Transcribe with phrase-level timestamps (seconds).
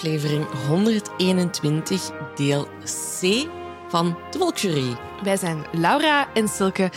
[0.00, 2.68] aflevering 121, deel
[3.20, 3.46] C
[3.88, 4.96] van de Volksjury.
[5.22, 6.90] Wij zijn Laura en Silke.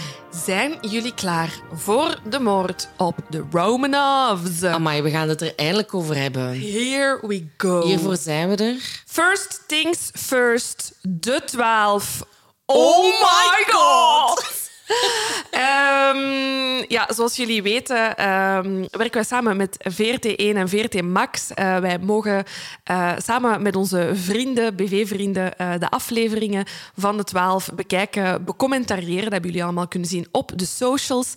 [0.45, 4.63] Zijn jullie klaar voor de moord op de Romanovs?
[4.63, 6.61] Amai, we gaan het er eindelijk over hebben.
[6.61, 7.85] Here we go.
[7.85, 8.75] Hiervoor zijn we er.
[9.05, 12.25] First things first, de 12.
[12.65, 14.71] Oh my god!
[15.53, 21.53] Ehm, ja, zoals jullie weten ehm, werken wij samen met VRT1 en VRT Max.
[21.53, 22.43] Eh, wij mogen
[22.83, 26.65] eh, samen met onze vrienden, BV-vrienden, eh, de afleveringen
[26.97, 29.23] van de 12 bekijken, becommentariëren.
[29.23, 31.33] Dat hebben jullie allemaal kunnen zien op de socials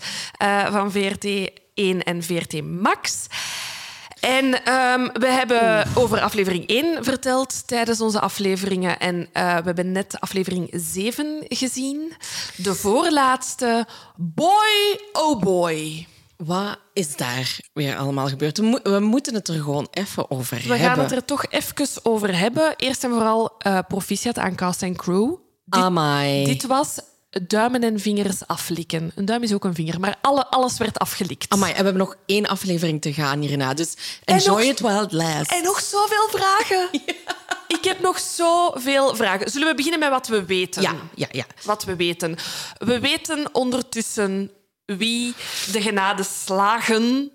[0.70, 3.26] van VRT1 en VRT Max.
[4.26, 8.98] En ehm, we hebben over aflevering 1 verteld tijdens onze afleveringen.
[8.98, 12.12] En eh, we hebben net aflevering 7 gezien.
[12.56, 13.86] De voorlaatste.
[14.16, 16.06] Boy, oh boy.
[16.36, 18.58] Wat is daar weer allemaal gebeurd?
[18.58, 20.78] We, mo- we moeten het er gewoon even over We hebben.
[20.86, 22.74] gaan het er toch even over hebben.
[22.76, 25.34] Eerst en vooral eh proficiat aan cast en crew.
[25.64, 26.44] Dit, Amai.
[26.44, 26.98] dit was
[27.42, 29.12] duimen en vingers aflikken.
[29.14, 31.52] Een duim is ook een vinger, maar alle, alles werd afgelikt.
[31.52, 33.74] Amai, en we hebben nog één aflevering te gaan hierna.
[33.74, 35.54] Dus enjoy nog- it while it lasts.
[35.56, 36.88] En nog zoveel vragen.
[37.68, 39.50] Ik heb nog zoveel vragen.
[39.50, 40.82] Zullen we beginnen met wat we weten?
[40.82, 41.44] Ja, ja, ja.
[41.64, 42.36] Wat we weten.
[42.78, 44.50] We weten ondertussen
[44.84, 45.34] wie
[45.72, 47.30] de genadeslagen,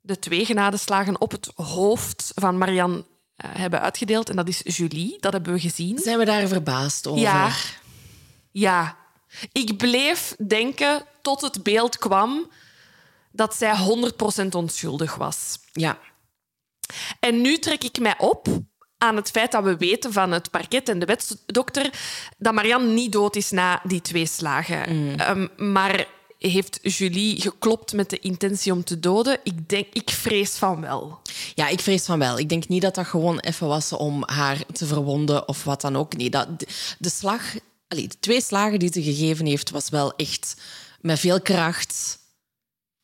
[0.00, 3.04] de twee genadeslagen op het hoofd van Marianne
[3.36, 4.28] eh, hebben uitgedeeld.
[4.30, 5.98] En dat is Julie, dat hebben we gezien.
[5.98, 7.20] Zijn we daar verbaasd over?
[7.22, 7.50] Ja.
[8.50, 8.96] Ja.
[9.52, 12.50] Ik bleef denken tot het beeld kwam
[13.32, 13.74] dat zij
[14.44, 15.58] 100% onschuldig was.
[15.72, 15.98] Ja.
[17.20, 18.46] En nu trek ik mij op
[18.98, 21.90] aan het feit dat we weten van het parket en de wetsdokter
[22.38, 25.16] dat Marianne niet dood is na die twee slagen.
[25.18, 26.06] Ehm, maar
[26.38, 29.38] heeft Julie geklopt met de intentie om te doden?
[29.42, 31.20] Ik, denk, ik vrees van wel.
[31.54, 32.38] Ja, ik vrees van wel.
[32.38, 35.96] Ik denk niet dat dat gewoon even was om haar te verwonden of wat dan
[35.96, 36.16] ook.
[36.16, 36.48] Nee, dat,
[36.98, 37.42] de slag,
[37.92, 40.54] allee, de twee slagen die ze gegeven heeft, was wel echt
[41.00, 42.18] met veel kracht.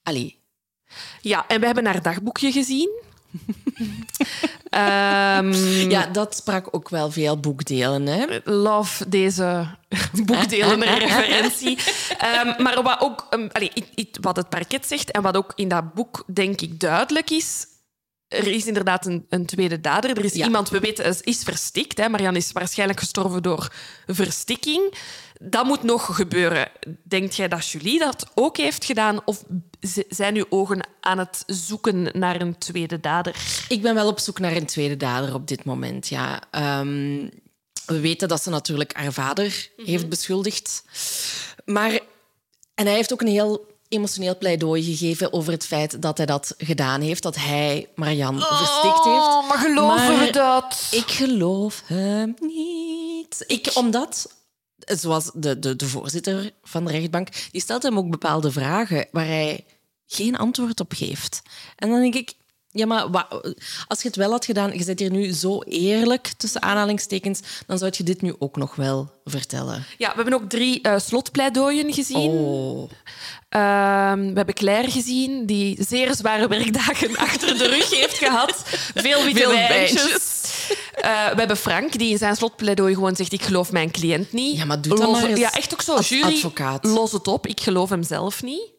[0.02, 0.38] Allee,
[1.20, 2.90] Ja, en we hebben haar dagboekje gezien.
[4.70, 5.52] Ehm,
[5.90, 8.06] ja, dat sprak ook wel veel boekdelen.
[8.06, 8.26] Hè?
[8.44, 9.66] love deze
[10.24, 11.78] boekdelen referentie.
[12.18, 15.68] Ehm, maar wat, ook, um, allee, i- wat het parket zegt en wat ook in
[15.68, 17.66] dat boek denk ik duidelijk is.
[18.28, 20.10] Er is inderdaad een, een tweede dader.
[20.18, 20.44] Er is Ja.
[20.44, 21.98] iemand, we weten, is, verstikt.
[21.98, 22.08] Hè.
[22.08, 23.72] Marianne is waarschijnlijk gestorven door
[24.06, 24.94] verstikking.
[25.40, 26.68] Dat moet nog gebeuren.
[27.02, 29.20] Denkt jij dat Julie dat ook heeft gedaan?
[29.24, 29.44] Of
[30.08, 33.36] zijn uw ogen aan het zoeken naar een tweede dader?
[33.68, 36.08] Ik ben wel op zoek naar een tweede dader op dit moment.
[36.08, 36.42] Ja.
[36.50, 37.28] Ehm,
[37.86, 40.84] we weten dat ze natuurlijk haar vader heeft beschuldigd.
[41.64, 41.90] Maar,
[42.74, 46.54] en hij heeft ook een heel emotioneel pleidooi gegeven over het feit dat hij dat
[46.58, 47.22] gedaan heeft.
[47.22, 49.26] Dat hij Marianne verstikt heeft.
[49.26, 50.88] Oh, maar geloven Maar we dat?
[50.90, 53.44] Ik geloof hem niet.
[53.46, 54.34] Ik, omdat,
[54.78, 59.26] zoals de, de, de voorzitter van de rechtbank, die stelt hem ook bepaalde vragen waar
[59.26, 59.64] hij
[60.06, 61.42] geen antwoord op geeft.
[61.76, 62.34] En dan denk ik,
[62.78, 63.26] ja, maar
[63.86, 67.78] als je het wel had gedaan, je bent hier nu zo eerlijk, tussen aanhalingstekens, dan
[67.78, 69.84] zou je dit nu ook nog wel vertellen.
[69.98, 72.30] Ja, we hebben ook drie eh, slotpleidooien gezien.
[72.30, 72.90] Oh.
[73.48, 78.62] Ehm, we hebben Claire gezien, die zeer zware werkdagen achter de rug heeft gehad.
[78.94, 80.37] Veel witte Veel wijntjes.
[80.94, 83.32] Eh, we hebben Frank, die in zijn slotpleidooi gewoon zegt...
[83.32, 84.56] Ik geloof mijn cliënt niet.
[84.56, 85.94] Ja, maar doe dat maar eens Ja, echt ook zo.
[85.94, 86.84] als Jury, advocaat.
[86.84, 87.46] los het op.
[87.46, 88.70] Ik geloof hem zelf niet.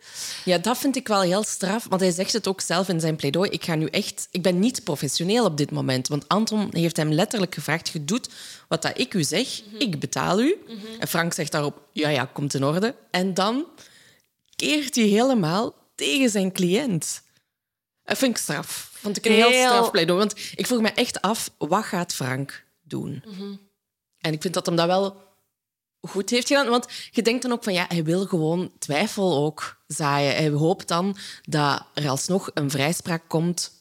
[0.45, 3.15] Ja, dat vind ik wel heel straf, want hij zegt het ook zelf in zijn
[3.15, 3.49] pleidooi.
[3.49, 7.11] Ik ga nu echt, ik ben niet professioneel op dit moment, want Anton heeft hem
[7.11, 8.29] letterlijk gevraagd: je doet
[8.67, 9.47] wat dat ik u zeg,
[9.77, 10.55] ik betaal u.
[10.99, 12.95] En Frank zegt daarop: ja, ja, komt in orde.
[13.11, 13.65] En dan
[14.55, 17.21] keert hij helemaal tegen zijn cliënt.
[18.09, 18.89] Dat vind ik straf.
[18.93, 22.13] Vond ik een heel, Heel- straf pleidooi, want ik vroeg me echt af: wat gaat
[22.13, 23.23] Frank doen?
[24.19, 25.21] En ik vind dat hem dat wel
[26.01, 26.69] goed heeft gedaan.
[26.69, 30.35] Want je denkt dan ook van ja, hij wil gewoon twijfel ook zaaien.
[30.35, 33.71] Hij hoopt dan dat er alsnog een vrijspraak komt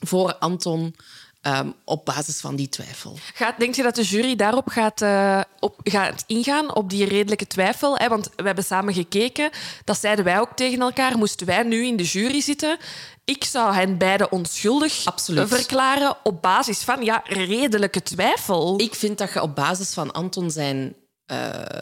[0.00, 0.94] voor Anton
[1.40, 3.18] ehm, op basis van die twijfel.
[3.34, 7.46] Gaat, denk je dat de jury daarop gaat, eh, op, gaat ingaan, op die redelijke
[7.46, 7.96] twijfel?
[7.96, 8.08] Hè?
[8.08, 9.50] Want we hebben samen gekeken,
[9.84, 11.18] dat zeiden wij ook tegen elkaar.
[11.18, 12.78] Moesten wij nu in de jury zitten,
[13.24, 15.48] ik zou hen beiden onschuldig Absoluut.
[15.48, 18.80] verklaren op basis van ja, redelijke twijfel.
[18.80, 20.96] Ik vind dat je op basis van Anton zijn
[21.26, 21.80] eh,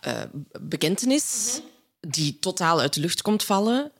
[0.00, 0.22] eh,
[0.60, 1.60] bekentenis,
[2.00, 3.92] die totaal uit de lucht komt vallen,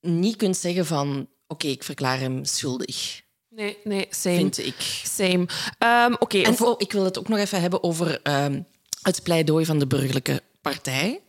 [0.00, 3.24] niet kunt zeggen van oké, ik verklaar hem schuldig.
[3.48, 4.36] Nee, nee, same.
[4.36, 5.00] Vind ik.
[5.04, 5.46] Same.
[5.78, 8.62] Ehm, Oké, En ik wil het ook nog even hebben over ehm,
[9.02, 11.20] het pleidooi van de burgerlijke partij.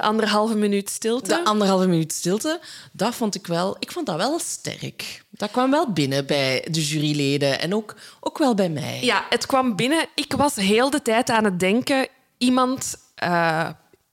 [0.00, 1.28] De anderhalve minuut stilte.
[1.28, 2.60] De anderhalve minuut stilte,
[2.92, 3.76] dat vond ik wel...
[3.78, 5.24] Ik vond dat wel sterk.
[5.30, 8.98] Dat kwam wel binnen bij de juryleden en ook, ook wel bij mij.
[9.02, 10.06] Ja, het kwam binnen.
[10.14, 12.08] Ik was heel de tijd aan het denken.
[12.38, 13.68] Iemand, eh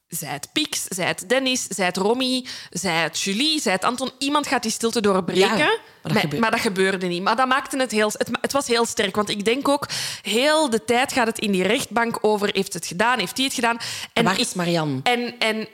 [0.07, 4.11] zij het Pix, zij het Dennis, zij het Romy, zij het Julie, zij het Anton.
[4.17, 5.57] Iemand gaat die stilte doorbreken.
[5.57, 5.77] Ja,
[6.13, 7.23] dat Maar- maar dat gebeurde niet.
[7.23, 8.07] Maar dat maakte het heel...
[8.11, 9.15] Het, het was heel sterk.
[9.15, 9.87] Want ik denk ook,
[10.21, 12.49] heel de tijd gaat het in die rechtbank over...
[12.53, 13.19] Heeft het gedaan?
[13.19, 13.77] Heeft hij het gedaan?
[14.13, 14.99] En waar is Marianne?
[15.03, 15.67] En, en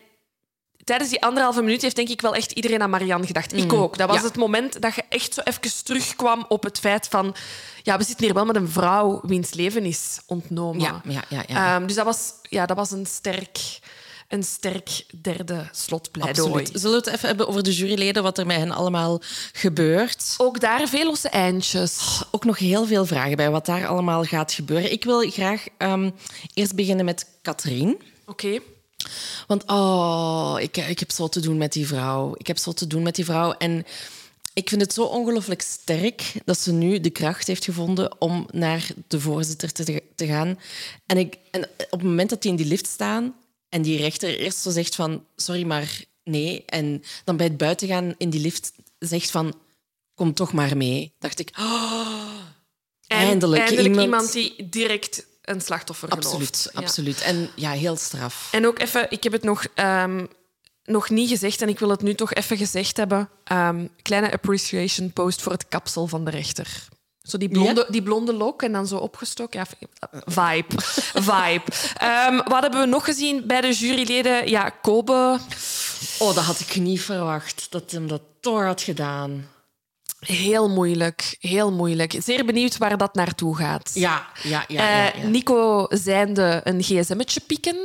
[0.83, 3.53] tijdens die anderhalve minuut heeft denk ik wel echt iedereen aan Marianne gedacht.
[3.57, 3.97] Ik ook.
[3.97, 4.23] Dat was Mm.
[4.23, 4.27] ja.
[4.29, 7.35] het moment dat je echt zo even terugkwam op het feit van...
[7.83, 10.81] Ja, we zitten hier wel met een vrouw wiens leven is ontnomen.
[10.81, 11.75] Ja, ja, ja, ja.
[11.75, 13.57] Ehm, dus dat was, ja, dat was een sterk,
[14.31, 16.51] een sterk derde slotpleidooi.
[16.51, 16.81] Absoluut.
[16.81, 19.21] Zullen we het even hebben over de juryleden, wat er met hen allemaal
[19.53, 20.35] gebeurt?
[20.37, 22.23] Ook daar veel losse eindjes.
[22.31, 24.91] Ook nog heel veel vragen bij wat daar allemaal gaat gebeuren.
[24.91, 26.11] Ik wil graag ehm,
[26.53, 28.01] eerst beginnen met Katrien.
[28.25, 28.59] Oké.
[29.47, 32.35] Want oh, ik, ik heb zo te doen met die vrouw.
[32.37, 33.51] Ik heb zo te doen met die vrouw.
[33.51, 33.85] En
[34.53, 38.87] ik vind het zo ongelooflijk sterk dat ze nu de kracht heeft gevonden om naar
[39.07, 40.59] de voorzitter te, te gaan.
[41.05, 43.33] En, ik, en op het moment dat die in die lift staan
[43.71, 46.63] en die rechter eerst zo zegt van sorry, maar nee.
[46.65, 49.55] En dan bij het buitengaan in die lift zegt van
[50.15, 51.13] kom toch maar mee.
[51.19, 52.39] Dacht ik, oh,
[53.07, 54.05] eindelijk, eindelijk iemand...
[54.05, 56.27] iemand die direct een slachtoffer gelooft.
[56.27, 56.79] Absoluut, Ja.
[56.79, 57.21] absoluut.
[57.21, 58.47] En ja, heel straf.
[58.51, 60.25] En ook even, ik heb het nog, ehm,
[60.83, 63.29] nog niet gezegd en ik wil het nu toch even gezegd hebben.
[63.43, 66.87] Ehm, kleine appreciation post voor het kapsel van de rechter.
[67.23, 69.59] Zo die blonde, die blonde lok en dan zo opgestoken.
[69.59, 69.65] Ja,
[70.25, 70.81] vibe.
[71.31, 71.63] vibe.
[71.97, 74.49] Ehm, wat hebben we nog gezien bij de juryleden?
[74.49, 75.39] Ja, Kobe.
[76.19, 79.49] Oh, dat had ik niet verwacht, dat hem dat toch had gedaan.
[80.19, 81.37] Heel moeilijk.
[81.39, 82.15] Heel moeilijk.
[82.23, 83.91] Zeer benieuwd waar dat naartoe gaat.
[83.93, 84.89] Ja, ja, ja.
[84.89, 85.27] ja, Eh, ja.
[85.27, 87.77] Nico zijnde een gsm'tje pieken.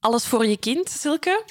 [0.00, 1.44] Alles voor je kind, Silke.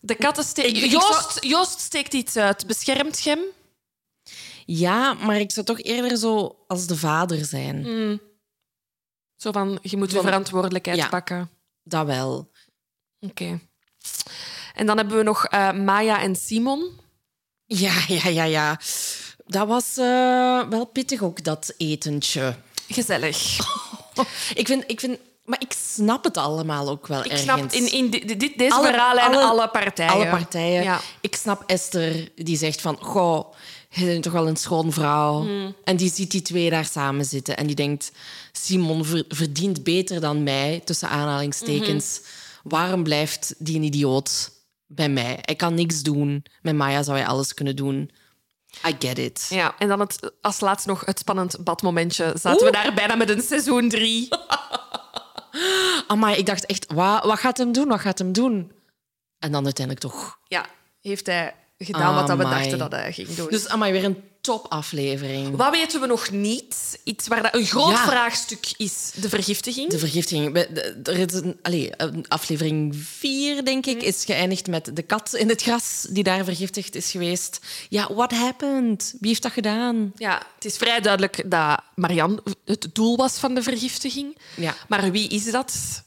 [0.00, 2.66] De katten Joost, Joost steekt iets uit.
[2.66, 3.40] Beschermt je hem?
[4.70, 7.84] Ja, maar ik zou toch eerder zo als de vader zijn.
[9.36, 11.08] Zo van, je moet verantwoordelijkheid Ja.
[11.08, 11.50] pakken.
[11.82, 12.50] Dat wel.
[13.20, 13.60] Oké.
[14.74, 16.90] En dan hebben we nog eh, Maya en Simon.
[17.64, 18.80] Ja, ja, ja, ja.
[19.46, 22.56] Dat was eh, wel pittig ook, dat etentje.
[22.88, 23.58] Gezellig.
[24.54, 25.18] Ik vind, ik vind...
[25.44, 27.42] Maar ik snap het allemaal ook wel Ik ergens.
[27.42, 30.12] snap in, in di- dit, deze Alle- verhaallijn alle, alle- partijen.
[30.12, 30.82] Alle partijen.
[30.82, 31.00] Ja.
[31.20, 32.96] Ik snap Esther, die zegt van...
[33.00, 33.52] Goh,
[33.88, 35.42] je bent toch wel een schoon vrouw.
[35.42, 35.74] Hmm.
[35.84, 37.56] En die ziet die twee daar samen zitten.
[37.56, 38.12] En die denkt...
[38.52, 42.20] Simon ver- verdient beter dan mij, tussen aanhalingstekens.
[42.20, 42.28] Mhm.
[42.74, 44.50] Waarom blijft die een idioot
[44.86, 45.38] bij mij?
[45.42, 46.44] Hij kan niks doen.
[46.62, 48.10] Met Maya zou hij alles kunnen doen.
[48.86, 49.46] I get it.
[49.48, 52.34] Ja, en dan het, als laatst nog het spannend badmomentje.
[52.40, 54.28] Zaten we daar bijna met een seizoen drie.
[56.06, 56.92] Amai, ik dacht echt...
[56.92, 57.88] Wat, wat gaat hem doen?
[57.88, 58.72] Wat gaat hem doen?
[59.38, 60.38] En dan uiteindelijk toch...
[60.44, 60.66] Ja,
[61.00, 62.58] heeft hij gedaan wat dat we Amai.
[62.60, 63.48] dachten dat hij ging doen.
[63.50, 65.56] Dus amai, weer een topaflevering.
[65.56, 67.00] Wat weten we nog niet?
[67.04, 68.06] Iets waar dat een groot Ja.
[68.06, 69.90] vraagstuk is, de vergiftiging.
[69.90, 70.52] De vergiftiging.
[70.52, 75.02] We- de- Er is een, allee, een aflevering 4, denk ik, is geëindigd met de
[75.02, 77.58] kat in het gras die daar vergiftigd is geweest.
[77.88, 79.14] Ja, what happened?
[79.20, 80.12] Wie heeft dat gedaan?
[80.16, 84.38] Ja, het is vrij duidelijk dat Marianne het doel was van de vergiftiging.
[84.56, 84.74] Ja.
[84.88, 86.02] Maar wie is dat?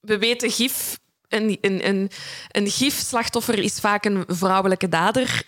[0.00, 0.98] We weten gif.
[1.30, 2.10] Een, een, een,
[2.50, 5.42] een gifslachtoffer is vaak een vrouwelijke dader.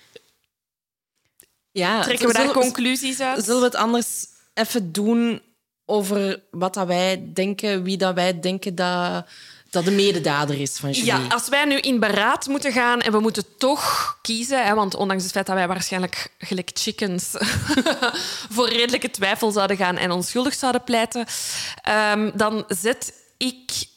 [1.71, 3.45] Ja, Trekken we daar conclusies uit?
[3.45, 5.43] Zullen we het anders even doen
[5.85, 9.27] over wat dat wij denken, wie dat wij denken dat,
[9.71, 11.07] dat de mededader is van Julie?
[11.07, 14.95] Ja, als wij nu in beraad moeten gaan en we moeten toch kiezen, hè, want
[14.95, 17.31] ondanks het feit dat wij waarschijnlijk gelijk chickens
[18.55, 21.27] voor redelijke twijfel zouden gaan en onschuldig zouden pleiten,
[21.83, 23.91] ehm, dan zet ik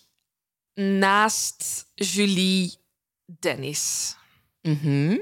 [0.76, 2.74] naast Julie
[3.40, 4.16] Dennis.
[4.62, 5.18] Mhm.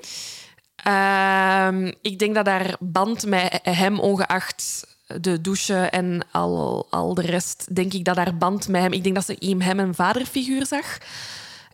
[0.75, 4.87] Ehm, ik denk dat daar band met hem, ongeacht
[5.21, 8.93] de douche en al, al de rest, denk ik dat daar band met hem.
[8.93, 10.97] Ik denk dat ze in hem een vaderfiguur zag.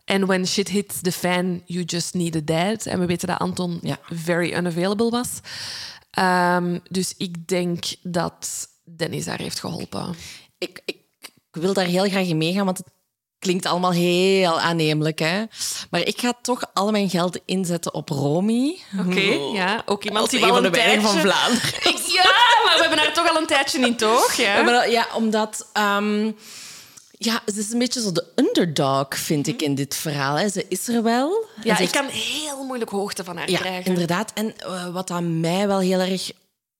[0.04, 2.86] En when shit hits the fan, you just need a dad.
[2.86, 3.98] En we weten dat Anton Ja.
[4.08, 5.28] very unavailable was.
[6.10, 10.14] Ehm, dus ik denk dat Dennis haar heeft geholpen.
[10.58, 10.96] Ik, ik,
[11.28, 12.86] ik wil daar heel graag in meegaan, want het
[13.40, 15.18] klinkt allemaal heel aannemelijk.
[15.18, 15.44] Hè?
[15.90, 18.78] Maar ik ga toch al mijn geld inzetten op Romy.
[19.06, 19.20] Oké,
[19.52, 19.82] ja.
[19.86, 21.00] Ook iemand die wel van een tijdje...
[21.00, 21.70] van Vlaanderen.
[22.12, 22.30] Ja,
[22.64, 24.32] maar we hebben haar toch al een tijdje niet, toch?
[24.32, 24.84] Ja.
[24.84, 25.66] Ja, omdat...
[25.72, 26.30] ehm,
[27.10, 30.34] ja, ze is een beetje zo de underdog, vind ik, in dit verhaal.
[30.36, 30.48] Hè.
[30.48, 31.44] Ze is er wel.
[31.56, 33.84] Ja, ze ik heeft- kan heel moeilijk hoogte van haar Ja, krijgen.
[33.84, 34.30] inderdaad.
[34.34, 36.30] En eh, wat aan mij wel heel erg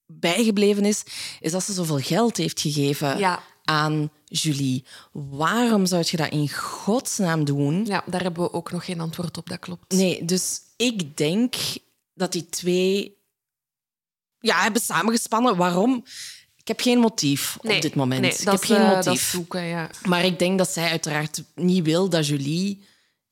[0.06, 1.02] bijgebleven is,
[1.40, 3.42] is dat ze zoveel geld heeft gegeven Ja.
[3.64, 4.84] aan Julie.
[5.12, 7.86] Waarom zou je dat in godsnaam doen?
[7.86, 9.92] Ja, daar hebben we ook nog geen antwoord op, dat klopt.
[9.94, 11.54] Nee, dus ik denk
[12.14, 13.18] dat die twee
[14.38, 15.56] ja, hebben samengespannen.
[15.56, 16.04] Waarom?
[16.56, 18.20] Ik heb geen motief op dit moment.
[18.20, 19.30] Nee, ik dat heb is, geen eh, motief.
[19.30, 19.90] zoeken, ja.
[20.04, 22.82] Maar ik denk dat zij uiteraard niet wil dat Julie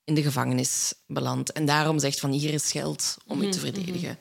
[0.05, 1.53] in de gevangenis belandt.
[1.53, 4.19] En daarom zegt van hier is geld om u te verdedigen.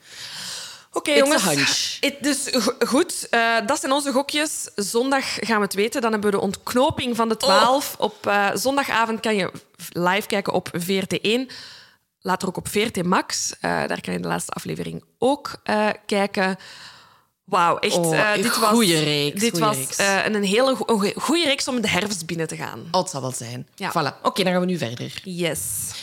[0.98, 2.00] Oké, jongens.
[2.22, 4.70] dus go- goed, eh, dat zijn onze gokjes.
[4.76, 6.02] Zondag gaan we het weten.
[6.02, 7.96] Dan hebben we de ontknoping van de 12.
[7.98, 9.52] Op eh, zondagavond kan je
[9.92, 11.50] live kijken op VRT1.
[12.20, 13.54] Later ook op VRT Max.
[13.62, 15.52] Eh, daar kan je de laatste aflevering ook
[16.06, 16.58] kijken.
[17.44, 17.96] Wauw, echt.
[17.96, 19.78] Oh, een dit was, goeie reeks, Dit was
[20.26, 22.88] een hele go- goede reeks om de herfst binnen te gaan.
[22.92, 23.68] Oh, het zal wel zijn.
[23.76, 23.90] Ja.
[23.92, 24.22] Voilà.
[24.22, 25.22] Oké, dan gaan we nu verder.
[25.24, 25.62] Yes.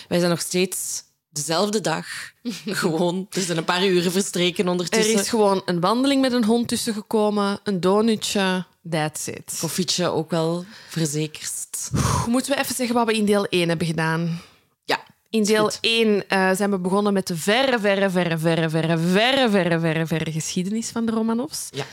[0.09, 1.03] Wij zijn nog steeds
[1.35, 2.07] dezelfde dag.
[2.67, 3.27] Gewoon.
[3.31, 5.15] Er zijn een paar uren verstreken Er ondertussen.
[5.21, 8.65] is gewoon een wandeling met een hond tussen gekomen, een donutje.
[8.91, 9.57] That's it.
[9.61, 11.91] Koffietje ook wel verzekerd.
[12.27, 14.41] Moeten we even zeggen wat we in deel 1 hebben gedaan?
[14.85, 15.05] Ja.
[15.31, 15.79] In deel goed.
[15.81, 20.07] 1 eh, zijn we begonnen met de verre, verre, verre, verre, verre, verre, verre, verre,
[20.07, 21.69] verre geschiedenis van de Romanovs.
[21.71, 21.85] Ja.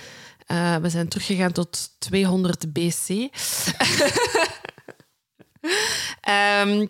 [0.46, 3.08] Eh, we zijn teruggegaan tot 200 BC.
[6.22, 6.86] Ehm,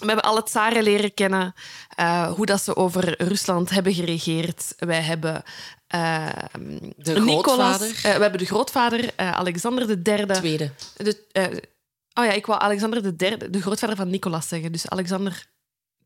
[0.00, 1.54] we hebben alle tsaren leren kennen,
[1.96, 4.74] eh, hoe dat ze over Rusland hebben geregeerd.
[4.78, 5.42] Wij hebben
[5.86, 7.88] ehm, De Nicolas, grootvader.
[7.96, 10.26] eh, we hebben de grootvader, Alexander III.
[10.26, 10.70] Tweede.
[10.96, 11.24] De,
[12.14, 14.72] oh ja, ik wou Alexander de derde, de grootvader van Nicolas zeggen.
[14.72, 15.46] Dus Alexander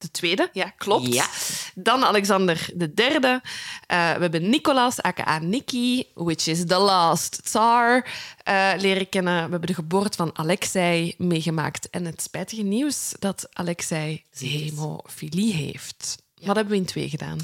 [0.00, 1.14] de tweede, ja, klopt.
[1.14, 1.26] Ja.
[1.75, 3.40] Dan Alexander de derde.
[3.87, 8.07] Eh, we hebben Nicolas, aka Nikki, which is the last tsar,
[8.42, 9.45] eh, leren kennen.
[9.45, 11.90] We hebben de geboorte van Alexei meegemaakt.
[11.90, 16.16] En het spijtige nieuws dat Alexei hemofilie heeft.
[16.35, 17.38] Wat hebben we in twee gedaan?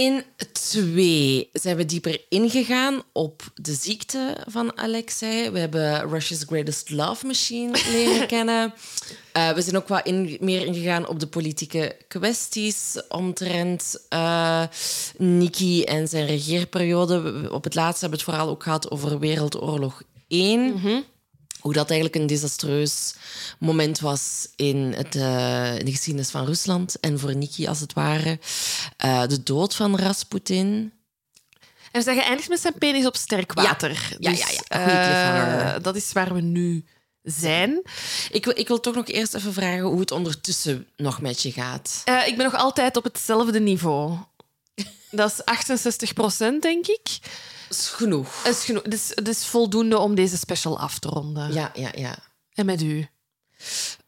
[0.00, 5.50] In twee zijn we dieper ingegaan op de ziekte van Alexei.
[5.50, 8.74] We hebben Russia's Greatest Love Machine leren kennen.
[9.32, 14.62] Eh, we zijn ook wat in, meer ingegaan op de politieke kwesties omtrent eh
[15.16, 17.48] Nikki en zijn regeerperiode.
[17.52, 21.04] Op het laatste hebben we het vooral ook gehad over Wereldoorlog 1.
[21.60, 23.14] Hoe dat eigenlijk een desastreus
[23.58, 27.00] moment was in, het, eh, in de geschiedenis van Rusland.
[27.00, 28.38] En voor Nikki, als het ware.
[28.96, 30.92] Eh, de dood van Rasputin.
[31.92, 34.16] En we zijn geëindigd met zijn penis op sterk water.
[34.18, 35.74] Ja, Dus, ja, ja.
[35.74, 36.84] Eh, dat is waar we nu
[37.22, 37.82] zijn.
[38.30, 41.52] Ik wil, ik wil toch nog eerst even vragen hoe het ondertussen nog met je
[41.52, 42.02] gaat.
[42.26, 44.18] Ik ben nog altijd op hetzelfde niveau.
[45.10, 47.18] Dat is 68 procent, denk ik.
[47.70, 48.44] Is genoeg.
[48.44, 48.82] Is, genoeg.
[48.82, 51.52] Het is, het is voldoende om deze special af te ronden.
[51.52, 52.18] Ja, ja, ja.
[52.54, 53.08] En met u?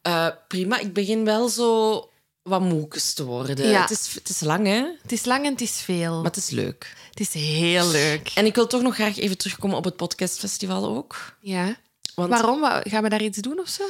[0.02, 0.78] Eh, prima.
[0.78, 2.10] Ik begin wel zo
[2.42, 3.68] wat moekes te worden.
[3.68, 3.80] Ja.
[3.80, 4.84] Het, is, het is lang, hè?
[5.02, 6.14] Het is lang en het is veel.
[6.14, 6.94] Maar het is leuk.
[7.10, 8.30] Het is heel leuk.
[8.34, 11.36] En ik wil toch nog graag even terugkomen op het podcastfestival ook.
[11.40, 11.76] Ja.
[12.14, 12.60] Want Waarom?
[12.60, 13.82] Wa- Gaan we daar iets doen of zo?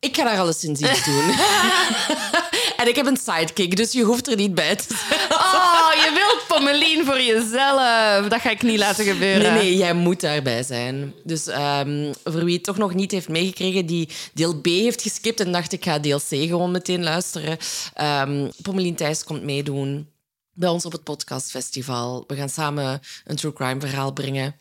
[0.00, 1.30] ik ga daar alles in zien doen.
[2.80, 5.35] en ik heb een sidekick, dus je hoeft er niet bij te zijn.
[5.96, 8.28] Oh, je wilt Pommelien voor jezelf.
[8.28, 9.52] Dat ga ik niet laten gebeuren.
[9.52, 11.14] Nee, nee, jij moet daarbij zijn.
[11.24, 15.40] Dus ehm, voor wie het toch nog niet heeft meegekregen, die deel B heeft geskipt
[15.40, 17.58] en dacht ik ga deel C gewoon meteen luisteren.
[18.00, 20.10] Um, Pommelien Thijs komt meedoen
[20.52, 22.24] bij ons op het podcastfestival.
[22.26, 24.54] We gaan samen een true crime verhaal brengen.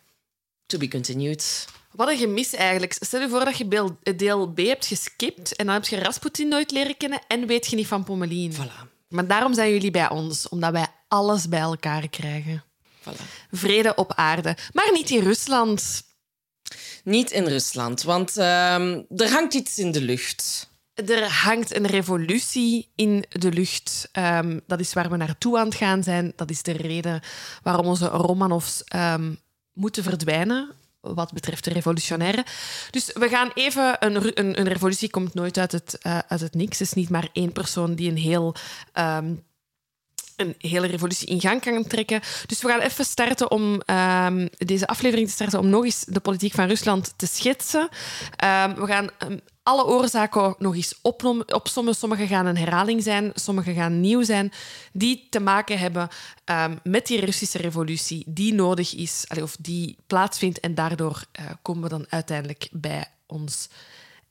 [0.66, 1.66] To be continued.
[1.92, 2.94] Wat een gemis eigenlijk.
[3.00, 6.72] Stel je voor dat je deel B hebt geskipt en dan heb je Rasputin nooit
[6.72, 8.54] leren kennen en weet je niet van Pommelien.
[8.54, 8.95] Voilà.
[9.16, 12.64] Maar daarom zijn jullie bij ons, omdat wij alles bij elkaar krijgen.
[13.02, 13.22] voilà.
[13.52, 14.58] Vrede op aarde.
[14.74, 16.04] Maar niet in Rusland.
[17.04, 20.70] Niet in Rusland, want ehm, er hangt iets in de lucht.
[20.94, 24.10] Er hangt een revolutie in de lucht.
[24.12, 26.34] Ehm, dat is waar we naartoe aan het gaan zijn.
[26.36, 27.22] Dat is de reden
[27.64, 29.34] waarom onze Romanovs ehm,
[29.74, 30.72] moeten verdwijnen.
[31.14, 32.46] Wat betreft de revolutionaire.
[32.92, 33.96] Dus we gaan even.
[34.00, 36.80] Een, een, een revolutie komt nooit uit het, eh, uit het niks.
[36.80, 38.56] Het is niet maar één persoon die een heel.
[38.94, 39.34] ehm,
[40.36, 42.22] een hele revolutie in gang kan trekken.
[42.46, 46.20] Dus we gaan even starten om ehm, deze aflevering te starten om nog eens de
[46.20, 47.90] politiek van Rusland te schetsen.
[48.36, 49.10] Ehm, we gaan
[49.66, 51.00] alle oorzaken nog eens
[51.48, 51.96] opsommen.
[51.96, 54.52] Sommige gaan een herhaling zijn, sommige gaan nieuw zijn,
[54.94, 56.08] die te maken hebben
[56.44, 60.60] ehm, met die Russische revolutie die nodig is, of die plaatsvindt.
[60.60, 63.70] En daardoor eh, komen we dan uiteindelijk bij ons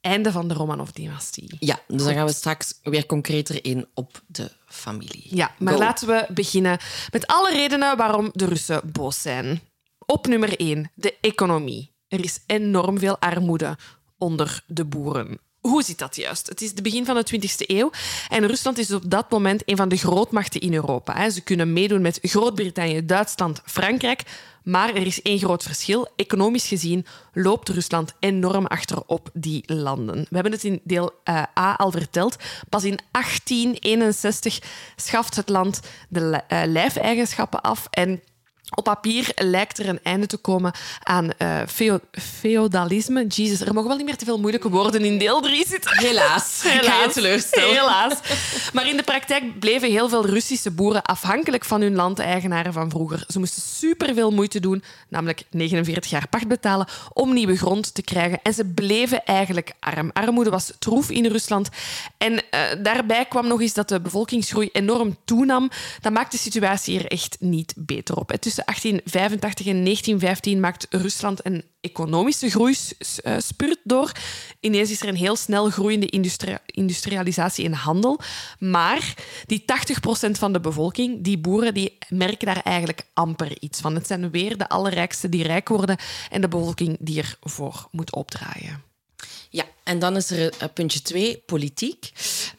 [0.00, 1.56] einde van de Romanov-dynastie.
[1.58, 5.26] Ja, dus dan gaan we straks weer concreter in op de familie.
[5.30, 5.78] Ja, maar Go.
[5.78, 6.78] laten we beginnen
[7.10, 9.60] met alle redenen waarom de Russen boos zijn.
[10.06, 11.92] Op nummer 1, de economie.
[12.08, 13.76] Er is enorm veel armoede
[14.25, 15.38] onder de boeren.
[15.61, 16.47] Hoe zit dat juist?
[16.47, 17.90] Het is het begin van de 20e eeuw
[18.28, 21.31] en Rusland is op dat moment een van de grootmachten in Europa.
[21.31, 24.23] Ze kunnen meedoen met Groot-Brittannië, Duitsland, Frankrijk.
[24.62, 26.09] Maar er is één groot verschil.
[26.16, 30.16] Economisch gezien loopt Rusland enorm achter op die landen.
[30.16, 32.37] We hebben het in deel eh, A al verteld.
[32.69, 34.59] Pas in 1861
[34.97, 38.23] schaft het land de eh, lijfeigenschappen af en
[38.71, 41.30] op papier lijkt er een einde te komen aan
[41.68, 43.26] feo- feodalisme.
[43.26, 45.99] Jezus, er mogen wel niet meer te veel moeilijke woorden in deel 3 zitten.
[45.99, 46.62] Helaas.
[46.64, 47.75] Ik ga je teleurstellen.
[47.75, 48.12] Helaas.
[48.73, 53.25] Maar in de praktijk bleven heel veel Russische boeren afhankelijk van hun landeigenaren van vroeger.
[53.28, 58.38] Ze moesten superveel moeite doen, namelijk 49 jaar pacht betalen, om nieuwe grond te krijgen.
[58.42, 60.11] En ze bleven eigenlijk arm.
[60.12, 61.68] Armoede was troef in Rusland.
[62.18, 65.71] En eh, daarbij kwam nog eens dat de bevolkingsgroei enorm toenam.
[66.00, 68.33] Dat maakt de situatie er echt niet beter op.
[68.54, 74.12] Tussen 1885 en 1915 maakt Rusland een economische groeispurt door.
[74.61, 78.20] Ineens is er een heel snel groeiende industri- industrialisatie en handel.
[78.58, 79.14] Maar
[79.46, 83.94] die 80% van de bevolking, die boeren, die merken daar eigenlijk amper iets van.
[83.94, 85.96] Het zijn weer de allerrijkste die rijk worden
[86.30, 88.93] en de bevolking die ervoor moet opdraaien.
[89.54, 92.12] Ja, en dan is er eh, puntje twee, politiek.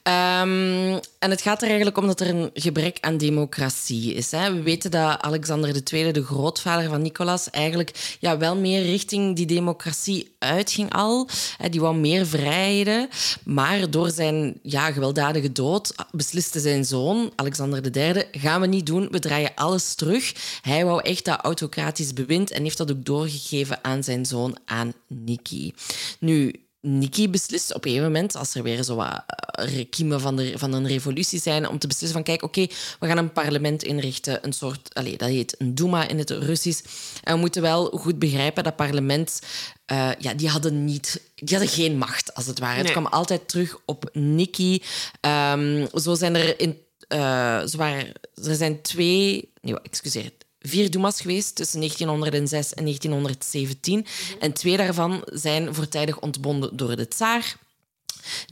[0.04, 4.32] Ehm, en het gaat er eigenlijk om dat er een gebrek aan democratie is.
[4.32, 4.54] Hè.
[4.54, 9.46] We weten dat Alexander II, de grootvader van Nicolas, eigenlijk ja, wel meer richting die
[9.46, 11.30] democratie uitging al.
[11.58, 13.10] Hè, Die wou meer vrijheden.
[13.44, 19.08] Maar door zijn ja, gewelddadige dood besliste zijn zoon, Alexander III, gaan we niet doen,
[19.12, 20.34] we draaien alles terug.
[20.62, 24.94] Hij wou echt dat autocratisch bewind en heeft dat ook doorgegeven aan zijn zoon, aan
[25.08, 25.74] Niki.
[26.20, 30.36] Nu, Niki beslist op een gegeven moment, als er weer zo wat eh, rekiemen van,
[30.36, 32.68] de, van een revolutie zijn, om te beslissen van, kijk, oké,
[33.00, 36.84] we gaan een parlement inrichten, een soort, allez, dat heet een Duma in het Russisch.
[37.24, 39.40] En we moeten wel goed begrijpen, dat parlement,
[39.86, 42.78] eh, ja, die hadden niet, die hadden geen macht, als het ware.
[42.78, 44.84] Het kwam altijd terug op Niki.
[45.22, 46.78] Ehm, zo zijn er in,
[47.78, 48.12] waren,
[48.44, 50.32] er zijn twee, nee, excuseer,
[50.68, 54.06] vier Dumas geweest tussen 1906 en 1917.
[54.40, 57.58] En twee daarvan zijn voortijdig ontbonden door de tsaar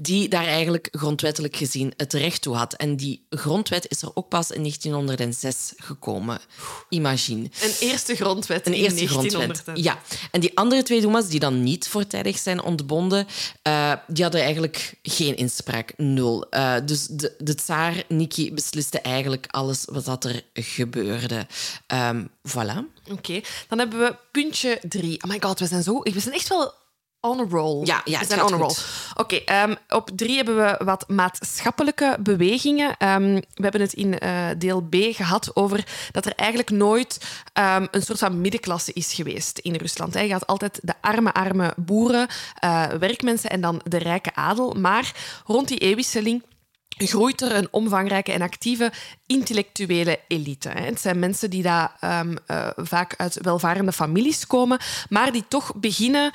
[0.01, 2.73] die daar eigenlijk grondwettelijk gezien het recht toe had.
[2.73, 6.39] En die grondwet is er ook pas in 1906 gekomen.
[6.89, 7.49] Imagine.
[7.62, 9.59] Een eerste grondwet Een in eerste 1900.
[9.59, 9.86] grondwet.
[9.86, 10.01] Ja.
[10.31, 13.27] En die andere twee Dumas, die dan niet voortijdig zijn ontbonden,
[13.62, 15.93] eh, die hadden eigenlijk geen inspraak.
[15.97, 16.49] Nul.
[16.49, 21.47] Eh, dus de, de tsaar, Niki, besliste eigenlijk alles wat dat er gebeurde.
[21.88, 22.77] Ehm, voilà.
[23.12, 25.23] Oké, dan hebben we puntje drie.
[25.23, 26.01] Oh my god, we zijn zo...
[26.01, 26.73] We zijn echt wel
[27.23, 27.86] on a roll.
[27.86, 28.75] Ja, ja, we het zijn on a roll.
[29.13, 32.95] Oké, ehm, op drie hebben we wat maatschappelijke bewegingen.
[32.97, 37.17] Ehm, we hebben het in eh, deel B gehad over dat er eigenlijk nooit
[37.53, 40.13] ehm, een soort van middenklasse is geweest in Rusland.
[40.13, 40.19] hè.
[40.19, 42.27] Je had altijd de arme, arme boeren,
[42.59, 44.73] eh, werkmensen en dan de rijke adel.
[44.73, 45.12] Maar
[45.45, 46.43] rond die eeuwwisseling
[46.97, 48.91] groeit er een omvangrijke en actieve
[49.25, 50.69] intellectuele elite.
[50.69, 52.19] Het zijn mensen die daar eh,
[52.75, 56.31] vaak uit welvarende families komen, maar die toch beginnen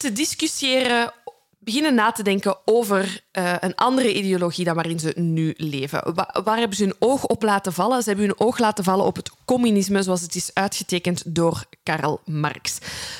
[0.00, 1.12] te discussiëren,
[1.58, 6.14] beginnen na te denken over eh, een andere ideologie dan waarin ze nu leven.
[6.14, 8.02] Wa- waar hebben ze hun oog op laten vallen?
[8.02, 12.20] Ze hebben hun oog laten vallen op het communisme zoals het is uitgetekend door Karl
[12.24, 12.78] Marx.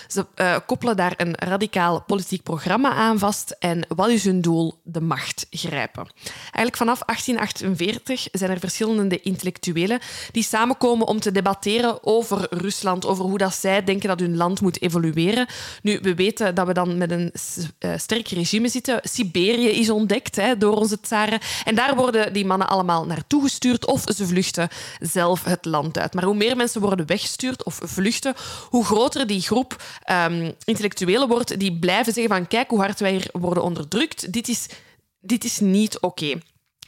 [0.08, 3.56] Ze eh, koppelen daar een radicaal politiek programma aan vast.
[3.58, 4.80] En wat is hun doel?
[4.84, 6.06] De macht grijpen.
[6.42, 9.98] Eigenlijk vanaf 1848 zijn er verschillende intellectuelen
[10.32, 14.60] die samenkomen om te debatteren over Rusland, over hoe dat zij denken dat hun land
[14.60, 15.46] moet evolueren.
[15.82, 17.32] Nu, we weten dat we dan met een
[17.78, 19.00] eh, sterk regime zitten.
[19.02, 21.40] Siberië is ontdekt hè, door onze tsaren.
[21.64, 24.68] En daar worden die mannen allemaal naartoe gestuurd of ze vluchten
[25.00, 26.14] zelf het land uit.
[26.14, 28.34] Maar hoe meer mensen worden weggestuurd of vluchten,
[28.68, 33.12] hoe groter die groep ehm, intellectuelen wordt die blijven zeggen van kijk hoe hard wij
[33.12, 34.32] hier worden onderdrukt.
[34.32, 34.66] Dit is,
[35.20, 36.40] dit is niet oké.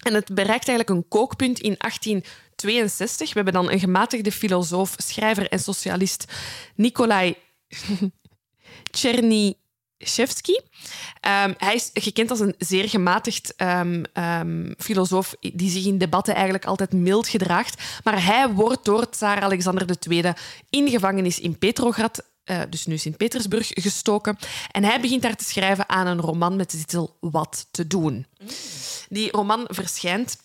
[0.03, 3.29] En het bereikt eigenlijk een kookpunt in 1862.
[3.29, 6.33] We hebben dan een gematigde filosoof, schrijver en socialist,
[6.75, 7.35] Nikolai
[10.03, 10.59] Chernyshevsky.
[11.21, 16.35] Ehm, hij is gekend als een zeer gematigd ehm, ehm, filosoof die zich in debatten
[16.35, 17.83] eigenlijk altijd mild gedraagt.
[18.05, 20.33] Maar hij wordt door tsaar Alexander II
[20.71, 24.37] in gevangenis in Petrograd eh, dus nu Sint-Petersburg, gestoken.
[24.71, 28.27] En hij begint daar te schrijven aan een roman met de titel Wat te doen.
[29.09, 30.37] Die roman verschijnt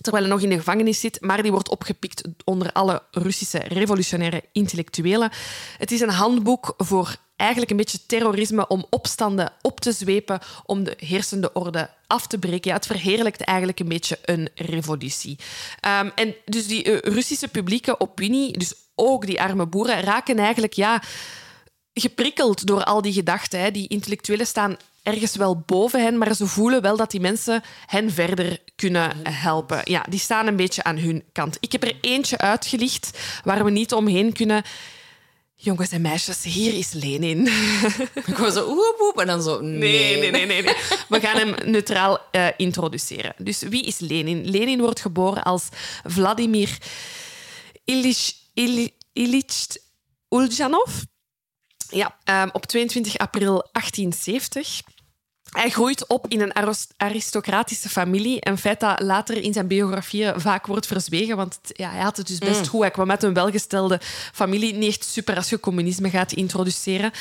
[0.00, 4.42] terwijl hij nog in de gevangenis zit, maar die wordt opgepikt onder alle Russische revolutionaire
[4.52, 5.30] intellectuelen.
[5.78, 10.84] Het is een handboek voor eigenlijk een beetje terrorisme om opstanden op te zwepen, om
[10.84, 12.70] de heersende orde af te breken.
[12.70, 15.38] Ja, het verheerlijkt eigenlijk een beetje een revolutie.
[16.00, 20.72] Um, en dus die uh, Russische publieke opinie, dus ook die arme boeren, raken eigenlijk
[20.72, 21.02] ja,
[21.94, 23.60] geprikkeld door al die gedachten.
[23.60, 23.70] Hè.
[23.70, 28.10] Die intellectuelen staan ergens wel boven hen, maar ze voelen wel dat die mensen hen
[28.10, 29.80] verder kunnen helpen.
[29.84, 31.56] Ja, die staan een beetje aan hun kant.
[31.60, 34.62] Ik heb er eentje uitgelicht waar we niet omheen kunnen.
[35.54, 37.46] Jongens en meisjes, hier is Lenin.
[38.26, 39.60] Ik was zo oep, oep, en dan zo...
[39.60, 39.78] Nee.
[40.18, 40.62] Nee, nee, nee.
[40.62, 40.74] nee,
[41.08, 43.34] We gaan hem neutraal uh, introduceren.
[43.38, 44.50] Dus wie is Lenin?
[44.50, 45.68] Lenin wordt geboren als
[46.04, 46.78] Vladimir
[47.84, 48.32] Ilyich,
[49.12, 49.66] Ilyich
[50.28, 51.04] Uljanov.
[51.90, 54.80] Ja, um, op 22 april 1870.
[55.50, 58.36] Hij groeit op in een aristocratische familie.
[58.40, 61.36] Een feit dat later in zijn biografieën vaak wordt verzwegen.
[61.36, 62.66] Want ja, hij had het dus best mm.
[62.66, 62.80] goed.
[62.80, 64.00] Hij kwam met een welgestelde
[64.32, 64.74] familie.
[64.74, 67.12] Niet echt super als je communisme gaat introduceren.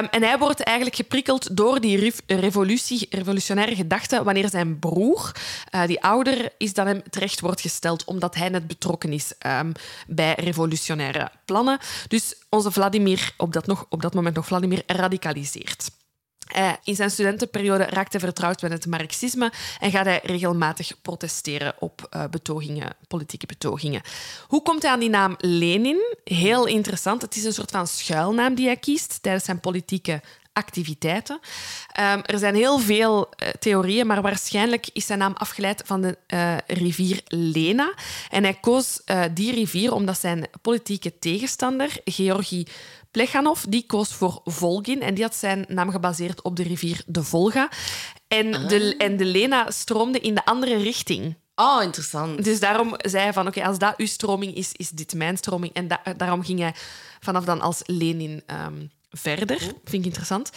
[0.00, 5.32] Um, en hij wordt eigenlijk geprikkeld door die revolutie, revolutionaire gedachten wanneer zijn broer,
[5.74, 9.72] uh, die ouder is dan hem, terecht wordt gesteld omdat hij net betrokken is um,
[10.06, 11.78] bij revolutionaire plannen.
[12.08, 15.90] Dus onze Vladimir, op dat, nog, op dat moment nog Vladimir, radicaliseert.
[16.56, 21.74] Uh, in zijn studentenperiode raakt hij vertrouwd met het marxisme en gaat hij regelmatig protesteren
[21.78, 24.02] op uh, betogingen, politieke betogingen.
[24.48, 26.16] Hoe komt hij aan die naam Lenin?
[26.24, 27.22] Heel interessant.
[27.22, 30.20] Het is een soort van schuilnaam die hij kiest tijdens zijn politieke
[30.52, 31.40] activiteiten.
[32.00, 36.18] Um, er zijn heel veel uh, theorieën, maar waarschijnlijk is zijn naam afgeleid van de
[36.66, 37.94] rivier Lena.
[38.30, 39.00] En hij koos
[39.32, 42.66] die rivier omdat zijn politieke tegenstander, Georgi
[43.14, 47.22] Plekhanov die koos voor Volgin en die had zijn naam gebaseerd op de rivier de
[47.22, 47.68] Volga.
[48.28, 48.68] En, ah.
[48.68, 51.36] de, en de Lena stroomde in de andere richting.
[51.54, 52.44] Oh, interessant.
[52.44, 55.72] Dus daarom zei hij van, oké, als dat uw stroming is, is dit mijn stroming.
[55.72, 56.74] En daarom ging hij
[57.20, 59.58] vanaf dan als Lenin um, verder.
[59.58, 60.50] Vind ik interessant.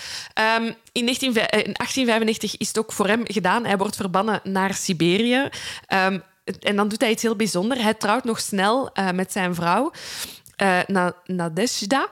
[0.57, 3.65] Um, in, 19, eh, in, 1895 is het ook voor hem gedaan.
[3.65, 5.49] Hij wordt verbannen naar Siberië.
[5.93, 6.23] Um,
[6.59, 7.81] en dan doet hij iets heel bijzonders.
[7.81, 9.91] Hij trouwt nog snel uh, met zijn vrouw
[10.61, 12.07] uh, na, Nadezhda.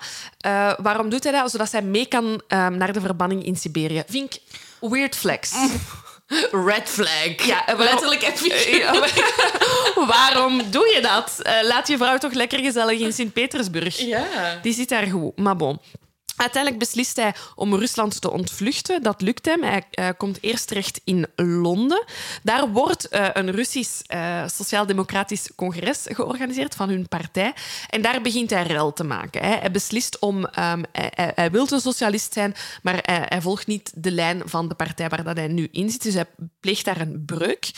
[0.45, 1.51] Uh, waarom doet hij dat?
[1.51, 4.03] Zodat zij mee kan um, naar de verbanning in Siberië.
[4.07, 4.41] Vind ik
[4.89, 5.51] weird flex.
[6.67, 7.45] Red flag.
[7.45, 8.21] Ja, waarom, letterlijk
[10.15, 11.39] waarom doe je dat?
[11.43, 13.97] Uh, laat je vrouw toch lekker gezellig in Sint-Petersburg.
[13.97, 14.59] Ja.
[14.61, 15.37] Die zit daar goed.
[15.37, 15.79] Maar bon.
[16.35, 19.03] Uiteindelijk beslist hij om Rusland te ontvluchten.
[19.03, 19.63] Dat lukt hem.
[19.63, 22.03] Hij uh, komt eerst terecht in Londen.
[22.43, 27.53] Daar wordt uh, een Russisch uh, sociaal-democratisch congres georganiseerd van hun partij.
[27.89, 29.41] En daar begint hij rel te maken.
[29.41, 29.55] Hè.
[29.55, 30.47] Hij beslist om...
[30.91, 34.75] Hij, hij, wil een socialist zijn, maar hij, hij, volgt niet de lijn van de
[34.75, 36.03] partij waar dat hij nu in zit.
[36.03, 36.27] Dus hij
[36.59, 37.71] pleegt daar een breuk.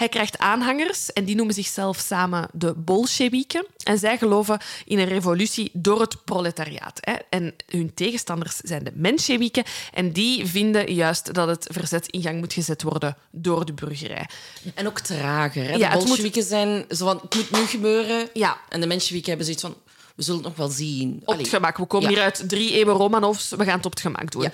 [0.00, 3.66] Hij krijgt aanhangers en die noemen zichzelf samen de Bolsjewieken.
[3.82, 6.98] En zij geloven in een revolutie door het proletariaat.
[7.00, 7.12] Hè.
[7.30, 9.64] En hun tegenstanders zijn de Mensjewieken.
[9.92, 14.28] En die vinden juist dat het verzet in gang moet gezet worden door de burgerij.
[14.74, 15.64] En ook trager.
[15.64, 15.72] Hè?
[15.72, 16.50] De ja, Bolsjewieken moet...
[16.50, 18.28] zijn zo van, het moet nu gebeuren.
[18.32, 18.56] Ja.
[18.68, 19.76] En de Mensjewieken hebben zoiets van,
[20.20, 21.22] we zullen het nog wel zien.
[21.24, 21.76] Op het gemak.
[21.76, 23.48] We komen hier uit drie eeuwen Romanovs.
[23.48, 24.48] We gaan het op het gemak doen.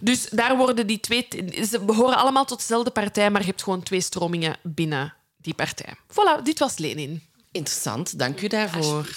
[0.00, 1.26] Dus daar worden die twee...
[1.70, 5.94] Ze behoren allemaal tot dezelfde partij, maar je hebt gewoon twee stromingen binnen die partij.
[6.10, 7.22] Voilà, dit was Lenin.
[7.52, 9.08] Interessant, dank u daarvoor.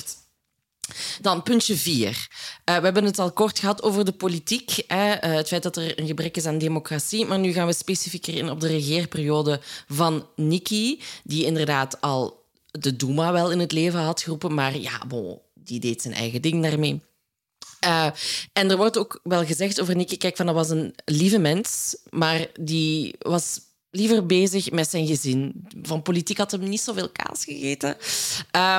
[1.22, 2.28] Dan puntje vier.
[2.66, 4.84] Uh, we hebben het al kort gehad over de politiek.
[4.88, 7.26] Hè, uh, het feit dat er een gebrek is aan democratie.
[7.26, 11.02] Maar nu gaan we specifieker in op de regeerperiode van Nikki.
[11.24, 14.54] Die inderdaad al de Duma wel in het leven had geroepen.
[14.54, 17.02] Maar ja, bon, die deed zijn eigen ding daarmee.
[17.86, 18.10] Uh,
[18.54, 21.98] en er wordt ook wel gezegd over Nicky, kijk, van dat was een lieve mens,
[22.10, 23.60] maar die was
[23.96, 25.68] liever bezig met zijn gezin.
[25.82, 27.98] Van politiek had hem niet zoveel kaas gegeten.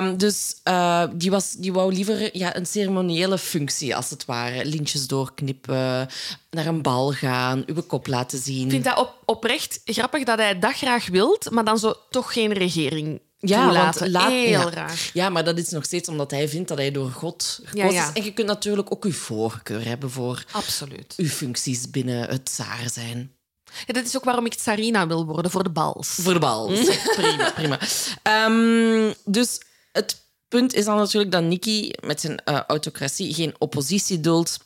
[0.00, 4.64] Um, dus uh, die, was, die wou liever ja, een ceremoniële functie, als het ware.
[4.64, 6.08] Lintjes doorknippen,
[6.50, 8.64] naar een bal gaan, uw kop laten zien.
[8.64, 12.32] Ik vind dat op, oprecht grappig dat hij dat graag wilt, maar dan zo toch
[12.32, 14.70] geen regering ja, Want laat, Heel ja.
[14.70, 15.10] raar.
[15.12, 18.08] Ja, maar dat is nog steeds omdat hij vindt dat hij door God gekozen ja,
[18.08, 18.12] is.
[18.14, 21.14] En je kunt natuurlijk ook uw voorkeur hebben voor Absoluut.
[21.16, 23.36] uw functies binnen het zaar zijn.
[23.86, 26.08] Ja, dat is ook waarom ik Tsarina wil worden, voor de bals.
[26.08, 26.80] Voor de bals.
[27.16, 27.78] prima, prima.
[28.46, 29.60] Um, dus
[29.92, 34.58] het punt is dan natuurlijk dat Nicky met zijn uh, autocratie geen oppositie duldt.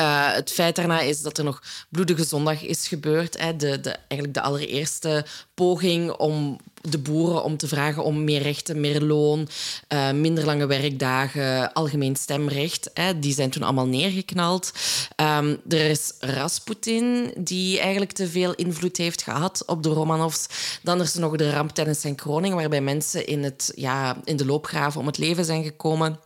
[0.00, 3.38] Uh, het feit daarna is dat er nog Bloedige Zondag is gebeurd.
[3.38, 8.42] Hè, de, de, eigenlijk de allereerste poging om de boeren om te vragen om meer
[8.42, 9.48] rechten, meer loon,
[9.88, 12.90] uh, minder lange werkdagen, algemeen stemrecht.
[12.94, 14.72] Hè, die zijn toen allemaal neergeknald.
[15.16, 20.46] Um, er is Rasputin, die eigenlijk te veel invloed heeft gehad op de Romanovs.
[20.82, 24.36] Dan is er nog de ramp tijdens zijn kroning, waarbij mensen in, het, ja, in
[24.36, 26.20] de loopgraven om het leven zijn gekomen.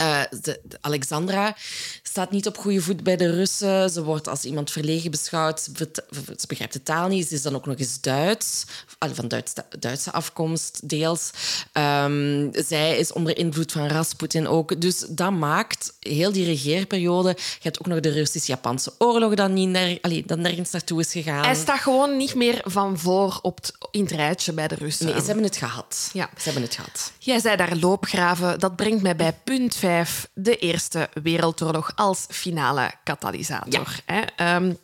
[0.00, 1.56] Uh, de, Alexandra
[2.10, 3.90] staat niet op goede voet bij de Russen.
[3.90, 5.68] Ze wordt als iemand verlegen beschouwd.
[6.36, 7.28] Ze begrijpt de taal niet.
[7.28, 8.64] Ze is dan ook nog eens Duits,
[9.12, 11.30] van Duits, Duitse afkomst, deels.
[11.72, 14.80] Um, zij is onder invloed van Rasputin ook.
[14.80, 17.28] Dus dat maakt heel die regeerperiode...
[17.28, 21.12] Je hebt ook nog de Russisch-Japanse oorlog dan, niet ner, allee, dan nergens naartoe is
[21.12, 21.44] gegaan.
[21.44, 25.06] Hij staat gewoon niet meer van voor op het, in het rijtje bij de Russen.
[25.06, 26.10] Nee, ze hebben het gehad.
[26.12, 26.30] Ja.
[26.36, 27.12] Ze hebben het gehad.
[27.18, 28.58] Jij zei daar loopgraven.
[28.58, 34.02] Dat brengt mij bij punt 5, de Eerste Wereldoorlog als finale katalysator.
[34.06, 34.56] Ja.
[34.56, 34.78] Um,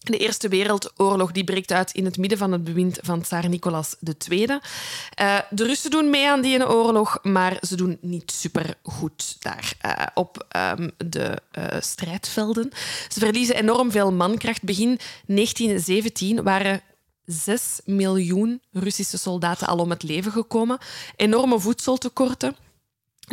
[0.00, 3.96] de Eerste Wereldoorlog die breekt uit in het midden van het bewind van tsaar Nicolas
[4.28, 4.46] II.
[4.46, 9.72] Uh, de Russen doen mee aan die oorlog, maar ze doen niet super goed daar
[9.86, 10.46] uh, op
[10.78, 12.70] um, de uh, strijdvelden.
[13.08, 14.62] Ze verliezen enorm veel mankracht.
[14.62, 16.80] Begin 1917 waren
[17.24, 20.78] 6 miljoen Russische soldaten al om het leven gekomen.
[21.16, 22.56] Enorme voedseltekorten.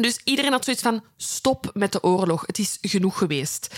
[0.02, 3.76] Dus iedereen had zoiets van: stop met de oorlog, het is genoeg geweest.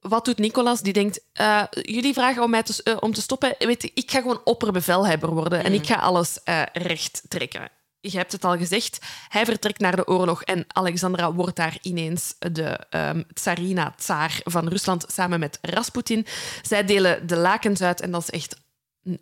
[0.00, 0.80] Wat doet Nicolas?
[0.80, 3.54] Die denkt: uh, jullie vragen om mij te, uh, om te stoppen.
[3.58, 7.70] Weet, ik ga gewoon opperbevelhebber worden en ik ga alles uh, recht trekken.
[8.02, 12.34] Je hebt het al gezegd, hij vertrekt naar de oorlog en Alexandra wordt daar ineens
[12.38, 16.26] de um, tsarina, tsaar van Rusland, samen met Rasputin.
[16.62, 18.56] Zij delen de lakens uit en dat is echt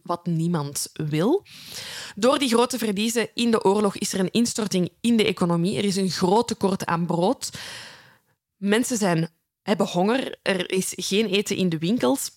[0.02, 1.44] wat niemand wil.
[2.14, 5.78] Door die grote verliezen in de oorlog is er een instorting in de economie.
[5.78, 7.50] Er is een groot tekort aan brood.
[8.56, 9.28] Mensen zijn,
[9.62, 10.38] hebben honger.
[10.42, 12.30] Er is geen eten in de winkels.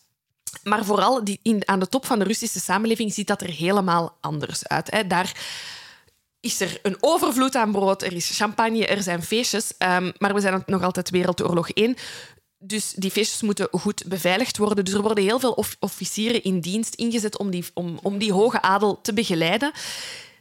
[0.63, 4.17] Maar vooral die, in, aan de top van de Russische samenleving ziet dat er helemaal
[4.21, 4.91] anders uit.
[4.91, 5.07] Hè.
[5.07, 5.33] Daar
[6.39, 9.73] is er een overvloed aan brood, er is champagne, er zijn feestjes.
[9.77, 11.95] Um, maar we zijn nog altijd Wereldoorlog 1.
[12.63, 14.85] Dus die feestjes moeten goed beveiligd worden.
[14.85, 18.61] Dus er worden heel veel officieren in dienst ingezet om die, om, om die hoge
[18.61, 19.71] adel te begeleiden.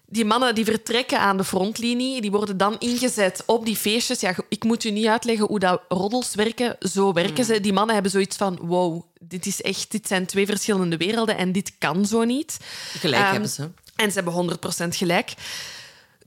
[0.06, 4.20] Die mannen die vertrekken aan de frontlinie, die worden dan ingezet op die feestjes.
[4.20, 6.76] Ja, ik moet u niet uitleggen hoe dat roddels werken.
[6.78, 7.60] Zo werken ze.
[7.60, 11.52] Die mannen hebben zoiets van: wow, dit, is echt, dit zijn twee verschillende werelden en
[11.52, 12.56] dit kan zo niet.
[12.98, 13.70] Gelijk um, hebben ze.
[13.96, 15.34] En ze hebben 100% gelijk.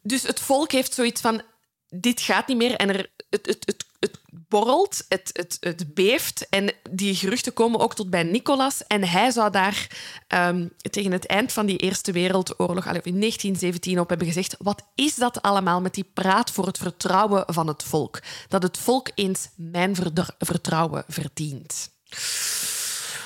[0.02, 1.42] Dus het volk heeft zoiets van:
[1.90, 2.76] dit gaat niet meer.
[2.76, 6.50] En er, het, het, het, het borrelt, het, het, het beeft.
[6.50, 8.88] En die geruchten komen ook tot bij Nicolas.
[8.88, 9.88] En hij zou daar
[10.28, 15.16] um, tegen het eind van die Eerste Wereldoorlog, in 1917, op hebben gezegd: Wat is
[15.16, 18.20] dat allemaal met die praat voor het vertrouwen van het volk?
[18.48, 19.96] Dat het volk eens mijn
[20.38, 21.92] vertrouwen verdient.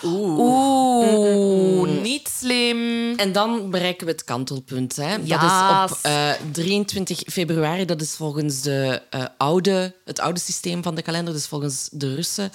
[0.07, 0.39] Oeh.
[0.39, 3.13] Oeh, niet slim.
[3.15, 4.95] En dan bereiken we het kantelpunt.
[4.95, 5.23] Hè?
[5.23, 7.85] Dat is op uh, 23 februari.
[7.85, 12.15] Dat is volgens de, uh, oude, het oude systeem van de kalender, dus volgens de
[12.15, 12.51] Russen.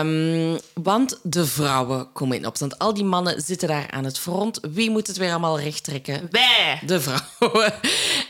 [0.00, 2.78] Um, want de vrouwen komen in opstand.
[2.78, 4.60] Al die mannen zitten daar aan het front.
[4.70, 6.28] Wie moet het weer allemaal recht trekken?
[6.30, 6.80] Wij!
[6.86, 7.72] De vrouwen.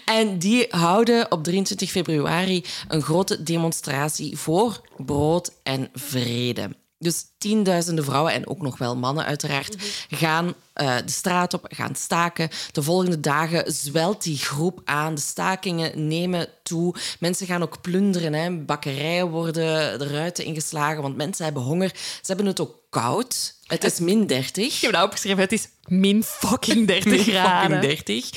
[0.04, 6.70] En die houden op 23 februari een grote demonstratie voor brood en vrede.
[6.98, 9.76] Dus tienduizenden vrouwen en ook nog wel mannen uiteraard
[10.08, 12.48] gaan uh, de straat op, gaan staken.
[12.72, 15.14] De volgende dagen zwelt die groep aan.
[15.14, 16.94] De stakingen nemen toe.
[17.20, 18.32] Mensen gaan ook plunderen.
[18.32, 18.50] Hè.
[18.50, 21.90] Bakkerijen worden de ruiten ingeslagen, want mensen hebben honger.
[21.94, 23.54] Ze hebben het ook koud.
[23.66, 24.74] Het is min 30.
[24.74, 25.40] Ik heb het opgeschreven.
[25.40, 27.82] Het is min fucking 30 min graden.
[27.82, 28.30] Fucking 30.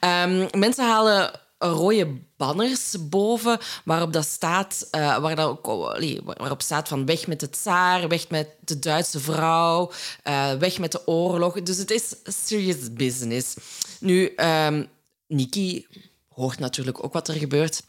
[0.00, 5.66] Um, mensen halen rode banners boven waarop dat staat, uh, waar dat ook,
[6.24, 9.90] waarop staat van weg met het tsaar, weg met de Duitse vrouw,
[10.24, 11.62] uh, weg met de oorlog.
[11.62, 13.54] Dus het is serious business.
[14.00, 14.88] Nu, um,
[15.26, 15.86] Nikki
[16.28, 17.82] hoort natuurlijk ook wat er gebeurt.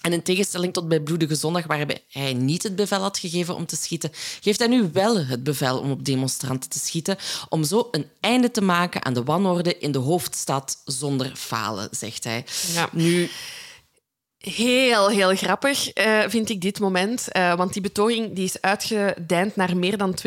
[0.00, 3.66] En in tegenstelling tot bij Bloedige Zondag, waarbij hij niet het bevel had gegeven om
[3.66, 7.16] te schieten, geeft hij nu wel het bevel om op demonstranten te schieten,
[7.48, 12.24] om zo een einde te maken aan de wanorde in de hoofdstad zonder falen, zegt
[12.24, 12.44] hij.
[12.72, 12.88] Ja.
[12.92, 13.30] Nu,
[14.40, 17.28] Heel, heel grappig uh, vind ik dit moment.
[17.32, 20.18] Uh, want die betoging die is uitgedijnd naar meer dan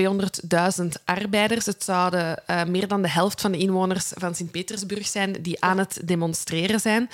[0.82, 1.65] 200.000 arbeiders.
[1.65, 5.78] Het zouden uh, meer dan de helft van de inwoners van Sint-Petersburg zijn die aan
[5.78, 7.10] het demonstreren zijn.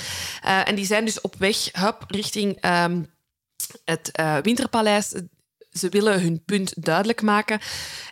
[0.66, 3.10] en die zijn dus op weg hup, richting um,
[3.86, 5.14] het Winterpaleis
[5.71, 7.60] ze willen hun punt duidelijk maken.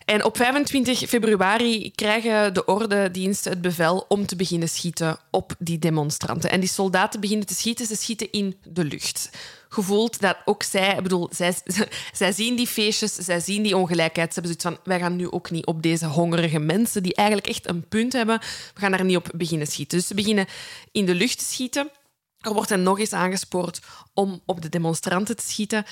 [0.05, 5.79] En op 25 februari krijgen de orde-diensten het bevel om te beginnen schieten op die
[5.79, 6.49] demonstranten.
[6.49, 9.29] En die soldaten beginnen te schieten, ze schieten in de lucht.
[9.69, 11.55] Gevoeld dat ook zij, bedoel, zij,
[12.13, 14.33] zij zien die feestjes, zij zien die ongelijkheid.
[14.33, 17.47] Ze hebben zoiets van, wij gaan nu ook niet op deze hongerige mensen die eigenlijk
[17.47, 18.39] echt een punt hebben,
[18.73, 19.97] we gaan daar niet op beginnen schieten.
[19.97, 20.45] Dus ze beginnen
[20.91, 21.89] in de lucht te schieten.
[22.37, 23.79] Er wordt hen nog eens aangespoord
[24.13, 25.85] om op de demonstranten te schieten.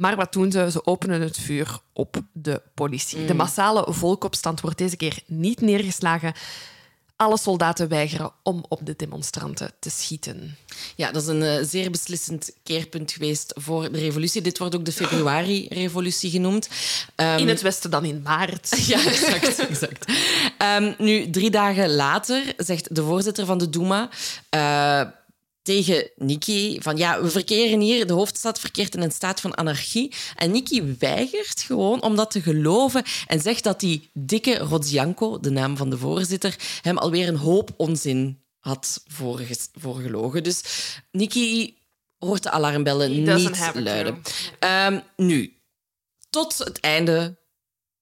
[0.00, 0.70] Maar wat doen ze?
[0.70, 3.24] Ze openen het vuur op de politie.
[3.24, 6.32] De massale volkopstand wordt deze keer niet neergeslagen.
[7.16, 10.56] Alle soldaten weigeren om op de demonstranten te schieten.
[10.96, 14.42] Ja, dat is een uh, zeer beslissend keerpunt geweest voor de revolutie.
[14.42, 16.68] Dit wordt ook de februari-revolutie genoemd.
[17.16, 18.68] Um, in het westen dan in maart.
[18.86, 19.58] Ja, exact.
[19.58, 20.12] exact.
[20.78, 24.08] Um, nu, drie dagen later zegt de voorzitter van de Duma...
[24.54, 25.00] Uh,
[25.70, 30.14] tegen Nikki van ja, we verkeren hier, de hoofdstad verkeert in een staat van anarchie.
[30.36, 35.50] En Nikki weigert gewoon om dat te geloven en zegt dat die dikke Rodzianko, de
[35.50, 39.02] naam van de voorzitter, hem alweer een hoop onzin had
[39.78, 40.42] voorgelogen.
[40.42, 40.62] Dus
[41.10, 41.78] Nikki
[42.18, 44.22] hoort de alarmbellen niet luiden.
[44.86, 45.56] Um, nu,
[46.30, 47.38] tot het einde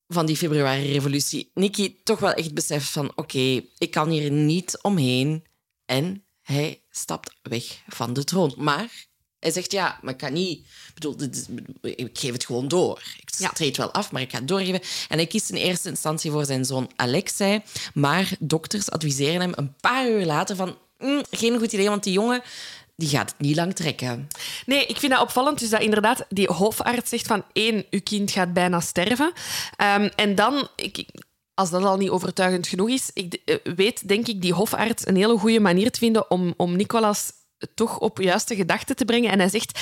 [0.07, 5.47] van die februari-revolutie, Nikki toch wel echt beseft van oké, ik kan hier niet omheen.
[5.85, 8.55] En hij stapt weg van de troon.
[8.57, 9.07] Maar
[9.39, 10.59] hij zegt, ja, maar ik kan niet...
[10.59, 11.17] Ik bedoel,
[11.81, 13.03] ik geef het gewoon door.
[13.21, 13.49] Ik ja.
[13.49, 14.81] treed wel af, maar ik ga het doorgeven.
[15.09, 17.63] En hij kiest in eerste instantie voor zijn zoon Alexei.
[17.95, 20.77] Maar dokters adviseren hem een paar uur later van...
[20.99, 22.43] Mm, geen goed idee, want die jongen
[22.97, 24.29] die gaat het niet lang trekken.
[24.67, 25.59] Nee, ik vind dat opvallend.
[25.59, 29.33] Dus dat inderdaad die hofarts zegt van één, uw kind gaat bijna sterven.
[29.83, 31.05] Um, en dan, ik,
[31.59, 35.17] als dat al niet overtuigend genoeg is, ik eh, weet denk ik die hofarts een
[35.17, 37.33] hele goede manier te vinden om, om Nicolas
[37.75, 39.31] toch op juiste gedachten te brengen.
[39.31, 39.81] En hij zegt,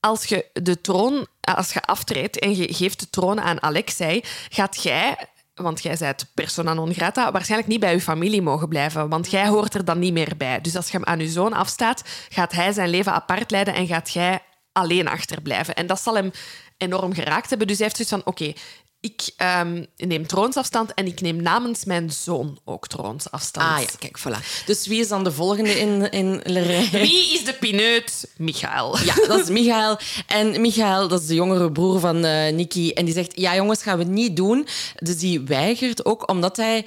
[0.00, 4.82] als je de troon, als je aftreedt en je geeft de troon aan Alexei, gaat
[4.82, 5.16] jij
[5.54, 9.48] want jij bent persona non grata, waarschijnlijk niet bij je familie mogen blijven, want jij
[9.48, 10.60] hoort er dan niet meer bij.
[10.60, 13.86] Dus als je hem aan je zoon afstaat, gaat hij zijn leven apart leiden en
[13.86, 14.40] gaat jij
[14.72, 15.74] alleen achterblijven.
[15.74, 16.30] En dat zal hem
[16.76, 17.66] enorm geraakt hebben.
[17.66, 18.52] Dus hij heeft zoiets van, oké,
[19.00, 19.30] ik
[19.60, 23.66] um, neem troonsafstand en ik neem namens mijn zoon ook troonsafstand.
[23.66, 24.64] Ah ja, kijk, voilà.
[24.66, 26.88] Dus wie is dan de volgende in, in de rij?
[26.90, 28.30] Wie is de pineut?
[28.36, 28.98] Michael.
[28.98, 29.98] Ja, dat is Michael.
[30.26, 32.90] En Michael, dat is de jongere broer van uh, Nicky.
[32.90, 34.66] En die zegt, ja jongens, gaan we niet doen.
[34.96, 36.86] Dus die weigert ook, omdat hij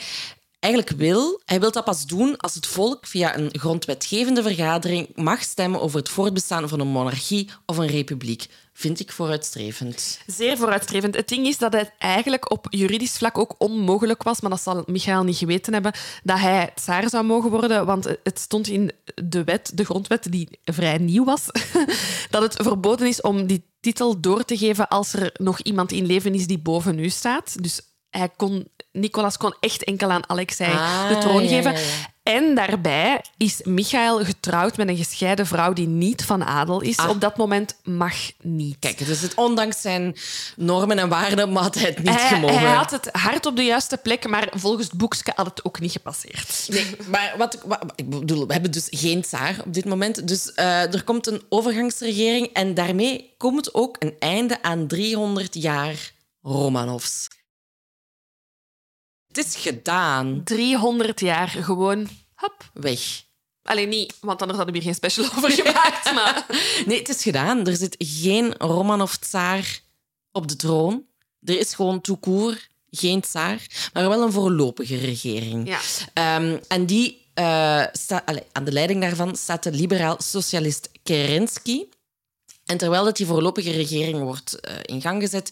[0.59, 1.41] eigenlijk wil.
[1.45, 5.99] Hij wil dat pas doen als het volk via een grondwetgevende vergadering mag stemmen over
[5.99, 8.47] het voortbestaan van een monarchie of een republiek.
[8.81, 10.19] Vind ik vooruitstrevend.
[10.25, 11.15] Zeer vooruitstrevend.
[11.15, 14.83] Het ding is dat het eigenlijk op juridisch vlak ook onmogelijk was, maar dat zal
[14.85, 17.85] Michael niet geweten hebben, dat hij tsaar zou mogen worden.
[17.85, 18.91] Want het stond in
[19.23, 21.45] de wet, de grondwet, die vrij nieuw was,
[22.29, 26.05] dat het verboden is om die titel door te geven als er nog iemand in
[26.05, 27.63] leven is die boven u staat.
[27.63, 31.75] Dus hij kon, Nicolas kon echt enkel aan Alexei ah, de troon geven.
[32.23, 36.97] En daarbij is Michael getrouwd met een gescheiden vrouw die niet van adel is.
[36.97, 37.09] Ah.
[37.09, 38.75] Op dat moment mag niet.
[38.79, 40.15] Kijk, dus het, ondanks zijn
[40.55, 42.59] normen en waarden had hij het niet hij, gemogen.
[42.59, 45.79] Hij had het hart op de juiste plek, maar volgens het boekje had het ook
[45.79, 46.67] niet gepasseerd.
[46.69, 50.27] Nee, maar wat, wat, ik bedoel, we hebben dus geen tsaar op dit moment.
[50.27, 56.11] Dus uh, er komt een overgangsregering en daarmee komt ook een einde aan 300 jaar
[56.41, 57.27] Romanovs.
[59.31, 60.41] Het is gedaan.
[60.43, 63.23] 300 jaar gewoon hop, weg.
[63.63, 66.13] Alleen niet, want anders hadden we hier geen special over gemaakt.
[66.15, 66.45] Maar...
[66.85, 67.67] nee, het is gedaan.
[67.67, 69.79] Er zit geen Romanov-tsaar
[70.31, 71.05] op de troon.
[71.43, 75.77] Er is gewoon toekoer, geen tsaar, maar wel een voorlopige regering.
[76.13, 76.37] Ja.
[76.37, 81.85] Um, en die, uh, sta, allez, aan de leiding daarvan staat de liberaal-socialist Kerensky.
[82.71, 85.51] En terwijl dat die voorlopige regering wordt uh, in gang gezet,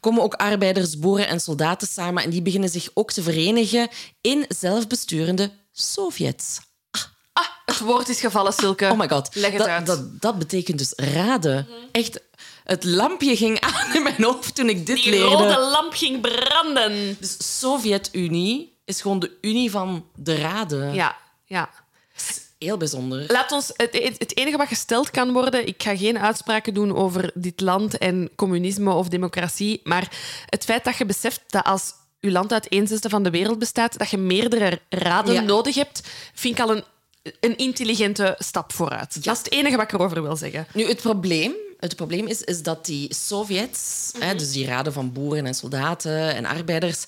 [0.00, 3.88] komen ook arbeiders, boeren en soldaten samen en die beginnen zich ook te verenigen
[4.20, 6.60] in zelfbesturende Sovjets.
[6.90, 7.02] Ah,
[7.32, 8.88] ah het woord is gevallen, Silke.
[8.90, 9.34] Oh my god.
[9.34, 9.86] Leg het dat, uit.
[9.86, 11.66] Dat, dat betekent dus raden.
[11.92, 12.20] Echt,
[12.64, 15.36] het lampje ging aan in mijn hoofd toen ik dit Die leerde.
[15.36, 17.16] Die rode lamp ging branden.
[17.20, 20.94] Dus Sovjet-Unie is gewoon de unie van de raden.
[20.94, 21.70] Ja, ja
[22.64, 23.24] heel bijzonder.
[23.28, 27.30] Laat ons, het, het enige wat gesteld kan worden, ik ga geen uitspraken doen over
[27.34, 30.08] dit land en communisme of democratie, maar
[30.46, 33.58] het feit dat je beseft dat als je land uit een zesde van de wereld
[33.58, 36.02] bestaat, dat je meerdere raden nodig hebt,
[36.34, 36.84] vind ik al een,
[37.40, 39.24] een intelligente stap vooruit.
[39.24, 40.66] Dat is het enige wat ik erover wil zeggen.
[40.74, 45.12] Nu, het probleem het probleem is, is dat die Sovjets, hè, dus die raden van
[45.12, 47.04] boeren en soldaten en arbeiders,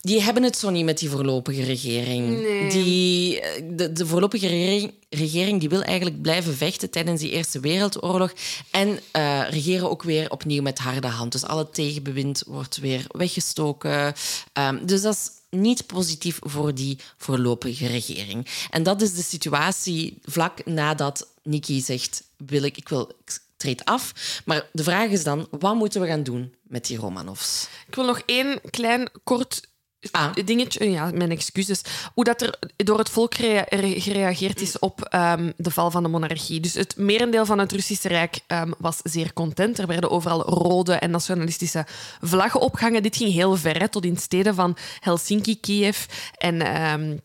[0.00, 2.40] die hebben het zo niet met die voorlopige regering.
[2.70, 3.40] Die,
[3.74, 8.32] de, de voorlopige regering, regering die wil eigenlijk blijven vechten tijdens die Eerste Wereldoorlog
[8.70, 11.32] en eh, regeren ook weer opnieuw met harde hand.
[11.32, 14.14] Dus alle tegenbewind wordt weer weggestoken.
[14.52, 18.46] Ehm, dus dat is niet positief voor die voorlopige regering.
[18.70, 23.12] En dat is de situatie vlak nadat Nikki zegt: wil ik, ik wil
[23.56, 24.12] ik treed af.
[24.44, 27.68] Maar de vraag is dan: wat moeten we gaan doen met die Romanovs?
[27.86, 29.74] Ik wil nog één klein kort
[30.10, 30.34] Ah.
[30.44, 31.80] dingetje, ja, mijn excuses.
[32.14, 36.02] Hoe dat er door het volk rea- re- gereageerd is op ehm, de val van
[36.02, 36.60] de monarchie.
[36.60, 39.78] Dus het merendeel van het Russische Rijk ehm, was zeer content.
[39.78, 41.86] Er werden overal rode en nationalistische
[42.20, 43.02] vlaggen opgehangen.
[43.02, 46.04] Dit ging heel ver, hè, tot in steden van Helsinki, Kiev
[46.38, 47.16] en ehm,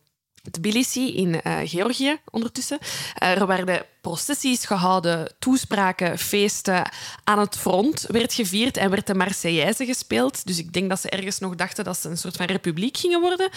[0.51, 2.77] Tbilisi in eh, Georgië ondertussen.
[3.15, 6.91] Eh, er werden processies gehouden, toespraken, feesten.
[7.23, 10.45] Aan het front werd gevierd en werd de Marseillaise gespeeld.
[10.45, 13.21] Dus ik denk dat ze ergens nog dachten dat ze een soort van republiek gingen
[13.21, 13.49] worden.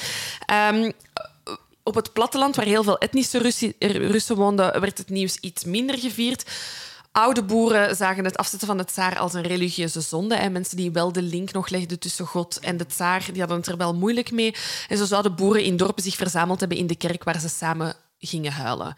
[0.46, 0.90] Ehm,
[1.82, 3.38] op het platteland, waar heel veel etnische
[3.78, 6.44] Russen woonden, werd het nieuws iets minder gevierd.
[7.16, 10.34] Oude boeren zagen het afzetten van de tsaar als een religieuze zonde.
[10.34, 13.56] En mensen die wel de link nog legden tussen God en de tsaar, die hadden
[13.56, 14.54] het er wel moeilijk mee.
[14.88, 17.94] En zo zouden boeren in dorpen zich verzameld hebben in de kerk waar ze samen
[18.18, 18.94] gingen huilen.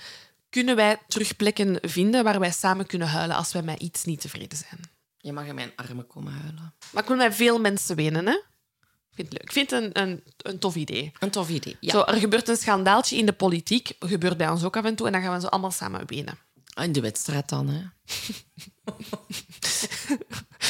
[0.51, 4.21] Kunnen wij terug plekken vinden waar wij samen kunnen huilen als wij met iets niet
[4.21, 4.81] tevreden zijn?
[5.19, 6.75] Je mag in mijn armen komen huilen.
[6.93, 8.33] Maar ik wil met veel mensen wenen, hè?
[8.33, 9.43] Ik vind het leuk.
[9.43, 11.13] Ik vind het een, een, een tof idee.
[11.19, 11.77] Een tof idee.
[11.81, 11.91] Ja.
[11.91, 15.07] Zo, er gebeurt een schandaaltje in de politiek, gebeurt bij ons ook af en toe,
[15.07, 16.46] en dan gaan we zo allemaal samen wenen.
[16.83, 17.83] In de wedstrijd dan, hè?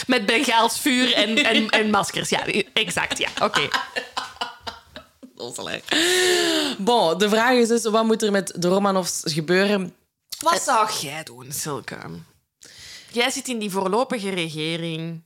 [0.07, 2.28] Met Bengaals vuur en, en, en maskers.
[2.28, 3.18] Ja, exact.
[3.18, 3.68] Ja, oké.
[5.36, 5.80] Onnozelaar.
[6.78, 9.94] Bon, de vraag is dus, wat moet er met de Romanovs gebeuren?
[10.38, 11.98] Wat zou jij doen, Silke?
[13.12, 15.22] Jij zit in die voorlopige regering.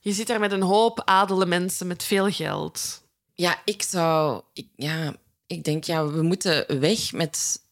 [0.00, 3.02] Je zit daar met een hoop adele mensen met veel geld.
[3.34, 4.42] Ja, ik zou...
[4.52, 5.14] Ik, ja,
[5.46, 7.62] ik denk, ja, we moeten weg met...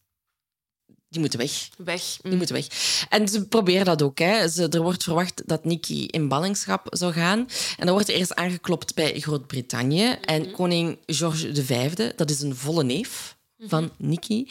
[1.17, 1.69] Die moeten weg.
[1.77, 2.17] Weg.
[2.23, 2.67] Die moeten weg.
[3.09, 4.19] En ze proberen dat ook.
[4.19, 4.49] Hè.
[4.49, 7.39] Ze, er wordt verwacht dat Nikki in ballingschap zou gaan.
[7.79, 10.05] En dan wordt er eerst aangeklopt bij Groot-Brittannië.
[10.11, 14.51] En koning George V, dat is een volle neef van Nikki,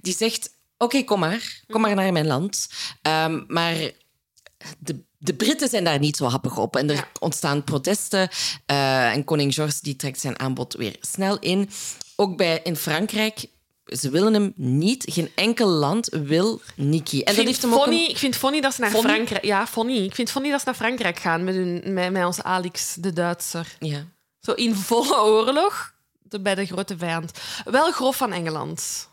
[0.00, 0.50] die zegt...
[0.78, 1.62] Oké, kom maar.
[1.66, 2.68] Kom maar naar mijn land.
[3.02, 3.76] Ehm, maar
[4.78, 6.76] de, de Britten zijn daar niet zo happig op.
[6.76, 7.08] En er Ja.
[7.20, 8.28] ontstaan protesten.
[8.66, 11.70] Eh, en koning George die trekt zijn aanbod weer snel in.
[12.16, 13.46] Ook bij, in Frankrijk...
[13.98, 15.04] Ze willen hem niet.
[15.08, 17.16] Geen enkel land wil Nikki.
[17.16, 17.82] En Ik dat vind, heeft hem ook...
[17.82, 19.08] funny, een- ik vind funny dat ze naar Funny?
[19.10, 19.44] Frankrijk...
[19.44, 19.96] Ja, funny.
[19.96, 23.12] Ik vind funny dat ze naar Frankrijk gaan met, hun, met, met onze Alex, de
[23.12, 23.76] Duitser.
[23.78, 24.04] Ja.
[24.40, 27.30] Zo in volle oorlog de- bij de grote vijand.
[27.64, 29.08] Wel grof van Engeland.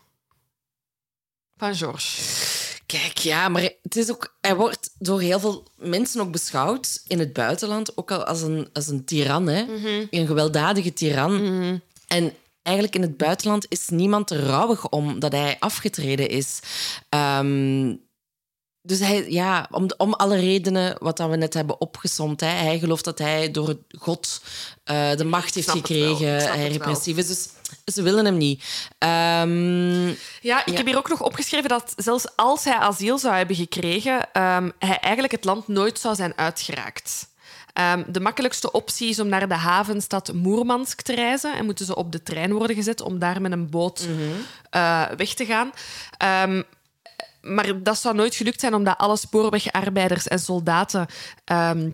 [1.56, 2.22] Van George.
[2.86, 7.18] Kijk, ja, maar het is ook, hij wordt door heel veel mensen ook beschouwd in
[7.18, 9.64] het buitenland ook al als een, als een tiran, hè?
[10.10, 11.80] een gewelddadige tiran.
[12.06, 12.32] En
[12.62, 16.60] eigenlijk in het buitenland is niemand er rouwig om dat hij afgetreden is.
[17.08, 17.94] Ehm,
[18.82, 22.40] dus hij, ja, om, om alle redenen wat dat we net hebben opgesomd.
[22.40, 22.46] Hè.
[22.46, 24.42] Hij gelooft dat hij door God
[24.84, 26.36] eh, de macht heeft gekregen.
[26.50, 27.26] Hij repressief is.
[27.26, 27.48] Dus
[27.84, 28.64] ze willen hem niet.
[28.98, 30.06] Ehm,
[30.40, 30.72] Ja, ik Ja.
[30.76, 34.98] heb hier ook nog opgeschreven dat zelfs als hij asiel zou hebben gekregen, ehm, hij
[34.98, 37.28] eigenlijk het land nooit zou zijn uitgeraakt.
[37.80, 41.54] Ehm, de makkelijkste optie is om naar de havenstad Moermansk te reizen.
[41.54, 44.08] En moeten ze op de trein worden gezet om daar met een boot
[44.70, 45.70] eh, weg te gaan.
[46.16, 46.62] Ehm,
[47.40, 51.06] maar dat zou nooit gelukt zijn, omdat alle spoorwegarbeiders en soldaten
[51.44, 51.90] ehm,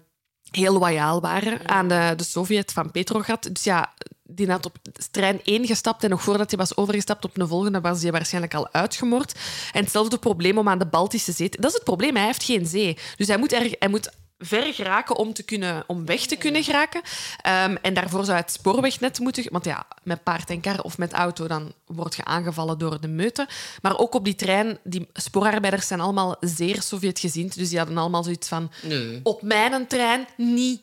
[0.51, 3.49] heel loyaal waren aan de, de Sovjet van Petrograd.
[3.53, 4.77] Dus ja, die had op
[5.11, 8.55] trein 1 gestapt en nog voordat hij was overgestapt op een volgende was hij waarschijnlijk
[8.55, 9.39] al uitgemoord.
[9.73, 11.49] En hetzelfde probleem om aan de Baltische Zee...
[11.49, 12.99] Dat is het probleem, hij heeft geen zee.
[13.17, 16.65] Dus hij moet, er, hij moet ver geraken om, te kunnen, om weg te kunnen
[16.65, 17.01] geraken.
[17.41, 19.45] Ehm, en daarvoor zou het spoorwegnet moeten...
[19.51, 23.09] Want ja, met paard en kar of met auto, dan word je aangevallen door de
[23.09, 23.49] meute.
[23.83, 27.55] Maar ook op die trein, die spoorarbeiders zijn allemaal zeer Sovjetgezind.
[27.55, 28.71] Dus die hadden allemaal zoiets van...
[28.83, 29.21] nee.
[29.23, 30.81] Op mijn trein niet.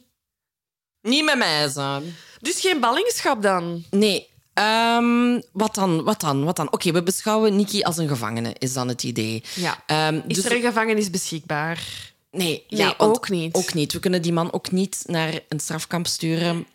[1.01, 2.01] Niet met mij, zo.
[2.39, 3.83] Dus geen ballingschap dan?
[3.89, 4.31] Nee.
[4.53, 6.03] Ehm, wat dan?
[6.03, 6.43] Wat dan?
[6.43, 6.71] Wat dan?
[6.71, 9.43] Oké, we beschouwen Nikki als een gevangene, is dan het idee.
[9.55, 9.83] Ja.
[9.85, 12.12] Ehm, Is dus- er een gevangenis beschikbaar?
[12.33, 13.55] Nee, ja, ook niet.
[13.55, 13.93] Ook niet.
[13.93, 16.67] We kunnen die man ook niet naar een strafkamp sturen.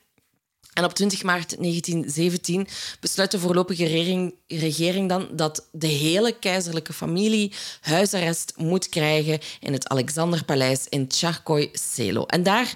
[0.72, 2.68] En op 20 maart 1917
[3.00, 9.72] besluit de voorlopige regering, regering dan dat de hele keizerlijke familie huisarrest moet krijgen in
[9.72, 12.24] het Alexanderpaleis in Tcharkoy Selo.
[12.24, 12.74] En daar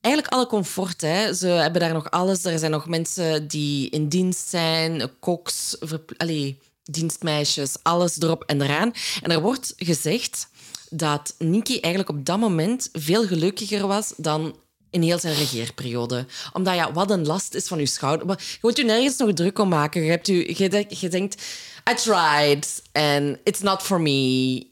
[0.00, 1.00] eigenlijk alle comfort.
[1.00, 1.34] Hè.
[1.34, 2.44] Ze hebben daar nog alles.
[2.44, 5.76] Er zijn nog mensen die in dienst zijn, koks,
[6.16, 8.92] allee, dienstmeisjes, alles erop en eraan.
[9.22, 10.48] En er wordt gezegd
[10.90, 14.56] dat Nicky eigenlijk op dat moment veel gelukkiger was dan
[14.90, 16.26] in heel zijn regeerperiode.
[16.52, 18.26] Omdat ja, wat een last is van uw schouder.
[18.26, 20.02] Maar je moet je nergens nog druk om maken.
[20.02, 21.42] Je, hebt u, je, denk- je denkt,
[21.90, 24.66] I tried and it's not for me.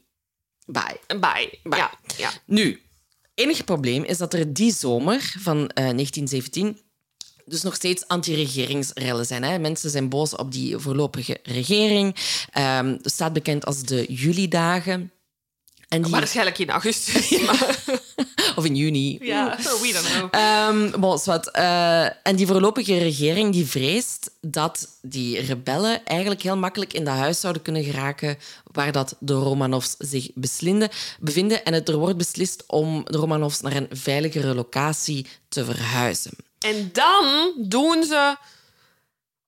[0.65, 0.99] Bye.
[1.19, 1.59] Bye.
[1.63, 2.31] Ja, ja.
[2.45, 2.81] Nu,
[3.33, 6.77] enige probleem is dat er die zomer van eh, 1917
[7.45, 9.43] dus nog steeds anti-regeringsrellen zijn.
[9.43, 9.59] Hè?
[9.59, 12.15] Mensen zijn boos op die voorlopige regering.
[12.51, 15.11] Het staat bekend als de juli-dagen.
[15.89, 17.29] En die, Waarschijnlijk in augustus.
[17.45, 17.83] Maar,
[18.55, 19.17] of in juni.
[19.21, 20.99] ja, we don't know.
[20.99, 21.51] Bon, zwart.
[21.51, 27.15] Eh, en die voorlopige regering die vreest dat die rebellen eigenlijk heel makkelijk in dat
[27.15, 31.65] huis zouden kunnen geraken waar dat de Romanovs zich beslinden, bevinden.
[31.65, 36.31] En het, er wordt beslist om de Romanovs naar een veiligere locatie te verhuizen.
[36.59, 38.35] En dan doen ze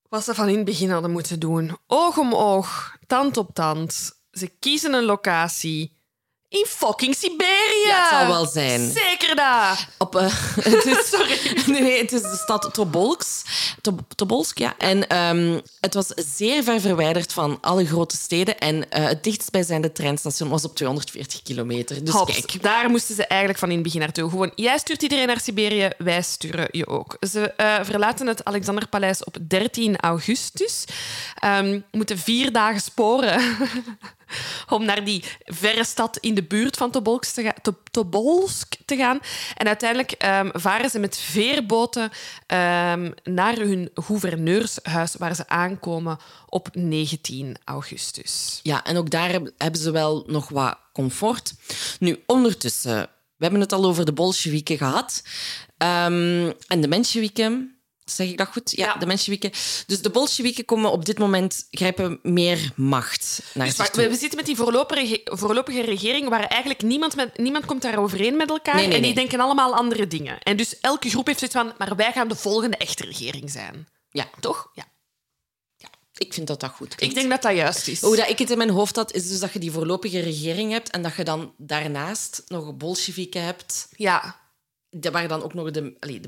[0.10, 1.78] wat ze van in het begin hadden moeten doen.
[1.88, 4.12] Oog om oog, tand op tand.
[4.32, 6.00] Ze kiezen een locatie
[6.52, 7.88] in fucking Siberië.
[7.88, 8.92] Ja, het zal wel zijn.
[8.92, 9.86] Zeker dat.
[9.98, 10.34] Op, eh,
[10.72, 11.40] het is, Sorry.
[11.80, 13.46] Nee, het is de stad Tobolsk.
[13.82, 14.74] Tob- Tobolsk, ja.
[14.78, 18.60] En ehm, het was zeer ver verwijderd van alle grote steden.
[18.60, 22.04] En eh, het dichtstbijzijnde treinstation was op 240 kilometer.
[22.04, 24.30] Dus Hops, kijk, daar moesten ze eigenlijk van in het begin naartoe.
[24.30, 27.18] Gewoon, jij stuurt iedereen naar Siberië, wij sturen je ook.
[27.32, 30.86] Ze eh, verlaten het Alexanderpaleis op 13 augustus.
[31.42, 33.42] Ehm, moeten vier dagen sporen
[34.76, 39.20] om naar die verre stad in de buurt van Tobolsk te, Tobolsk te gaan.
[39.56, 42.10] En uiteindelijk ehm, varen ze met veerboten
[42.48, 46.18] ehm, naar hun gouverneurshuis, waar ze aankomen
[46.50, 48.60] op 19 augustus.
[48.64, 51.54] Ja, en ook daar heb- hebben ze wel nog wat comfort.
[52.00, 53.02] Nu, ondertussen,
[53.36, 55.24] we hebben het al over de Bolsjewieken gehad.
[55.78, 57.71] En de Mensjewieken,
[58.16, 58.72] zeg ik dat goed?
[58.72, 58.96] Ja, Ja.
[58.96, 59.52] de Mensjewieken.
[59.86, 64.08] Dus de Bolsjewieken komen op dit moment, grijpen meer macht naar Dus toe.
[64.08, 68.38] we, zitten met die voorlopige, voorlopige regering waar eigenlijk niemand, met, niemand komt daar overeen
[68.38, 68.76] met elkaar.
[68.76, 69.20] Nee, nee, en die nee.
[69.24, 70.40] denken allemaal andere dingen.
[70.42, 73.88] En dus elke groep heeft zoiets van, maar wij gaan de volgende echte regering zijn.
[74.10, 74.72] Ja, Toch?
[74.74, 74.84] Ja.
[76.18, 77.16] ik vind dat dat goed Ik klinkt.
[77.16, 78.02] denk dat dat juist is.
[78.02, 80.72] Hoe dat ik het in mijn hoofd had, is dus dat je die voorlopige regering
[80.72, 84.40] hebt en dat je dan daarnaast nog Bolsjewieken hebt, Ja.
[85.12, 86.28] Waar dan ook nog de, allee, de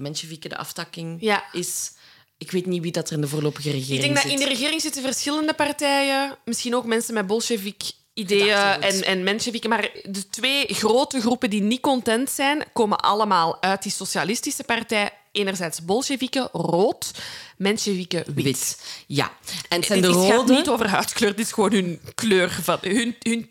[0.50, 1.44] de aftakking, Ja.
[1.52, 1.92] is.
[2.38, 4.32] Ik weet niet wie dat er in de voorlopige regering Ik denk dat zit.
[4.32, 6.38] in de regering zitten verschillende partijen.
[6.46, 9.02] Misschien ook mensen met bolshevik-ideeën Gedachtegoed.
[9.02, 9.70] en, en.
[9.70, 15.10] Maar de twee grote groepen die niet content zijn, komen allemaal uit die socialistische partij.
[15.32, 17.12] Enerzijds bolsjewieken, rood,
[17.58, 18.44] mensjewieken, wit.
[18.44, 18.82] Wit.
[19.08, 19.32] Ja.
[19.70, 20.54] En het zijn Dit de is- gaat rode...
[20.54, 23.16] niet over huidkleur, dit is gewoon hun kleur van hun...
[23.20, 23.50] hun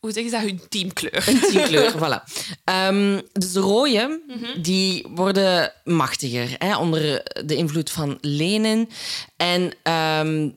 [0.00, 0.46] hoe zeggen ze dat?
[0.46, 1.24] Hun teamkleur.
[1.24, 2.32] Tien kleur, voilà.
[2.64, 4.60] Ehm, dus de rode, Mhm.
[4.62, 8.88] die worden machtiger hè, onder de invloed van Lenin.
[9.36, 10.50] En ehm,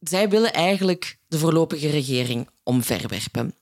[0.00, 3.54] zij willen eigenlijk de voorlopige regering omverwerpen.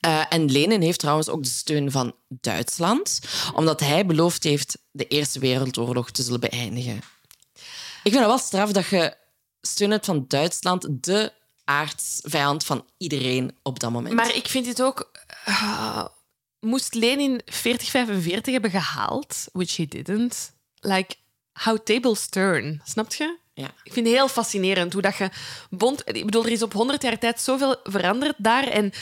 [0.00, 3.20] Eh, en Lenin heeft trouwens ook de steun van Duitsland,
[3.54, 6.96] omdat hij beloofd heeft de Eerste Wereldoorlog te zullen beëindigen.
[8.02, 9.14] Ik vind het wel straf dat je
[9.60, 11.32] steun hebt van Duitsland, de
[11.68, 14.14] aardsvijand van iedereen op dat moment.
[14.14, 15.10] Maar ik vind dit ook...
[15.44, 16.06] ah,
[16.60, 21.14] moest Lenin 4045 hebben gehaald, which he didn't, like,
[21.52, 23.38] how tables turn, snap je?
[23.58, 23.70] ja.
[23.82, 25.30] Ik vind het heel fascinerend hoe dat je
[25.70, 26.02] bond...
[26.04, 28.92] Ik bedoel, er is op 100 jaar tijd zoveel veranderd daar en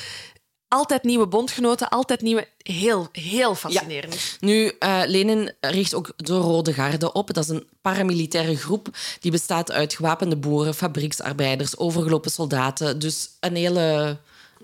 [0.69, 2.49] altijd nieuwe bondgenoten, altijd nieuwe...
[2.59, 4.37] Heel, heel fascinerend.
[4.41, 7.35] Nu, eh, Lenin richt ook de Rode Garde op.
[7.35, 8.89] Dat is een paramilitaire groep
[9.21, 12.99] die bestaat uit gewapende boeren, fabrieksarbeiders, overgelopen soldaten.
[12.99, 14.19] Dus een hele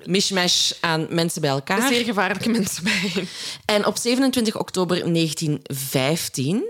[0.05, 1.89] mishmash aan mensen bij elkaar.
[1.89, 3.27] Zeer gevaarlijke mensen bij.
[3.65, 6.65] En op 27 oktober 1915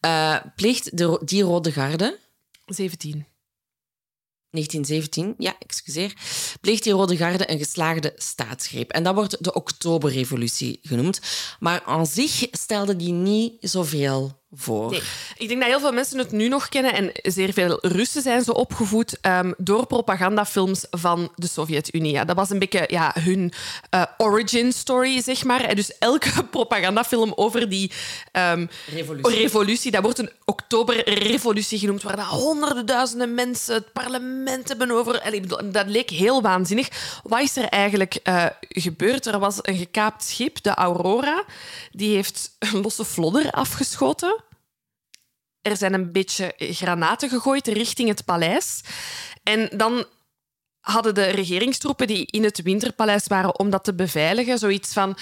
[0.00, 2.18] eh, pleegt de, die Rode Garde
[2.66, 3.26] 17.
[4.54, 6.12] 1917, ja, excuseer,
[6.60, 8.90] pleegt die Rode Garde een geslaagde staatsgreep.
[8.90, 11.20] En dat wordt de Oktoberrevolutie genoemd.
[11.58, 14.90] Maar aan zich stelde die niet zoveel voor.
[14.90, 15.02] Nee.
[15.36, 18.42] Ik denk dat heel veel mensen het nu nog kennen en zeer veel Russen zijn
[18.42, 22.12] zo opgevoed ehm, door propagandafilms van de Sovjet-Unie.
[22.12, 23.52] Ja, dat was een beetje ja, hun
[23.90, 25.60] eh, origin story, zeg maar.
[25.60, 27.92] En dus elke propagandafilm over die
[28.32, 29.40] ehm, Revolutie.
[29.40, 35.32] revolutie, dat wordt een oktoberrevolutie genoemd, waar dat honderden duizenden mensen het parlement hebben over...
[35.34, 36.88] Ik bedoel, dat leek heel waanzinnig.
[37.22, 39.26] Wat is er eigenlijk eh, gebeurd?
[39.26, 41.44] Er was een gekaapt schip, de Aurora.
[41.92, 44.43] Die heeft een losse vlodder afgeschoten.
[45.64, 48.80] Er zijn een beetje granaten gegooid richting het paleis.
[49.42, 50.04] En dan
[50.80, 55.16] hadden de regeringstroepen die in het Winterpaleis waren om dat te beveiligen, zoiets van...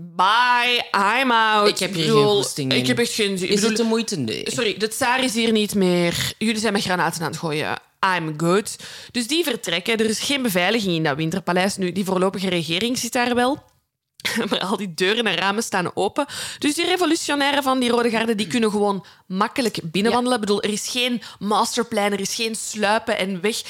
[0.00, 0.84] Bye,
[1.20, 1.68] I'm out.
[1.68, 2.78] Ik heb hier bedoel, geen goesting in.
[2.78, 4.16] Ik heb echt geen Is bedoel, het de moeite?
[4.16, 4.50] Nee.
[4.50, 6.32] Sorry, de tsaar is hier niet meer.
[6.38, 7.78] Jullie zijn met granaten aan het gooien.
[8.16, 8.76] I'm good.
[9.10, 9.96] Dus die vertrekken.
[9.96, 11.76] Er is geen beveiliging in dat winterpaleis.
[11.76, 13.62] Nu, die voorlopige regering zit daar wel.
[14.48, 16.26] Maar al die deuren en ramen staan open.
[16.58, 20.34] Dus die revolutionairen van die Rode Garde die kunnen gewoon makkelijk binnenwandelen.
[20.38, 23.62] Ik bedoel, er is geen masterplan, er is geen sluipen en weg.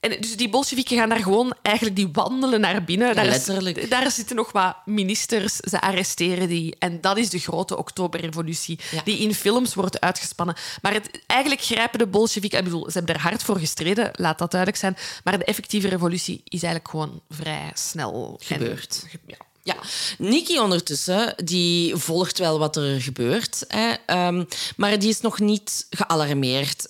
[0.00, 3.14] En dus die Bolsjewieken gaan daar gewoon eigenlijk die wandelen naar binnen.
[3.14, 3.90] daar, is- letterlijk.
[3.90, 6.76] daar zitten nog wat ministers, ze arresteren die.
[6.78, 9.00] En dat is de grote oktoberrevolutie, Ja.
[9.04, 10.56] die in films wordt uitgespannen.
[10.82, 12.58] Maar het, eigenlijk grijpen de Bolsjewieken...
[12.58, 14.96] Ik bedoel, ze hebben er hard voor gestreden, laat dat duidelijk zijn.
[15.24, 19.04] Maar de effectieve revolutie is eigenlijk gewoon vrij snel Gebeurd.
[19.08, 19.36] ge- ja.
[19.64, 19.76] Ja,
[20.18, 23.64] Nikki ondertussen, die volgt wel wat er gebeurt.
[23.68, 24.44] Hè, ehm,
[24.76, 26.88] maar die is nog niet gealarmeerd.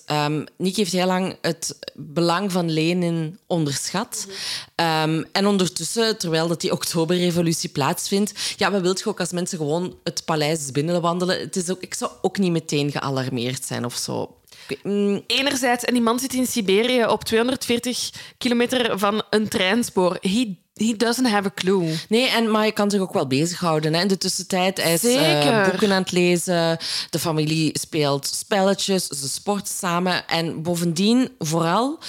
[0.57, 4.27] Nikki heeft heel lang het belang van Lenin onderschat.
[4.75, 8.33] Ehm, en ondertussen, terwijl dat die oktoberrevolutie plaatsvindt...
[8.57, 11.39] Ja, wilt je ook als mensen gewoon het paleis binnenwandelen?
[11.39, 14.37] Het is ook, ik zou ook niet meteen gealarmeerd zijn of zo.
[14.83, 20.17] Mm, Enerzijds, en die man zit in Siberië op 240 kilometer van een treinspoor.
[20.21, 21.95] He, he doesn't have a clue.
[22.09, 23.93] Nee, en, maar je kan zich ook wel bezighouden.
[23.93, 24.01] Hè.
[24.01, 25.69] In de tussentijd is Zeker.
[25.69, 26.77] boeken aan het lezen.
[27.09, 29.07] De familie speelt spelletjes.
[29.07, 30.27] Ze sport samen.
[30.27, 31.99] En bovendien, vooral,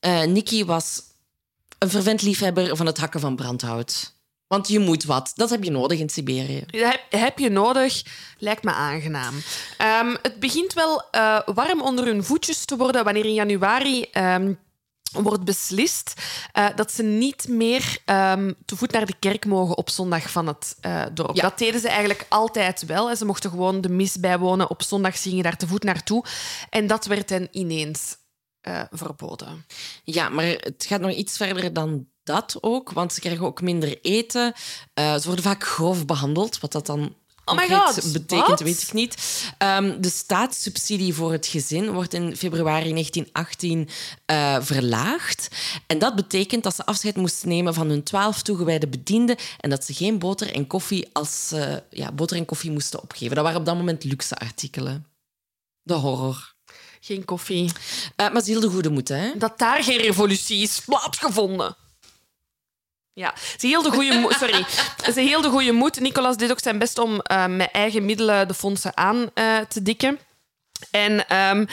[0.00, 1.02] eh Nicky was
[1.78, 4.12] een fervent liefhebber van het hakken van brandhout.
[4.46, 5.32] Want je moet wat.
[5.34, 6.64] Dat heb je nodig in Siberië.
[6.66, 8.02] Dat heb, heb je nodig,
[8.38, 9.34] lijkt me aangenaam.
[9.78, 14.52] Ehm, het begint wel eh, warm onder hun voetjes te worden wanneer in januari ehm,
[15.12, 16.14] wordt beslist
[16.52, 20.46] eh, dat ze niet meer ehm, te voet naar de kerk mogen op zondag van
[20.46, 21.36] het eh, dorp.
[21.36, 21.42] Ja.
[21.42, 23.16] Dat deden ze eigenlijk altijd wel.
[23.16, 24.70] Ze mochten gewoon de mis bijwonen.
[24.70, 26.24] Op zondag gingen daar te voet naartoe.
[26.70, 28.16] En dat werd hen ineens
[28.60, 29.66] eh, verboden.
[30.04, 32.92] Ja, maar het gaat nog iets verder dan dat ook.
[32.92, 34.52] Want ze krijgen ook minder eten.
[34.94, 36.60] Ze worden vaak grof behandeld.
[36.60, 39.44] Wat dat dan Oh my God, betekent, weet ik niet.
[39.58, 43.88] Ehm, de staatssubsidie voor het gezin wordt in februari 1918
[44.26, 45.48] eh, verlaagd.
[45.86, 49.84] En dat betekent dat ze afscheid moesten nemen van hun twaalf toegewijde bedienden en dat
[49.84, 53.34] ze geen boter en koffie als ze ja, boter en koffie moesten opgeven.
[53.34, 55.06] Dat waren op dat moment luxe artikelen.
[55.82, 56.54] De horror.
[57.00, 57.72] Geen koffie.
[58.16, 59.32] Eh, maar ze hielden goede moed, hè?
[59.38, 61.76] dat daar geen revolutie is plaatsgevonden.
[63.14, 64.32] Ja, ze hielden goede moed.
[64.40, 64.64] Sorry.
[65.12, 66.00] Ze hielden goede moed.
[66.00, 69.82] Nicolas deed ook zijn best om eh, met eigen middelen de fondsen aan eh, te
[69.82, 70.18] dikken.
[70.90, 71.64] En ehm,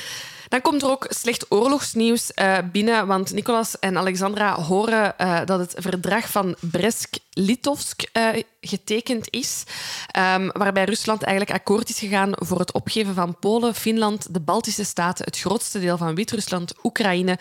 [0.50, 5.14] dan komt er ook slecht oorlogsnieuws eh, binnen, want Nicolas en Alexandra horen
[5.46, 8.28] dat het verdrag van Brest-Litovsk eh,
[8.62, 9.64] getekend is,
[10.08, 14.86] ehm, waarbij Rusland eigenlijk akkoord is gegaan voor het opgeven van Polen, Finland, de Baltische
[14.86, 17.38] Staten, het grootste deel van Wit-Rusland, Oekraïne,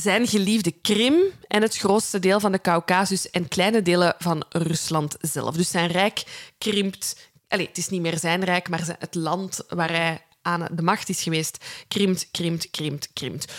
[0.00, 5.16] zijn geliefde Krim en het grootste deel van de Caucasus en kleine delen van Rusland
[5.20, 5.56] zelf.
[5.56, 6.24] Dus zijn rijk
[6.58, 7.30] krimpt.
[7.48, 11.08] Allee, het is niet meer zijn rijk, maar het land waar hij aan de macht
[11.08, 13.52] is geweest, krimpt, krimpt, krimpt, krimpt.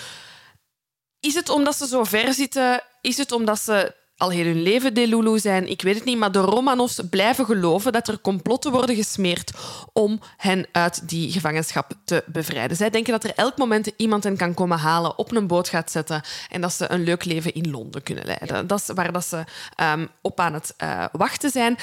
[1.19, 2.83] Is het omdat ze zo ver zitten?
[3.01, 5.69] Is het omdat ze al heel hun leven Delulu zijn?
[5.69, 9.51] Ik weet het niet, maar de Romanovs blijven geloven dat er complotten worden gesmeerd
[9.93, 12.77] om hen uit die gevangenschap te bevrijden.
[12.77, 15.91] Zij denken dat er elk moment iemand hen kan komen halen, op een boot gaat
[15.91, 18.67] zetten en dat ze een leuk leven in Londen kunnen leiden.
[18.67, 19.43] Dat is waar dat ze
[19.75, 21.77] ehm, op aan het eh, wachten zijn.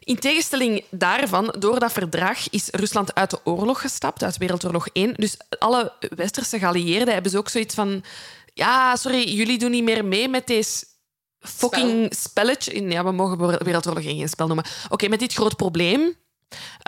[0.00, 5.14] In tegenstelling daarvan, door dat verdrag is Rusland uit de oorlog gestapt, uit Wereldoorlog 1.
[5.14, 8.04] Dus alle westerse geallieerden hebben ze ook zoiets van...
[8.54, 10.84] Ja, sorry, jullie doen niet meer mee met deze
[11.46, 12.88] fucking spelletje.
[12.88, 14.64] Ja, we mogen Wereldoorlog 1 geen spel noemen.
[14.88, 16.16] Oké, met dit groot probleem.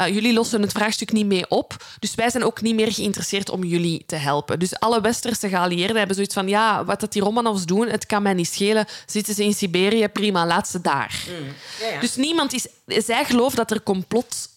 [0.01, 1.77] Uh, jullie lossen het vraagstuk niet mee op.
[1.99, 4.59] Dus wij zijn ook niet meer geïnteresseerd om jullie te helpen.
[4.59, 6.49] Dus alle westerse geallieerden hebben zoiets van...
[6.49, 8.87] Ja, wat dat die Romanovs doen, het kan mij niet schelen.
[9.07, 11.25] Zitten ze in Siberië, prima, laat ze daar.
[11.81, 12.01] Ja, ja.
[12.01, 12.67] Dus niemand is...
[12.87, 14.49] Zij geloven dat er complot,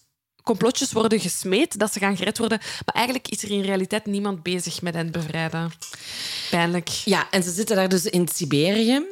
[0.44, 2.60] complotjes worden gesmeed, dat ze gaan gered worden.
[2.86, 5.72] Maar eigenlijk is er in realiteit niemand bezig met hen bevrijden.
[6.50, 6.88] Pijnlijk.
[6.88, 9.06] Ja, en ze zitten daar dus in Siberië.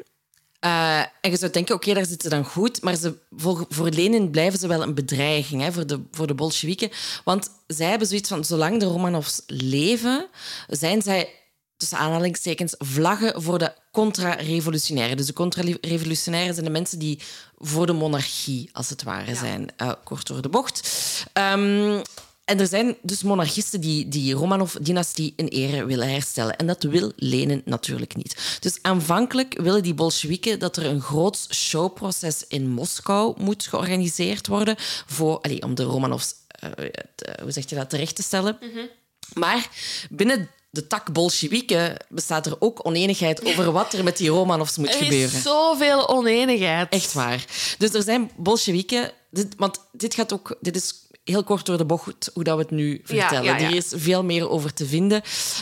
[0.65, 2.81] Uh, en je zou denken, oké, daar zitten ze dan goed.
[2.81, 6.33] Maar ze, voor, voor Lenin blijven ze wel een bedreiging hè, voor de, voor de
[6.33, 6.89] Bolsjewieken.
[7.23, 10.27] Want zij hebben zoiets van, zolang de Romanovs leven,
[10.67, 11.29] zijn zij,
[11.77, 15.17] tussen aanhalingstekens, vlaggen voor de contra-revolutionairen.
[15.17, 17.19] Dus de contra-revolutionairen zijn de mensen die
[17.57, 19.35] voor de monarchie, als het ware, ja.
[19.35, 19.71] zijn.
[19.77, 20.89] Uh, kort door de bocht.
[21.33, 22.01] Um,
[22.49, 26.57] en er zijn dus monarchisten die die Romanov-dynastie in ere willen herstellen.
[26.57, 28.57] En dat wil Lenin natuurlijk niet.
[28.59, 34.75] Dus aanvankelijk willen die Bolsjewieken dat er een groot showproces in Moskou moet georganiseerd worden
[35.05, 36.33] voor, allez, om de Romanovs,
[36.63, 36.69] uh,
[37.15, 38.57] te, hoe zeg je dat, terecht te stellen.
[38.59, 38.89] Mm -hmm.
[39.33, 39.69] Maar
[40.09, 44.95] binnen de tak Bolsjewieken bestaat er ook oneenigheid over wat er met die Romanovs moet
[44.95, 45.29] gebeuren.
[45.29, 46.89] Er is zoveel oneenigheid.
[46.89, 47.45] Echt waar.
[47.77, 51.85] Dus er zijn Bolsjewieken, dit, want dit gaat ook, dit is heel kort door de
[51.85, 53.43] bocht hoe dat we het nu vertellen.
[53.43, 53.67] ja, ja.
[53.67, 55.21] Hier is veel meer over te vinden.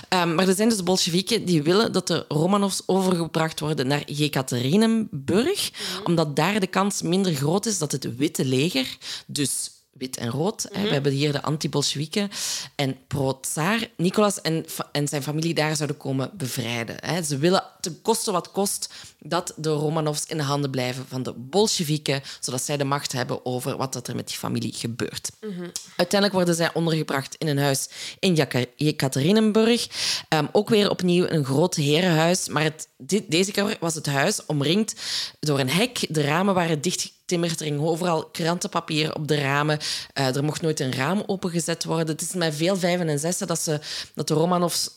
[0.10, 5.72] Ehm, maar er zijn dus Bolsjewieken die willen dat de Romanovs overgebracht worden naar Jekaterinenburg,
[5.72, 6.06] Mhm.
[6.06, 10.64] omdat daar de kans minder groot is dat het witte leger, dus wit en rood,
[10.72, 10.88] hè, Mhm.
[10.88, 12.30] we hebben hier de anti-Bolsjewieken
[12.76, 16.96] en pro-tsaar, Nicolas en, en zijn familie daar zouden komen bevrijden.
[17.00, 17.24] Hè.
[17.24, 18.90] Ze willen ten koste wat kost
[19.28, 23.46] dat de Romanovs in de handen blijven van de Bolsjewieken, zodat zij de macht hebben
[23.46, 25.30] over wat dat er met die familie gebeurt.
[25.96, 29.88] Uiteindelijk worden zij ondergebracht in een huis in Jekaterinenburg.
[30.30, 32.48] Ehm, ook weer opnieuw een groot herenhuis.
[32.48, 34.96] Maar dit, deze keer was het huis omringd
[35.40, 36.08] door een hek.
[36.10, 37.60] De ramen waren dichtgetimmerd.
[37.60, 39.80] Er hing overal krantenpapier op de ramen.
[40.14, 42.08] Eh, er mocht nooit een raam opengezet worden.
[42.08, 43.80] Het is met veel vijven en zessen dat, ze,
[44.14, 44.90] dat de Romanovs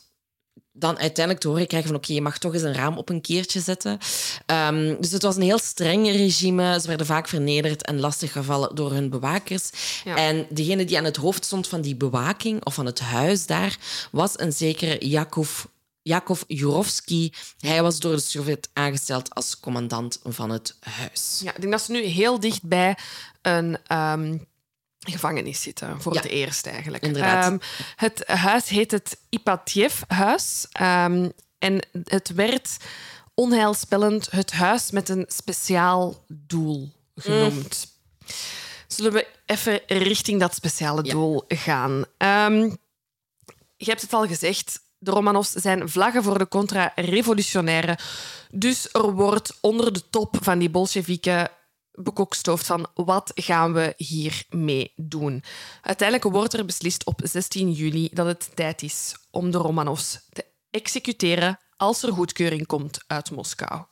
[0.73, 3.21] dan uiteindelijk te horen krijgen van oké, je mag toch eens een raam op een
[3.21, 3.99] keertje zetten.
[4.47, 6.81] Ehm, dus het was een heel streng regime.
[6.81, 9.71] Ze werden vaak vernederd en lastiggevallen door hun bewakers.
[10.05, 10.16] Ja.
[10.16, 13.79] En degene die aan het hoofd stond van die bewaking, of van het huis daar,
[14.11, 15.64] was een zekere Jakov,
[16.03, 17.33] Jakov Jurovski.
[17.59, 21.41] Hij was door de Sovjet aangesteld als commandant van het huis.
[21.43, 22.97] Ja, ik denk dat ze nu heel dicht bij
[23.43, 24.39] een ehm,
[25.09, 26.20] gevangenis zitten, voor Ja.
[26.20, 27.03] het eerst eigenlijk.
[27.05, 27.44] Inderdaad.
[27.44, 27.59] Ehm,
[27.96, 30.66] het huis heet het Ipatjev-huis.
[30.72, 31.28] Ehm,
[31.59, 32.76] en het werd
[33.34, 37.86] onheilspellend het huis met een speciaal doel genoemd.
[38.86, 41.12] Zullen we even richting dat speciale Ja.
[41.12, 42.05] doel gaan?
[42.16, 42.61] Ehm,
[43.76, 47.98] je hebt het al gezegd, de Romanovs zijn vlaggen voor de contra-revolutionaire.
[48.51, 51.51] Dus er wordt onder de top van die Bolsjewieken
[52.03, 55.42] bekokstoofd van wat gaan we hiermee doen.
[55.82, 60.44] Uiteindelijk wordt er beslist op 16 juli dat het tijd is om de Romanovs te
[60.70, 63.84] executeren als er goedkeuring komt uit Moskou.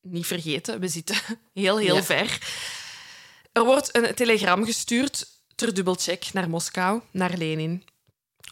[0.00, 1.16] Niet vergeten, we zitten
[1.52, 2.02] heel, heel Ja.
[2.02, 2.38] ver.
[3.52, 7.84] Er wordt een telegram gestuurd ter dubbelcheck naar Moskou, naar Lenin,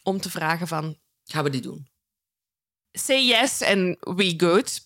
[0.02, 1.88] om te vragen van Gaan we dit doen?
[2.92, 4.80] say yes and we good.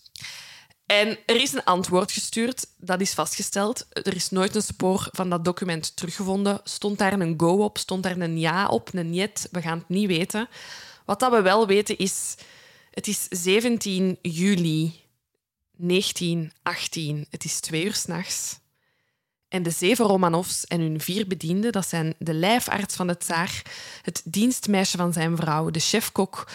[0.93, 3.87] En er is een antwoord gestuurd, dat is vastgesteld.
[3.93, 6.61] Er is nooit een spoor van dat document teruggevonden.
[6.65, 9.89] Stond daar een go op, stond daar een ja op, een niet, we gaan het
[9.89, 10.49] niet weten.
[11.05, 12.35] Wat dat we wel weten is,
[12.91, 15.01] het is 17 juli
[15.77, 18.59] 1918, het is twee uur s'nachts.
[19.49, 23.63] En de zeven Romanovs en hun vier bedienden, dat zijn de lijfarts van de tsaar,
[24.03, 26.47] het dienstmeisje van zijn vrouw, de chefkok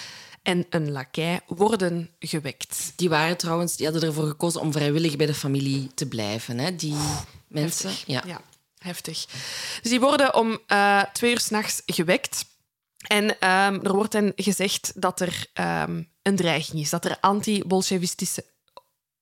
[0.44, 2.94] en een lakij, worden gewekt.
[2.96, 6.58] Die waren trouwens, die hadden ervoor gekozen om vrijwillig bij de familie te blijven.
[6.58, 6.76] Hè?
[6.76, 6.96] Die
[7.48, 7.92] mensen.
[8.06, 8.24] Ja.
[8.26, 8.42] Ja,
[8.78, 9.26] heftig.
[9.82, 12.46] Dus die worden om eh, twee uur s'nachts gewekt.
[13.08, 18.46] En ehm, er wordt hen gezegd dat er ehm, een dreiging is, dat er anti-bolsjewistische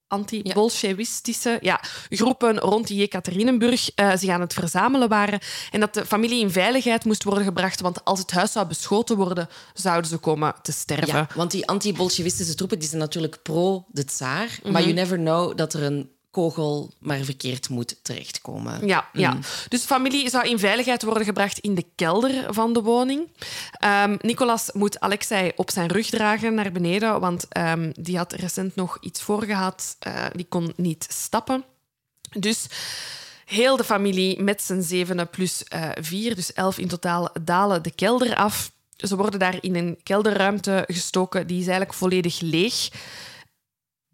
[0.08, 5.40] anti-bolsjewistische ja, groepen rond die Jekaterinenburg eh, zich aan het verzamelen waren
[5.72, 9.18] en dat de familie in veiligheid moest worden gebracht, want als het huis zou beschoten
[9.18, 11.08] worden, zouden ze komen te sterven.
[11.08, 14.60] Ja, want die anti-Bolsjewistische troepen die zijn natuurlijk pro de tsaar.
[14.64, 14.72] Mhm.
[14.72, 18.88] Maar you never know dat er een kogel maar verkeerd moet terechtkomen.
[18.88, 19.38] Ja, ja.
[19.68, 23.28] Dus de familie zou in veiligheid worden gebracht in de kelder van de woning.
[23.72, 28.76] Ehm, Nicolas moet Alexei op zijn rug dragen naar beneden, want ehm, die had recent
[28.76, 29.96] nog iets voorgehad.
[30.00, 31.64] Eh, die kon niet stappen.
[32.40, 32.66] Dus
[33.46, 37.92] heel de familie met z'n zevenen plus eh, vier, dus elf in totaal, dalen de
[37.92, 38.72] kelder af.
[38.98, 42.90] Ze worden daar in een kelderruimte gestoken, die is eigenlijk volledig leeg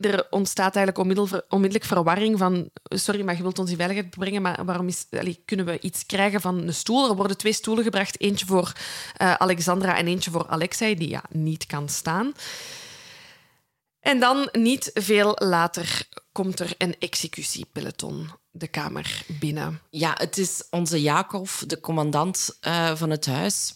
[0.02, 2.70] er ontstaat eigenlijk onmiddel- onmiddellijk verwarring van...
[2.84, 5.06] Sorry, maar je wilt ons in veiligheid brengen, maar waarom is,
[5.46, 7.10] kunnen we iets krijgen van een stoel?
[7.10, 8.72] Er worden twee stoelen gebracht, eentje voor
[9.18, 12.34] eh, Alexandra en eentje voor Alexei, die ja, niet kan staan.
[14.00, 19.82] En dan, niet veel later, komt er een executiepeloton de kamer binnen.
[19.90, 23.76] Ja, het is onze Jacob, de commandant eh, van het huis.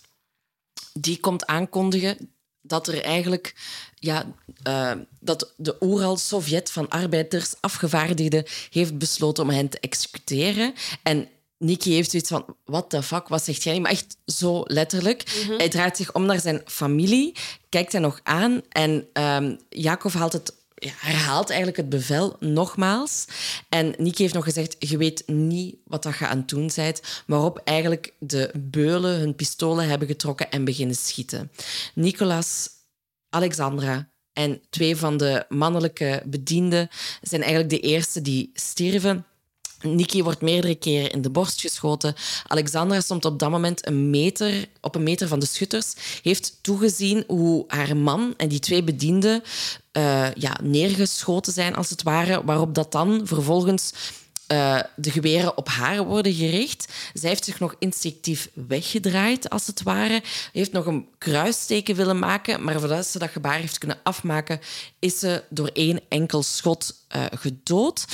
[0.94, 2.35] Die komt aankondigen
[2.68, 3.56] dat er eigenlijk
[4.00, 4.26] ja,
[4.64, 10.74] eh, dat de Oeral-Sovjet van arbeiders afgevaardigden heeft besloten om hen te executeren.
[11.04, 13.80] En Nicky heeft zoiets van, what the fuck, wat zegt jij?
[13.80, 15.46] Maar echt zo letterlijk.
[15.58, 17.36] Hij draait zich om naar zijn familie,
[17.70, 23.26] kijkt hen nog aan en ehm Jacob haalt het herhaalt eigenlijk het bevel nogmaals.
[23.70, 27.02] En Nicky heeft nog gezegd, je weet niet wat dat je aan het doen bent.
[27.28, 31.52] Waarop eigenlijk de beulen hun pistolen hebben getrokken en beginnen schieten.
[31.94, 32.70] Nicolas,
[33.30, 36.90] Alexandra en twee van de mannelijke bedienden
[37.22, 39.26] zijn eigenlijk de eerste die stierven.
[39.82, 42.16] Nikki wordt meerdere keren in de borst geschoten.
[42.48, 45.94] Alexandra stond op dat moment een meter, op een meter van de schutters.
[46.22, 49.44] Heeft toegezien hoe haar man en die twee bedienden
[49.96, 52.44] eh, ja, neergeschoten zijn, als het ware.
[52.46, 53.94] Waarop dat dan vervolgens
[54.48, 56.94] eh, de geweren op haar worden gericht.
[57.14, 60.24] Zij heeft zich nog instinctief weggedraaid, als het ware.
[60.52, 64.60] Heeft nog een kruisteken willen maken, maar voordat ze dat gebaar heeft kunnen afmaken,
[65.00, 68.06] is ze door één enkel schot uh, gedood.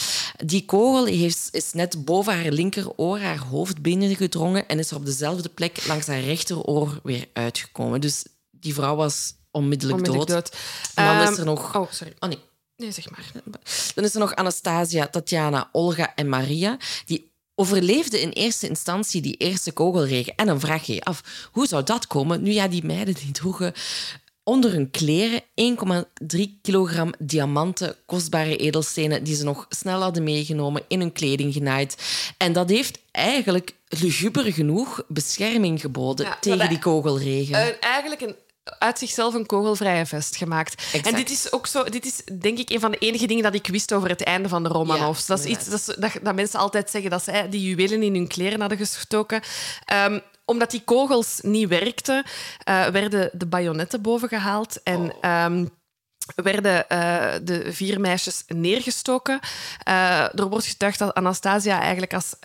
[0.46, 1.06] Die kogel
[1.52, 6.08] is net boven haar linkeroor, haar hoofd binnengedrongen en is er op dezelfde plek langs
[6.08, 8.02] haar rechteroor weer uitgekomen.
[8.02, 10.52] Dus die vrouw was onmiddellijk, Onmiddellijk dood.
[10.52, 10.60] dood.
[10.96, 11.76] En dan is Ehm, er nog...
[11.76, 12.14] Oh, sorry.
[12.20, 12.40] Oh nee,
[12.76, 13.32] Nee, zeg maar.
[13.96, 16.78] dan is er nog Anastasia, Tatjana, Olga en Maria.
[17.06, 20.36] Die overleefden in eerste instantie die eerste kogelregen.
[20.36, 22.42] En dan vraag je je af, hoe zou dat komen?
[22.42, 23.74] Nu ja, die meiden die droegen
[24.44, 25.42] onder hun kleren
[26.36, 31.96] 1,3 kilogram diamanten, kostbare edelstenen, die ze nog snel hadden meegenomen, in hun kleding genaaid.
[32.38, 37.56] En dat heeft eigenlijk luguber genoeg bescherming geboden Ja, tegen die kogelregen.
[37.56, 38.36] Eh, eigenlijk een,
[38.80, 40.74] uit zichzelf een kogelvrije vest gemaakt.
[40.82, 41.08] Exact.
[41.08, 43.54] En dit is ook zo, dit is denk ik een van de enige dingen dat
[43.54, 45.28] ik wist over het einde van de Romanovs.
[45.28, 48.04] Ja, dat is iets dat, ze- dat, dat mensen altijd zeggen dat zij die juwelen
[48.04, 49.42] in hun kleren hadden gestoken.
[49.86, 52.24] Ehm, omdat die kogels niet werkten,
[52.64, 55.14] eh, werden de bajonetten bovengehaald en.
[55.22, 55.66] ehm,
[56.36, 59.40] werden eh, de vier meisjes neergestoken.
[59.84, 62.36] Eh, er wordt getuigd dat Anastasia eigenlijk als,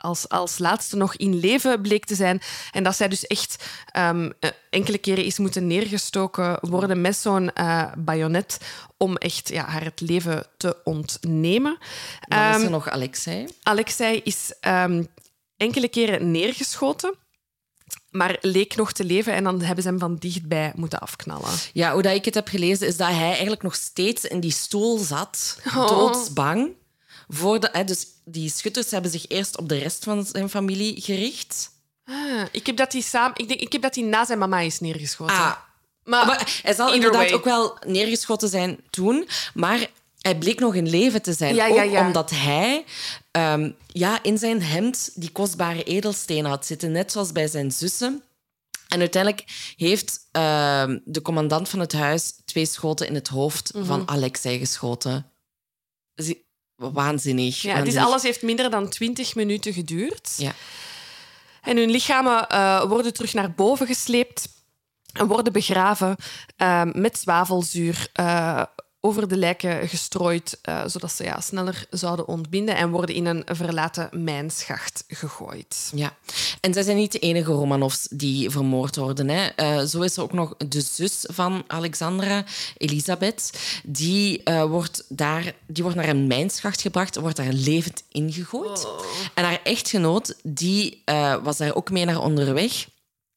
[0.00, 2.40] als, als laatste nog in leven bleek te zijn.
[2.70, 7.52] En dat zij dus echt ehm, eh, enkele keren is moeten neergestoken worden met zo'n
[7.52, 8.58] eh bajonet
[8.96, 11.78] om echt ja, haar het leven te ontnemen.
[12.28, 13.46] dan is Ehm, er nog Alexei.
[13.62, 15.04] Alexei is ehm,
[15.56, 17.14] enkele keren neergeschoten,
[18.10, 19.32] maar leek nog te leven.
[19.32, 21.50] En dan hebben ze hem van dichtbij moeten afknallen.
[21.72, 24.52] Ja, hoe dat ik het heb gelezen, is dat hij eigenlijk nog steeds in die
[24.52, 25.88] stoel zat, Oh.
[25.88, 26.78] doodsbang.
[27.28, 31.70] Voor de, dus die schutters hebben zich eerst op de rest van zijn familie gericht.
[32.04, 34.60] Ah, ik, heb dat hij samen, ik, denk, ik heb dat hij na zijn mama
[34.60, 35.34] is neergeschoten.
[35.36, 35.56] Ah,
[36.04, 37.32] maar, maar hij zal inderdaad way.
[37.32, 41.54] ook wel neergeschoten zijn toen, maar hij bleek nog in leven te zijn.
[41.54, 42.06] Ja, ja, ook ja.
[42.06, 42.84] omdat hij
[43.30, 48.22] ehm, ja, in zijn hemd die kostbare edelstenen had zitten, net zoals bij zijn zussen.
[48.88, 53.84] En uiteindelijk heeft ehm, de commandant van het huis twee schoten in het hoofd Mhm.
[53.84, 55.30] van Alexei geschoten.
[56.88, 57.62] Waanzinnig.
[57.62, 58.04] ja, waanzinnig.
[58.04, 60.34] alles heeft minder dan 20 minuten geduurd.
[60.36, 60.52] Ja.
[61.62, 64.48] En hun lichamen eh, worden terug naar boven gesleept
[65.12, 66.16] en worden begraven
[66.56, 68.62] eh, met zwavelzuur eh,
[69.00, 73.44] over de lijken gestrooid, eh, zodat ze ja, sneller zouden ontbinden en worden in een
[73.46, 75.92] verlaten mijnschacht gegooid.
[75.94, 76.16] Ja,
[76.60, 79.28] en zij zijn niet de enige Romanovs die vermoord worden.
[79.28, 79.46] Hè.
[79.46, 82.44] Eh, zo is er ook nog de zus van Alexandra,
[82.76, 83.52] Elisabeth.
[83.84, 88.86] Die, eh, wordt daar, die wordt naar een mijnschacht gebracht, wordt daar levend ingegooid.
[89.34, 91.02] En haar echtgenoot die,
[91.42, 92.86] was daar ook mee naar onderweg.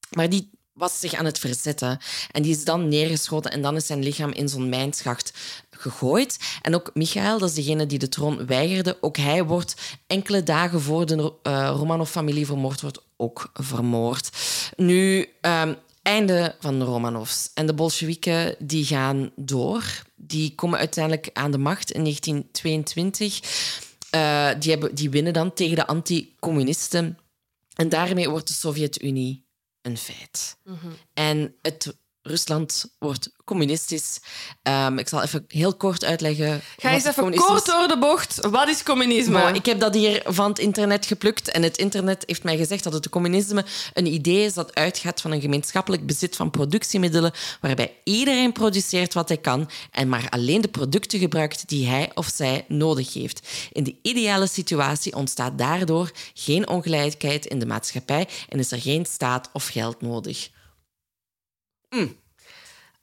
[0.09, 1.99] Maar die was zich aan het verzetten.
[2.31, 5.33] En die is dan neergeschoten en dan is zijn lichaam in zo'n mijnschacht
[5.69, 6.37] gegooid.
[6.61, 9.75] En ook Michael, dat is degene die de troon weigerde, ook hij wordt
[10.07, 14.29] enkele dagen voor de eh, Romanov-familie vermoord wordt, ook vermoord.
[14.75, 17.51] Nu, ehm, einde van de Romanovs.
[17.53, 19.83] En de Bolsjewieken die gaan door.
[20.15, 23.39] Die komen uiteindelijk aan de macht in 1922.
[24.09, 27.17] Eh, die, hebben, die winnen dan tegen de anti-communisten.
[27.73, 29.45] En daarmee wordt de Sovjet-Unie
[29.83, 30.57] een feit.
[31.13, 34.19] En het Rusland wordt communistisch.
[34.61, 36.61] Ehm, ik zal even heel kort uitleggen.
[36.77, 38.47] Ga eens even kort door de bocht.
[38.49, 39.31] Wat is communisme?
[39.31, 42.83] Maar ik heb dat hier van het internet geplukt en het internet heeft mij gezegd
[42.83, 47.95] dat het communisme een idee is dat uitgaat van een gemeenschappelijk bezit van productiemiddelen waarbij
[48.03, 52.65] iedereen produceert wat hij kan en maar alleen de producten gebruikt die hij of zij
[52.67, 53.47] nodig heeft.
[53.71, 59.05] In de ideale situatie ontstaat daardoor geen ongelijkheid in de maatschappij en is er geen
[59.05, 60.49] staat of geld nodig.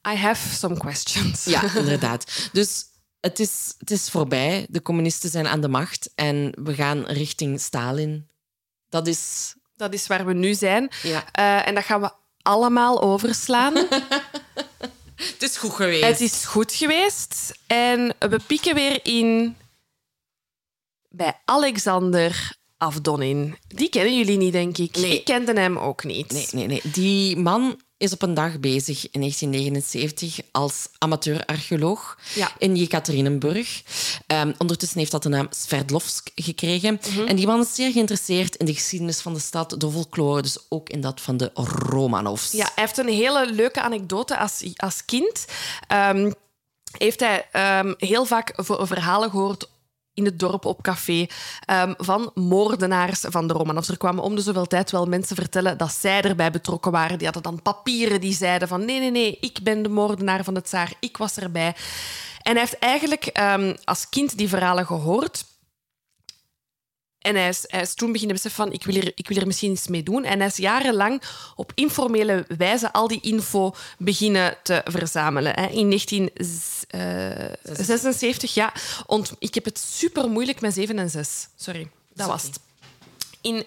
[0.09, 1.45] I have some questions.
[1.45, 2.49] Ja, inderdaad.
[2.53, 2.85] Dus
[3.21, 4.67] het is, het is voorbij.
[4.69, 8.29] De communisten zijn aan de macht en we gaan richting Stalin.
[8.89, 10.91] Dat is Dat is waar we nu zijn.
[11.03, 11.25] Ja.
[11.33, 12.11] Eh, en dat gaan we
[12.43, 13.75] allemaal overslaan.
[15.15, 16.05] Het is goed geweest.
[16.05, 17.59] Het is goed geweest.
[17.67, 19.57] En we pieken weer in
[21.09, 23.57] bij Alexander Afdonin.
[23.67, 24.97] Die kennen jullie niet, denk ik.
[24.97, 25.19] Nee.
[25.19, 26.33] Ik kende hem ook niet.
[26.33, 26.81] Nee, nee, nee.
[26.85, 32.53] Die man is op een dag bezig in 1979 als amateur-archeoloog Ja.
[32.59, 33.83] in Jekaterinenburg.
[34.27, 37.01] Ehm, ondertussen heeft dat de naam Sverdlovsk gekregen.
[37.27, 40.59] En die man is zeer geïnteresseerd in de geschiedenis van de stad, de folklore, dus
[40.69, 42.53] ook in dat van de Romanovs.
[42.53, 45.45] Ja, hij heeft een hele leuke anekdote als, als kind.
[45.87, 46.33] Ehm,
[46.99, 49.69] heeft hij ehm, heel vaak verhalen gehoord
[50.21, 51.27] in het dorp op café
[51.65, 53.89] ehm, van moordenaars van de Romanovs.
[53.89, 57.19] Er kwamen om de zoveel tijd wel mensen vertellen dat zij erbij betrokken waren.
[57.19, 60.55] Die hadden dan papieren die zeiden van nee, nee, nee, ik ben de moordenaar van
[60.55, 61.75] de tsaar, ik was erbij.
[62.43, 65.45] En hij heeft eigenlijk ehm, als kind die verhalen gehoord
[67.21, 69.47] En hij is, hij is toen beginnen beseffen van, ik wil, hier, ik wil er
[69.47, 70.25] misschien iets mee doen.
[70.25, 71.23] En hij is jarenlang
[71.57, 75.53] op informele wijze al die info beginnen te verzamelen.
[75.55, 75.67] Hè.
[75.67, 78.73] In 1976, ja.
[79.07, 81.49] Ont, ik heb het super moeilijk met 7 en 6.
[81.57, 82.61] Sorry, dat was het.
[83.41, 83.65] In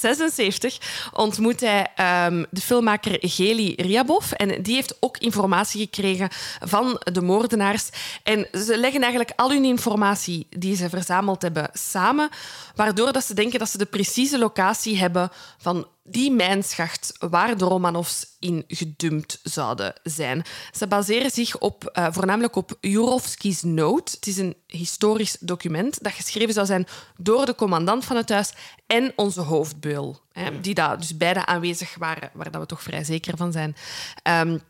[0.00, 4.32] 1976 ontmoet hij ehm, de filmmaker Geli Ryabov.
[4.32, 6.28] En die heeft ook informatie gekregen
[6.60, 7.88] van de moordenaars.
[8.22, 12.28] En ze leggen eigenlijk al hun informatie die ze verzameld hebben samen,
[12.74, 17.64] waardoor dat ze denken dat ze de precieze locatie hebben van die mijnschacht waar de
[17.64, 20.44] Romanovs in gedumpt zouden zijn.
[20.72, 24.12] Ze baseren zich op, uh, voornamelijk op Jurovski's Note.
[24.14, 26.86] Het is een historisch document dat geschreven zou zijn
[27.16, 28.52] door de commandant van het huis
[28.94, 33.04] en onze hoofdbeul, hè, die daar dus beide aanwezig waren, waar dat we toch vrij
[33.04, 33.76] zeker van zijn.
[34.22, 34.60] Um,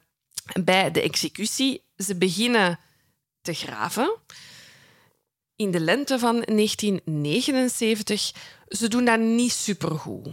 [0.63, 2.79] bij de executie, ze beginnen
[3.43, 4.17] te graven
[5.57, 8.33] in de lente van 1979.
[8.69, 10.29] Ze doen dat niet supergoed.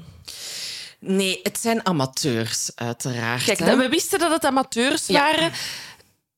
[0.99, 3.43] Nee, het zijn amateurs, uiteraard.
[3.43, 3.77] Kijk, hè?
[3.77, 5.51] we wisten dat het amateurs waren,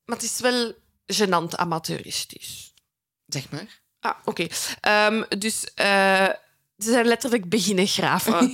[0.06, 0.74] maar het is wel
[1.14, 2.74] gênant amateuristisch.
[3.26, 3.82] Zeg maar.
[3.99, 4.47] Ah, oké.
[4.88, 6.30] Um, dus uh,
[6.78, 8.51] ze zijn letterlijk beginnen graven.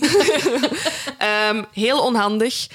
[1.50, 2.68] um, heel onhandig.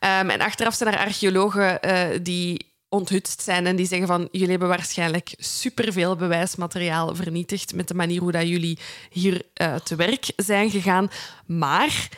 [0.00, 4.50] Um, en achteraf zijn er archeologen uh, die onthutst zijn en die zeggen van jullie
[4.50, 8.78] hebben waarschijnlijk superveel bewijsmateriaal vernietigd met de manier hoe dat jullie
[9.10, 11.10] hier uh, te werk zijn gegaan.
[11.46, 12.08] Maar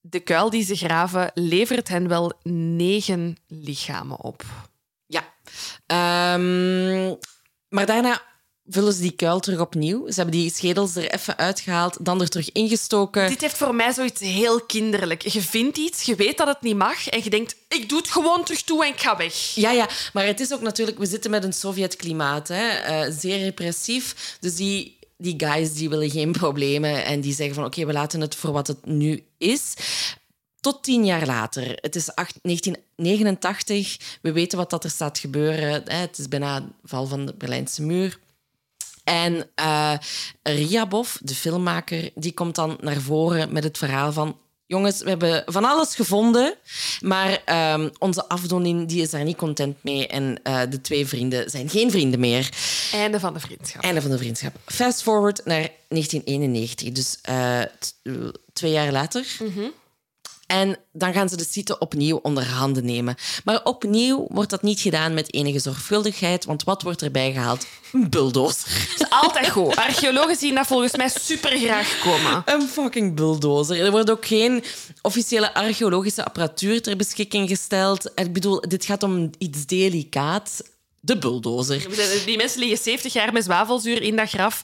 [0.00, 4.44] de kuil die ze graven levert hen wel negen lichamen op.
[5.06, 5.22] Ja.
[6.34, 7.18] Um,
[7.68, 8.22] maar daarna
[8.68, 10.06] vullen ze die kuil terug opnieuw.
[10.08, 13.28] Ze hebben die schedels er even uitgehaald, dan er terug ingestoken.
[13.28, 15.22] Dit heeft voor mij zoiets heel kinderlijk.
[15.22, 18.10] Je vindt iets, je weet dat het niet mag en je denkt, ik doe het
[18.10, 19.34] gewoon terug toe en ik ga weg.
[19.54, 20.98] Ja, ja, maar het is ook natuurlijk...
[20.98, 22.58] We zitten met een Sovjet-klimaat, uh,
[23.08, 24.36] zeer repressief.
[24.40, 27.98] Dus die die guys die willen geen problemen en die zeggen van oké, okay, we
[27.98, 29.74] laten het voor wat het nu is.
[30.60, 31.78] Tot tien jaar later.
[31.80, 33.96] Het is 1989.
[34.22, 35.82] We weten wat dat er staat gebeuren.
[35.84, 38.18] Het is bijna de val van de Berlijnse muur.
[39.08, 39.92] En uh,
[40.42, 44.36] Ryabov, de filmmaker, die komt dan naar voren met het verhaal van...
[44.66, 46.54] Jongens, we hebben van alles gevonden,
[47.00, 47.42] maar
[47.74, 50.06] um, onze afdoening die is daar niet content mee.
[50.06, 52.48] En uh, de twee vrienden zijn geen vrienden meer.
[52.92, 53.82] Einde van de vriendschap.
[53.82, 54.56] Einde van de vriendschap.
[54.66, 57.62] Fast forward naar 1991, dus uh,
[58.52, 59.36] twee jaar later.
[59.38, 59.72] Mm -hmm.
[60.48, 63.14] En dan gaan ze de site opnieuw onder handen nemen.
[63.44, 67.66] Maar opnieuw wordt dat niet gedaan met enige zorgvuldigheid, want wat wordt erbij gehaald?
[67.92, 68.86] Een bulldozer.
[68.98, 69.76] Dat is altijd goed.
[69.76, 72.42] Archeologen zien dat volgens mij super graag komen.
[72.44, 73.84] Een fucking bulldozer.
[73.84, 74.64] Er wordt ook geen
[75.02, 78.10] officiële archeologische apparatuur ter beschikking gesteld.
[78.14, 80.62] Ik bedoel, dit gaat om iets delicaat.
[81.00, 81.86] De bulldozer.
[82.24, 84.62] Die mensen liggen 70 jaar met zwavelzuur in dat graf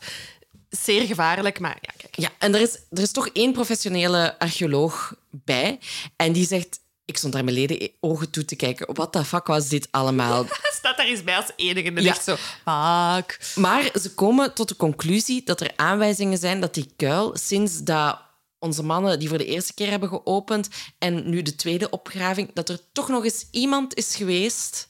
[0.82, 2.16] zeer gevaarlijk, maar ja, kijk.
[2.16, 5.78] Ja, en er is, er is toch één professionele archeoloog bij
[6.16, 6.82] en die zegt...
[7.06, 8.94] Ik stond daar mijn leden ogen toe te kijken.
[8.94, 10.46] Wat de fuck was dit allemaal?
[10.78, 12.14] Staat daar eens bij als enige en ja.
[12.20, 12.36] zo...
[12.36, 13.52] Fuck.
[13.54, 18.18] Maar ze komen tot de conclusie dat er aanwijzingen zijn dat die kuil, sinds dat
[18.58, 20.68] onze mannen die voor de eerste keer hebben geopend
[20.98, 24.88] en nu de tweede opgraving, dat er toch nog eens iemand is geweest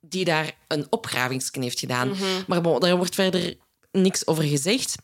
[0.00, 2.08] die daar een opgravingsknecht heeft gedaan.
[2.08, 2.44] Mm -hmm.
[2.46, 3.56] Maar bon, daar wordt verder
[3.92, 4.96] niks over gezegd.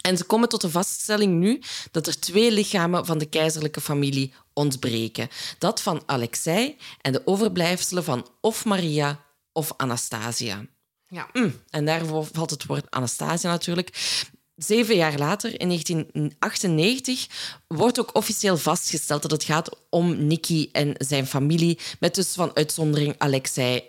[0.00, 4.32] En ze komen tot de vaststelling nu dat er twee lichamen van de keizerlijke familie
[4.52, 5.28] ontbreken.
[5.58, 10.66] Dat van Alexei en de overblijfselen van of Maria of Anastasia.
[11.06, 11.28] Ja.
[11.32, 14.18] Mm, en daarvoor valt het woord Anastasia natuurlijk.
[14.56, 17.26] Zeven jaar later, in 1998,
[17.66, 22.56] wordt ook officieel vastgesteld dat het gaat om Nicky en zijn familie, met dus van
[22.56, 23.82] uitzondering Alexei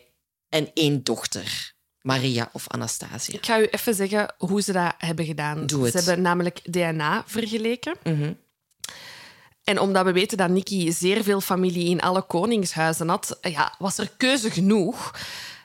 [0.49, 1.73] en één dochter.
[2.01, 3.33] Maria of Anastasia.
[3.33, 5.65] Ik ga u even zeggen hoe ze dat hebben gedaan.
[5.65, 5.91] Doe het.
[5.91, 7.95] Ze hebben namelijk DNA vergeleken.
[8.03, 8.37] Mm -hmm.
[9.63, 13.97] En omdat we weten dat Nicky zeer veel familie in alle koningshuizen had, ja, was
[13.97, 15.11] er keuze genoeg.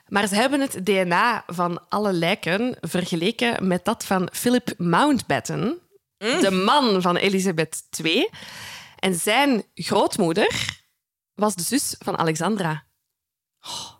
[0.07, 5.59] Maar ze hebben het DNA van alle lijken vergeleken met dat van Philip Mountbatten,
[6.17, 6.39] mm.
[6.41, 8.29] de man van Elisabeth II.
[8.99, 10.81] En zijn grootmoeder
[11.33, 12.83] was de zus van Alexandra.
[13.61, 13.96] Oh.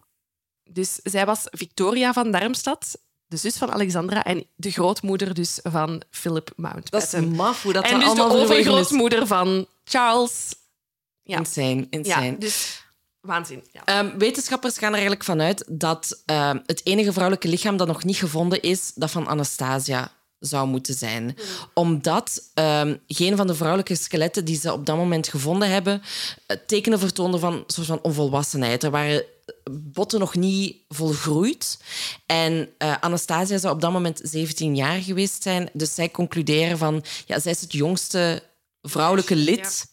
[0.77, 6.01] Dus zij was Victoria van Darmstad, de zus van Alexandra en de grootmoeder dus van
[6.09, 7.21] Philip Mountbatten.
[7.21, 10.55] Dat is maf hoe dat En dus de overgrootmoeder van Charles.
[11.23, 11.37] Ja.
[11.37, 12.25] Insane, insane.
[12.25, 12.83] Ja, dus
[13.21, 13.63] waanzin.
[13.71, 13.99] Ja.
[13.99, 18.17] Um, wetenschappers gaan er eigenlijk vanuit dat um, het enige vrouwelijke lichaam dat nog niet
[18.17, 21.23] gevonden is, dat van Anastasia zou moeten zijn.
[21.23, 21.33] Mm.
[21.73, 26.01] Omdat um, geen van de vrouwelijke skeletten die ze op dat moment gevonden hebben,
[26.65, 28.83] tekenen vertoonden van een soort van onvolwassenheid.
[28.83, 29.25] Er waren
[29.71, 31.79] botten nog niet volgroeid.
[32.25, 35.69] En uh, Anastasia zou op dat moment 17 jaar geweest zijn.
[35.73, 38.43] Dus zij concluderen van, ja, zij is het jongste
[38.81, 39.91] vrouwelijke lid.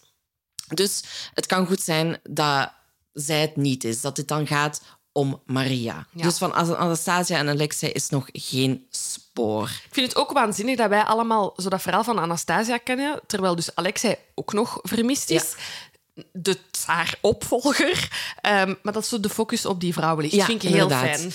[0.75, 1.03] Dus
[1.35, 2.73] het kan goed zijn dat
[3.13, 4.01] zij het niet is.
[4.01, 4.81] Dat dit dan gaat
[5.13, 6.07] om Maria.
[6.13, 9.69] Dus van Anastasia en Alexei is nog geen spoor.
[9.69, 13.55] Ik vind het ook waanzinnig dat wij allemaal zo dat verhaal van Anastasia kennen, terwijl
[13.55, 15.55] dus Alexei ook nog vermist is.
[16.33, 18.09] De haar opvolger.
[18.43, 20.35] Um, maar dat zo de focus op die vrouwen ligt.
[20.35, 21.33] Ja, vind ik heel fijn.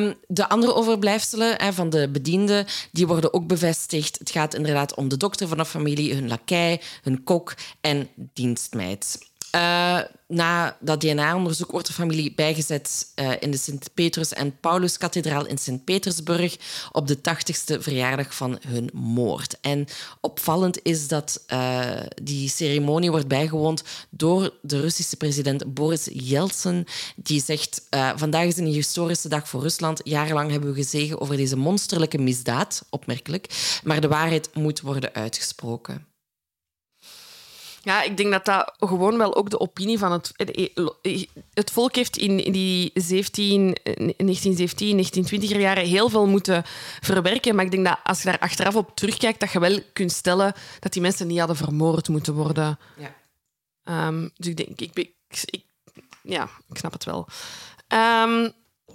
[0.00, 4.18] Um, de andere overblijfselen hè, van de bedienden, die worden ook bevestigd.
[4.18, 9.18] Het gaat inderdaad om de dokter van de familie, hun lakij, hun kok en dienstmeid.
[9.54, 15.58] Uh, na dat DNA-onderzoek wordt de familie bijgezet uh, in de Sint-Petrus- en Pauluskathedraal in
[15.58, 16.56] Sint-Petersburg
[16.92, 19.60] op de 80ste verjaardag van hun moord.
[19.60, 19.86] En
[20.20, 26.86] opvallend is dat uh, die ceremonie wordt bijgewoond door de Russische president Boris Yeltsin,
[27.16, 27.82] die zegt:
[28.16, 30.00] Vandaag is een historische dag voor Rusland.
[30.04, 36.15] Jarenlang hebben we gezegen over deze monsterlijke misdaad, opmerkelijk, maar de waarheid moet worden uitgesproken.
[37.86, 40.32] Ja, ik denk dat dat gewoon wel ook de opinie van het...
[41.54, 46.62] Het volk heeft in die 17, 1917, 1920er jaren heel veel moeten
[47.00, 47.54] verwerken.
[47.54, 50.54] Maar ik denk dat als je daar achteraf op terugkijkt, dat je wel kunt stellen
[50.80, 52.78] dat die mensen niet hadden vermoord moeten worden.
[53.84, 54.06] Ja.
[54.08, 54.80] Um, dus ik denk...
[54.80, 55.12] Ik,
[55.44, 55.64] ik,
[56.22, 57.28] ja, ik snap het wel.
[57.88, 58.52] Um,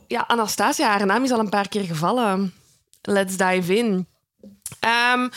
[0.08, 2.54] ja, Anastasia, haar naam is al een paar keer gevallen.
[3.02, 4.08] Let's dive in.
[5.14, 5.30] Um,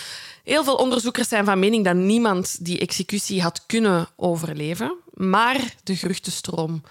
[0.45, 4.97] Heel veel onderzoekers zijn van mening dat niemand die executie had kunnen overleven.
[5.13, 6.83] Maar de geruchtenstroom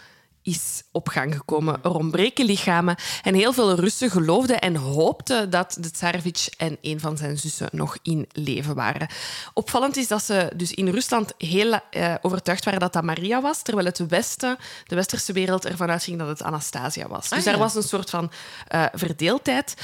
[0.42, 1.80] is op gang gekomen.
[1.84, 2.96] Er ontbreken lichamen.
[3.24, 7.70] En heel veel Russen geloofden en hoopten dat de Tsarevich en een van zijn zussen
[7.72, 9.08] nog in leven waren.
[9.54, 13.62] Opvallend is dat ze dus in Rusland heel uh, overtuigd waren dat dat Maria was,
[13.62, 14.58] terwijl het Westen,
[14.88, 17.30] de westerse wereld ervan uitging dat het Anastasia was.
[17.30, 18.32] Dus ah, er was een soort van
[18.76, 19.76] uh, verdeeldheid.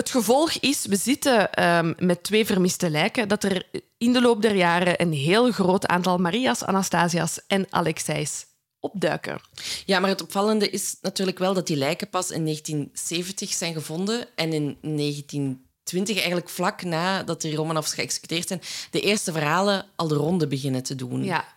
[0.00, 4.42] Het gevolg is, we zitten um, met twee vermiste lijken, dat er in de loop
[4.42, 8.46] der jaren een heel groot aantal Maria's, Anastasia's en Alexeis
[8.78, 9.40] opduiken.
[9.86, 14.26] Ja, maar het opvallende is natuurlijk wel dat die lijken pas in 1970 zijn gevonden
[14.34, 20.14] en in 1920, eigenlijk vlak nadat de Romanovs geëxecuteerd zijn, de eerste verhalen al de
[20.14, 21.24] ronde beginnen te doen.
[21.24, 21.54] Ja.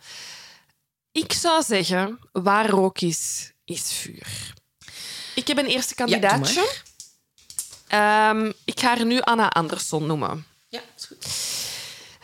[1.12, 4.54] Ik zou zeggen, waar rook is, is vuur.
[5.36, 6.82] Ik heb een eerste kandidaatje.
[7.94, 10.46] Um, ik ga haar nu Anna Andersson noemen.
[10.68, 11.26] Ja, is goed.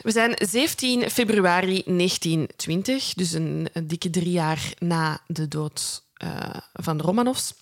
[0.02, 6.40] We zijn 17 februari 1920, dus een, een dikke drie jaar na de dood uh,
[6.74, 7.54] van de Romanovs.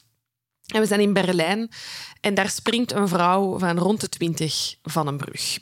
[0.66, 1.70] En we zijn in Berlijn
[2.22, 5.60] en daar springt een vrouw van rond de 20 van een brug.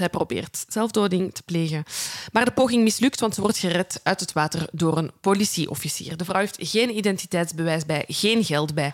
[0.00, 1.84] Zij probeert zelfdoding te plegen.
[2.32, 6.16] Maar de poging mislukt, want ze wordt gered uit het water door een politieofficier.
[6.16, 8.92] De vrouw heeft geen identiteitsbewijs bij, geen geld bij.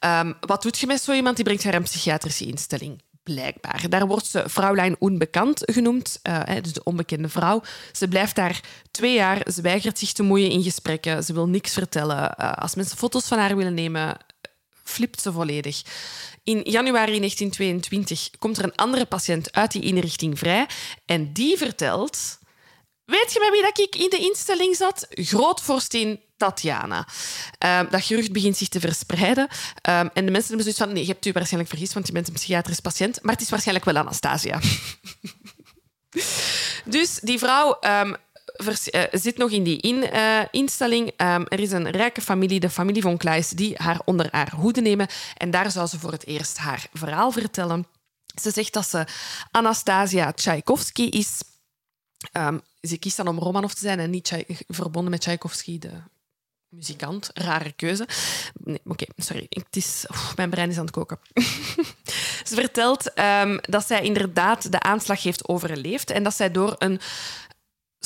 [0.00, 1.36] Um, wat doet je met zo iemand?
[1.36, 3.02] Die brengt haar een psychiatrische instelling.
[3.22, 3.84] Blijkbaar.
[3.88, 7.62] Daar wordt ze Vrouwlijn Onbekant genoemd, uh, dus de onbekende vrouw.
[7.92, 9.46] Ze blijft daar twee jaar.
[9.52, 11.24] Ze weigert zich te moeien in gesprekken.
[11.24, 12.34] Ze wil niks vertellen.
[12.40, 14.16] Uh, als mensen foto's van haar willen nemen,
[14.88, 15.82] flipt ze volledig.
[16.42, 20.66] In januari 1922 komt er een andere patiënt uit die inrichting vrij
[21.06, 22.38] en die vertelt...
[23.04, 25.06] Weet je met wie dat ik in de instelling zat?
[25.10, 27.08] Grootvorstin Tatjana.
[27.64, 29.48] Uh, dat gerucht begint zich te verspreiden.
[29.88, 30.92] Uh, en de mensen hebben zoiets van...
[30.92, 33.22] Nee, je hebt u waarschijnlijk vergist, want je bent een psychiatrisch patiënt.
[33.22, 34.60] Maar het is waarschijnlijk wel Anastasia.
[36.84, 38.16] dus die vrouw um,
[38.64, 41.06] uh, zit nog in die in, uh, instelling.
[41.06, 44.80] Um, er is een rijke familie, de familie von Kleis, die haar onder haar hoede
[44.80, 45.06] nemen.
[45.36, 47.86] En daar zou ze voor het eerst haar verhaal vertellen.
[48.40, 49.06] Ze zegt dat ze
[49.50, 51.42] Anastasia Tchaikovsky is.
[52.32, 55.90] Um, ze kiest dan om Romanov te zijn en niet verbonden met Tchaikovsky, de
[56.68, 57.30] muzikant.
[57.34, 58.08] Rare keuze.
[58.54, 59.46] Nee, Oké, sorry.
[59.48, 61.18] Het is, mijn brein is aan het koken.
[62.48, 67.00] ze vertelt um, dat zij inderdaad de aanslag heeft overleefd en dat zij door een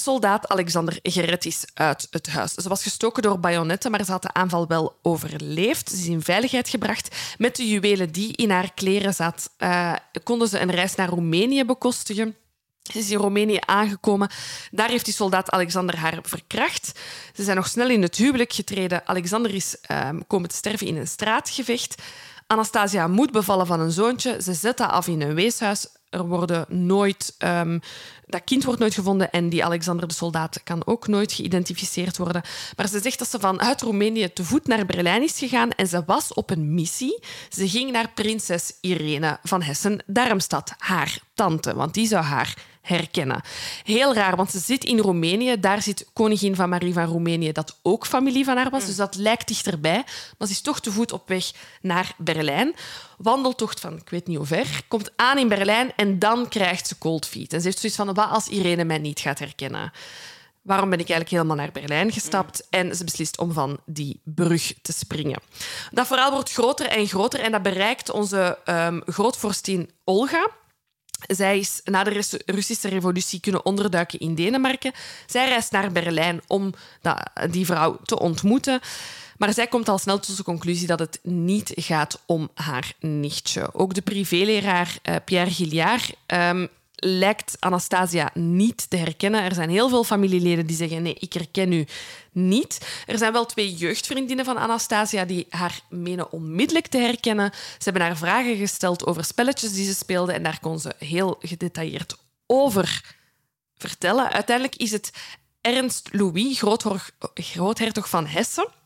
[0.03, 2.53] soldaat Alexander gered is uit het huis.
[2.53, 5.91] Ze was gestoken door bajonetten, maar ze had de aanval wel overleefd.
[5.91, 7.17] Ze is in veiligheid gebracht.
[7.39, 11.65] Met de juwelen die in haar kleren zat, uh, konden ze een reis naar Roemenië
[11.65, 12.37] bekostigen.
[12.83, 14.31] Ze is in Roemenië aangekomen.
[14.71, 16.99] Daar heeft die soldaat Alexander haar verkracht.
[17.35, 19.07] Ze zijn nog snel in het huwelijk getreden.
[19.07, 22.03] Alexander is uh, komen te sterven in een straatgevecht.
[22.47, 24.43] Anastasia moet bevallen van een zoontje.
[24.43, 25.87] Ze zet dat af in een weeshuis.
[26.11, 27.81] Er worden nooit, um,
[28.27, 32.43] dat kind wordt nooit gevonden en die Alexander de soldaat kan ook nooit geïdentificeerd worden.
[32.77, 36.03] Maar ze zegt dat ze vanuit Roemenië te voet naar Berlijn is gegaan en ze
[36.07, 37.23] was op een missie.
[37.49, 43.41] Ze ging naar prinses Irene van Hessen-Darmstad, haar tante, want die zou haar herkennen.
[43.85, 45.61] Heel raar, want ze zit in Roemenië.
[45.61, 48.87] Daar zit koningin van Marie van Roemenië, dat ook familie van haar was.
[48.87, 50.05] Dus dat lijkt dichterbij.
[50.39, 51.51] Maar ze is toch te voet op weg
[51.81, 52.75] naar Berlijn.
[53.23, 54.83] Wandeltocht van ik weet niet hoe ver.
[54.89, 57.53] Komt aan in Berlijn en dan krijgt ze cold feet.
[57.53, 59.93] En ze heeft zoiets van, wat als Irene mij niet gaat herkennen?
[60.63, 62.67] Waarom ben ik eigenlijk helemaal naar Berlijn gestapt?
[62.71, 65.41] En ze beslist om van die brug te springen.
[65.91, 70.51] Dat verhaal wordt groter en groter en dat bereikt onze um, grootvorstin Olga.
[71.27, 74.93] Zij is na de Russische revolutie kunnen onderduiken in Denemarken.
[75.27, 76.73] Zij reist naar Berlijn om
[77.51, 78.81] die vrouw te ontmoeten.
[79.41, 83.75] Maar zij komt al snel tot de conclusie dat het niet gaat om haar nichtje.
[83.75, 89.43] Ook de privéleraar uh, Pierre Gilliard um, lijkt Anastasia niet te herkennen.
[89.43, 91.87] Er zijn heel veel familieleden die zeggen: nee, ik herken u
[92.33, 93.03] niet.
[93.07, 97.51] Er zijn wel twee jeugdvriendinnen van Anastasia die haar menen onmiddellijk te herkennen.
[97.53, 101.37] Ze hebben haar vragen gesteld over spelletjes die ze speelde en daar kon ze heel
[101.41, 103.17] gedetailleerd over
[103.77, 104.33] vertellen.
[104.33, 105.13] Uiteindelijk is het
[105.61, 106.63] Ernst Louis,
[107.35, 108.79] groothertog van Hessen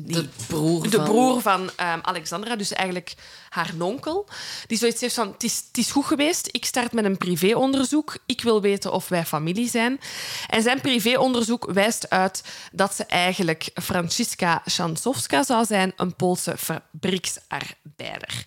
[0.00, 1.04] de broer de van...
[1.04, 3.14] broer van um, Alexandra, dus eigenlijk
[3.48, 4.28] haar nonkel,
[4.66, 8.60] die zoiets heeft van: het is, goed geweest, ik start met een privéonderzoek, ik wil
[8.60, 10.00] weten of wij familie zijn.
[10.46, 12.42] En zijn privéonderzoek wijst uit
[12.72, 18.44] dat ze eigenlijk Franziska Szansowska zou zijn, een Poolse fabrieksarbeider.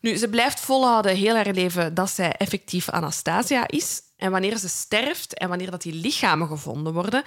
[0.00, 4.02] Nu, ze blijft volhouden heel haar leven dat zij effectief Anastasia is.
[4.16, 7.22] En wanneer ze sterft en wanneer dat die lichamen gevonden worden,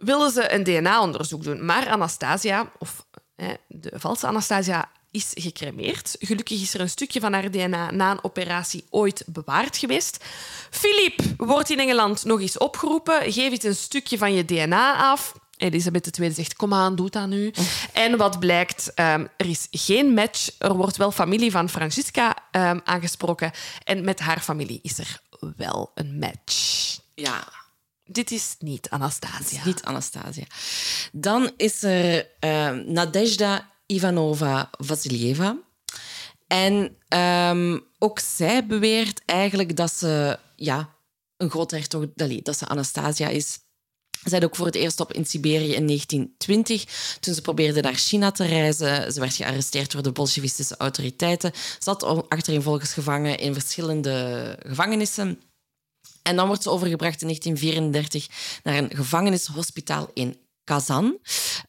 [0.00, 1.64] willen ze een DNA-onderzoek doen.
[1.64, 3.06] Maar Anastasia, of
[3.36, 6.16] hè, de valse Anastasia, is gecremeerd.
[6.18, 10.24] Gelukkig is er een stukje van haar DNA na een operatie ooit bewaard geweest.
[10.70, 13.32] Philippe wordt in Engeland nog eens opgeroepen.
[13.32, 15.34] Geef eens een stukje van je DNA af.
[15.56, 17.52] Elisabeth II zegt, kom aan, doe dat nu.
[17.92, 20.50] En wat blijkt, um, er is geen match.
[20.58, 23.50] Er wordt wel familie van Francisca um, aangesproken.
[23.84, 25.20] En met haar familie is er
[25.56, 26.98] wel een match.
[27.14, 27.48] Ja,
[28.12, 29.58] dit is niet Anastasia.
[29.58, 30.44] Is niet Anastasia.
[31.12, 35.56] Dan is er uh, Nadezhda Ivanova Vasilieva.
[36.46, 36.96] En
[37.48, 40.94] um, ook zij beweert eigenlijk dat ze ja,
[41.36, 42.06] een groothertog,
[42.42, 43.58] dat ze Anastasia is.
[44.24, 46.84] Zij ook voor het eerst op in Siberië in 1920,
[47.20, 49.12] toen ze probeerde naar China te reizen.
[49.12, 51.52] Ze werd gearresteerd door de bolsjewistische autoriteiten.
[51.78, 55.40] Zat achtereenvolgens gevangen in verschillende gevangenissen.
[56.22, 61.18] En dan wordt ze overgebracht in 1934 naar een gevangenishospitaal in Kazan.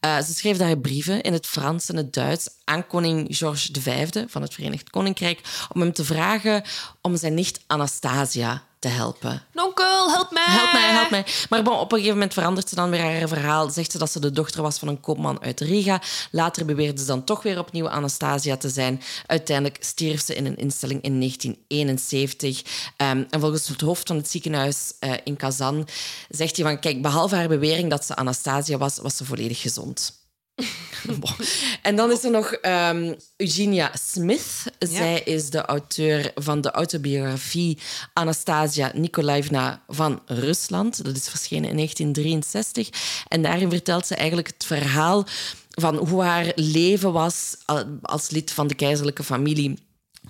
[0.06, 4.10] Uh, ze schreef daar brieven in het Frans en het Duits aan koning George V
[4.28, 5.42] van het Verenigd Koninkrijk
[5.74, 6.64] om hem te vragen
[7.02, 9.44] om zijn nicht Anastasia te helpen.
[9.54, 10.46] Nonkel, help mij!
[10.48, 11.26] Help mij, help mij.
[11.50, 13.70] Maar op een gegeven moment verandert ze dan weer haar verhaal.
[13.70, 16.02] Zegt ze dat ze de dochter was van een koopman uit Riga.
[16.32, 19.02] Later beweerde ze dan toch weer opnieuw Anastasia te zijn.
[19.26, 22.62] Uiteindelijk stierf ze in een instelling in 1971.
[22.98, 25.88] Ehm, en volgens het hoofd van het ziekenhuis uh, in Kazan
[26.30, 26.80] zegt hij van...
[26.80, 30.21] Kijk, behalve haar bewering dat ze Anastasia was, was ze volledig gezond.
[31.82, 34.64] En dan is er nog um, Eugenia Smith.
[34.80, 37.78] Zij is de auteur van de autobiografie
[38.14, 41.04] Anastasia Nikolaevna van Rusland.
[41.04, 42.90] Dat is verschenen in 1963.
[43.28, 45.26] En daarin vertelt ze eigenlijk het verhaal
[45.70, 47.58] van hoe haar leven was
[48.02, 49.80] als lid van de keizerlijke familie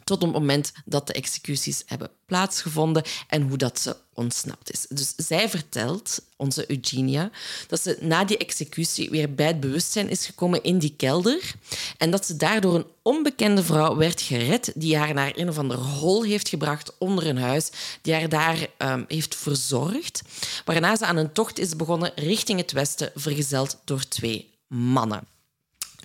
[0.03, 4.85] tot het moment dat de executies hebben plaatsgevonden en hoe dat ze ontsnapt is.
[4.89, 7.29] Dus zij vertelt, onze Eugenia,
[7.67, 11.53] dat ze na die executie weer bij het bewustzijn is gekomen in die kelder
[11.97, 15.77] en dat ze daardoor een onbekende vrouw werd gered die haar naar een of ander
[15.77, 17.69] hol heeft gebracht onder een huis,
[18.01, 20.21] die haar daar um, heeft verzorgd,
[20.65, 25.27] waarna ze aan een tocht is begonnen richting het westen, vergezeld door twee mannen.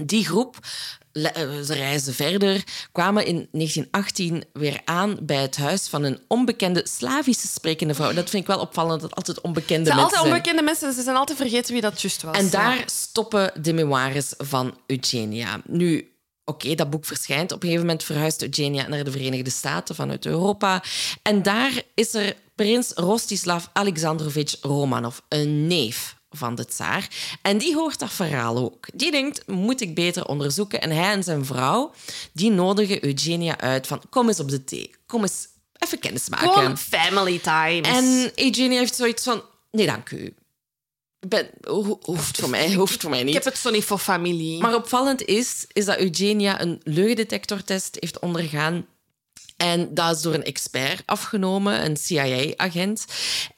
[0.05, 0.59] Die groep
[1.65, 7.47] ze reisden verder, kwamen in 1918 weer aan bij het huis van een onbekende Slavische
[7.47, 8.13] sprekende vrouw.
[8.13, 10.05] Dat vind ik wel opvallend, dat altijd onbekende mensen zijn.
[10.05, 12.37] altijd onbekende mensen, ze zijn altijd vergeten wie dat juist was.
[12.37, 15.61] En daar stoppen de memoires van Eugenia.
[15.65, 16.11] Nu,
[16.49, 17.53] Oké, dat boek verschijnt.
[17.53, 20.83] Op een gegeven moment verhuist Eugenia naar de Verenigde Staten vanuit Europa.
[21.23, 27.09] En daar is er prins Rostislav Alexandrovich Romanov, een neef van de tsaar.
[27.43, 28.87] En die hoort dat verhaal ook.
[28.95, 30.81] Die denkt, moet ik beter onderzoeken.
[30.81, 31.93] En hij en zijn vrouw,
[32.33, 34.95] die nodigen Eugenia uit van, kom eens op de thee.
[35.07, 35.49] Kom eens
[35.79, 36.53] even kennis maken.
[36.53, 37.81] Gewoon family time.
[37.81, 40.35] En Eugenia heeft zoiets van, nee, dank u.
[41.29, 41.51] Ben,
[42.03, 43.35] hoeft, voor mij, hoeft voor mij niet.
[43.37, 44.61] Ik heb het zo niet voor familie.
[44.61, 48.87] Maar opvallend is, is dat Eugenia een leugendetectortest heeft ondergaan
[49.57, 53.05] en dat is door een expert afgenomen, een CIA-agent.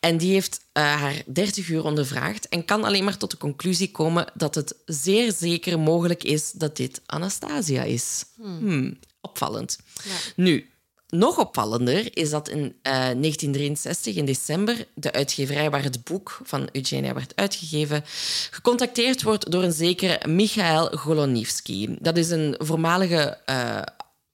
[0.01, 3.91] En die heeft uh, haar 30 uur ondervraagd en kan alleen maar tot de conclusie
[3.91, 8.25] komen dat het zeer zeker mogelijk is dat dit Anastasia is.
[8.37, 8.59] Hmm.
[8.59, 9.79] Hmm, opvallend.
[10.05, 10.15] Ja.
[10.37, 10.71] Nu,
[11.09, 16.69] nog opvallender is dat in eh, 1963, in december, de uitgeverij waar het boek van
[16.73, 18.05] Eugenia werd uitgegeven,
[18.51, 21.89] gecontacteerd wordt door een zekere Michael Golonivsky.
[22.01, 23.83] Dat is een voormalige eh,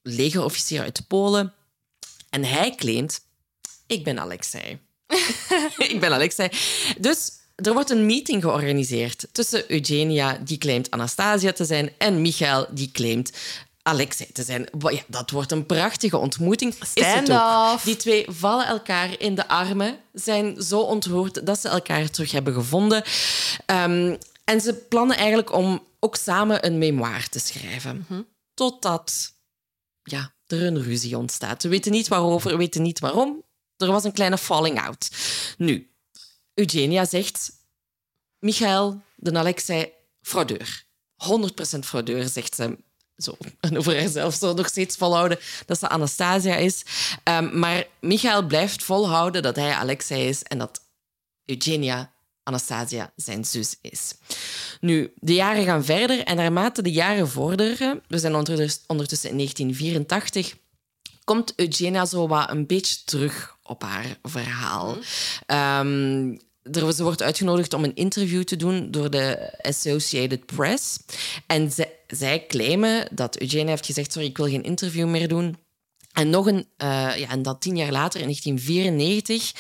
[0.04, 1.52] legerofficier uit Polen.
[2.30, 3.20] En hij claimt,
[3.86, 4.78] ik ben Alexei.
[5.92, 6.48] ik ben Alexei.
[6.98, 12.66] Dus er wordt een meeting georganiseerd tussen Eugenia, die claimt Anastasia te zijn, en Michael,
[12.70, 13.32] die claimt
[13.82, 14.68] Alexei te zijn.
[14.78, 16.74] Ja, dat wordt een prachtige ontmoeting.
[16.80, 17.84] Stand-off.
[17.84, 22.54] Die twee vallen elkaar in de armen, zijn zo ontroerd dat ze elkaar terug hebben
[22.54, 23.02] gevonden.
[23.66, 28.06] Ehm, en ze plannen eigenlijk om ook samen een memoire te schrijven.
[28.54, 29.33] Totdat
[30.04, 31.62] ja, er een ruzie ontstaat.
[31.62, 33.44] We weten niet waarover, we weten niet waarom.
[33.76, 35.10] Er was een kleine falling out.
[35.58, 35.90] Nu,
[36.54, 37.62] Eugenia zegt...
[38.38, 40.84] Michael, de Alexei, fraudeur.
[41.76, 42.78] 100% fraudeur, zegt ze.
[43.16, 43.36] Zo.
[43.60, 46.82] En over haarzelf zo nog steeds volhouden dat ze Anastasia is.
[47.22, 50.80] Ehm, maar Michael blijft volhouden dat hij Alexei is en dat
[51.44, 52.13] Eugenia
[52.44, 54.14] Anastasia zijn zus is.
[54.80, 58.34] Nu, de jaren gaan verder en naarmate de jaren vorderen, we zijn
[58.86, 60.54] ondertussen in 1984,
[61.24, 64.96] komt Eugenia zo wat een beetje terug op haar verhaal.
[65.46, 70.98] Ehm, er, ze wordt uitgenodigd om een interview te doen door de Associated Press.
[71.46, 75.56] En ze- zij claimen dat Eugenia heeft gezegd, sorry, ik wil geen interview meer doen.
[76.12, 79.52] En nog een, eh, ja, en dat tien jaar later, in 1994,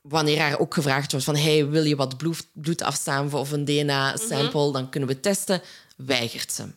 [0.00, 2.16] wanneer haar ook gevraagd wordt van hey, wil je wat
[2.54, 5.62] bloed, afstaan of een DNA-sample, dan kunnen we testen,
[5.96, 6.72] weigert ze.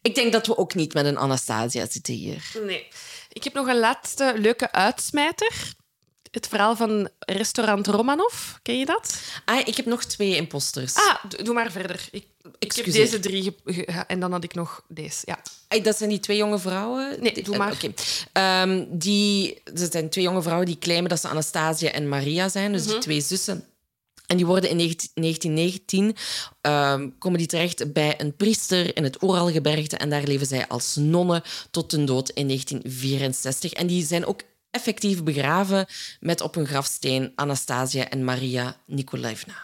[0.00, 2.50] Ik denk dat we ook niet met een Anastasia zitten hier.
[2.66, 2.88] Nee.
[3.28, 5.74] Ik heb nog een laatste leuke uitsmijter.
[6.34, 8.34] Het verhaal van restaurant Romanov.
[8.62, 9.20] Ken je dat?
[9.44, 10.94] Ah, ik heb nog twee imposters.
[10.94, 12.08] Ah, doe maar verder.
[12.10, 12.26] Ik,
[12.58, 15.22] ik heb deze drie ge- ge- en dan had ik nog deze.
[15.24, 15.42] Ja.
[15.82, 17.16] Dat zijn die twee jonge vrouwen?
[17.20, 17.80] Nee, doe maar.
[18.32, 22.72] Ehm, die, dat zijn twee jonge vrouwen die claimen dat ze Anastasia en Maria zijn,
[22.72, 22.90] dus Mhm.
[22.90, 23.64] die twee zussen.
[24.26, 26.16] En die worden in 19- 1919
[26.60, 30.96] ehm, komen die terecht bij een priester in het Oeralgebergte en daar leven zij als
[30.96, 33.72] nonnen tot hun dood in 1964.
[33.72, 34.40] En die zijn ook
[34.74, 35.86] effectief begraven
[36.20, 39.54] met op hun grafsteen Anastasia en Maria Nikolaevna.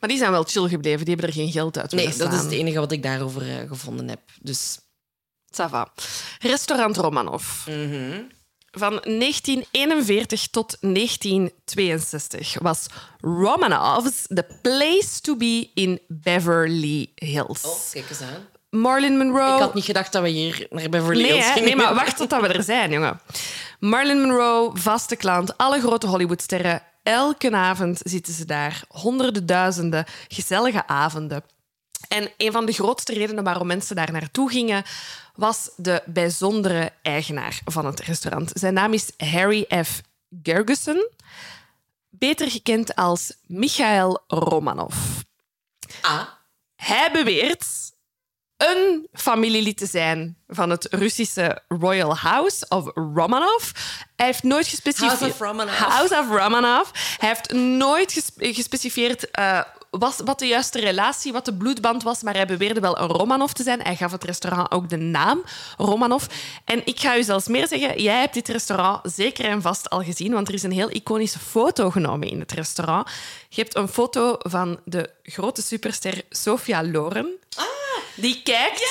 [0.00, 1.04] Maar die zijn wel chill gebleven.
[1.04, 3.68] Die hebben er geen geld uit Nee, dat is het enige wat ik daarover eh,
[3.68, 4.20] gevonden heb.
[4.40, 4.78] Dus
[5.54, 5.92] Ça va.
[6.38, 7.44] Restaurant Romanov.
[8.76, 12.86] Van 1941 tot 1962 was
[13.20, 17.64] Romanov's the place to be in Beverly Hills.
[17.64, 18.46] Oh, kijk eens aan.
[18.74, 19.54] Marilyn Monroe.
[19.54, 21.52] Ik had niet gedacht dat we hier naar Beverly Nee, Hills hè?
[21.52, 21.64] gingen.
[21.68, 23.20] nee, maar wacht tot we er zijn, jongen.
[23.78, 26.82] Marilyn Monroe, vaste klant, alle grote Hollywoodsterren.
[27.02, 28.82] Elke avond zitten ze daar.
[28.88, 31.44] Honderden duizenden gezellige avonden.
[32.08, 34.82] En een van de grootste redenen waarom mensen daar naartoe gingen,
[35.34, 38.50] was de bijzondere eigenaar van het restaurant.
[38.54, 40.00] Zijn naam is Harry F.
[40.42, 41.08] Gergeson,
[42.08, 44.94] beter gekend als Michael Romanov.
[46.00, 46.20] Ah,
[46.76, 47.66] Hij beweert
[48.70, 53.70] een familielid te zijn van het Russische Royal House of Romanov.
[54.16, 55.18] Hij heeft nooit gespecificeerd...
[55.18, 55.78] House of Romanov.
[55.78, 56.88] House of Romanov.
[57.18, 59.60] Hij heeft nooit gespe- gespecificeerd eh,
[59.98, 63.50] was, wat de juiste relatie, wat de bloedband was, maar hij beweerde wel een Romanov
[63.50, 63.80] te zijn.
[63.82, 65.42] Hij gaf het restaurant ook de naam
[65.76, 66.24] Romanov.
[66.64, 70.02] En ik ga u zelfs meer zeggen, jij hebt dit restaurant zeker en vast al
[70.02, 73.10] gezien, want er is een heel iconische foto genomen in het restaurant.
[73.48, 77.38] Je hebt een foto van de grote superster Sophia Loren.
[78.14, 78.88] Die kijkt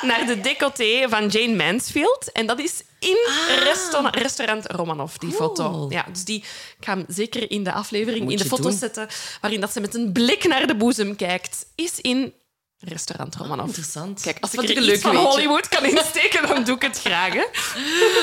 [0.00, 2.32] naar de decolleté van Jane Mansfield.
[2.32, 3.16] En dat is in
[3.64, 5.86] restaurant, restaurant Romanov, die foto.
[5.90, 6.38] Ja, dus die,
[6.78, 8.72] ik ga hem zeker in de aflevering, Moet in de doen.
[8.72, 9.08] zetten,
[9.40, 12.34] waarin dat ze met een blik naar de boezem kijkt, is in
[12.78, 13.66] restaurant Romanov.
[13.66, 14.20] interessant.
[14.20, 15.26] Kijk, als ik er een iets leuk van weetje.
[15.28, 17.32] Hollywood kan insteken, dan doe ik het graag.
[17.32, 17.44] Hè.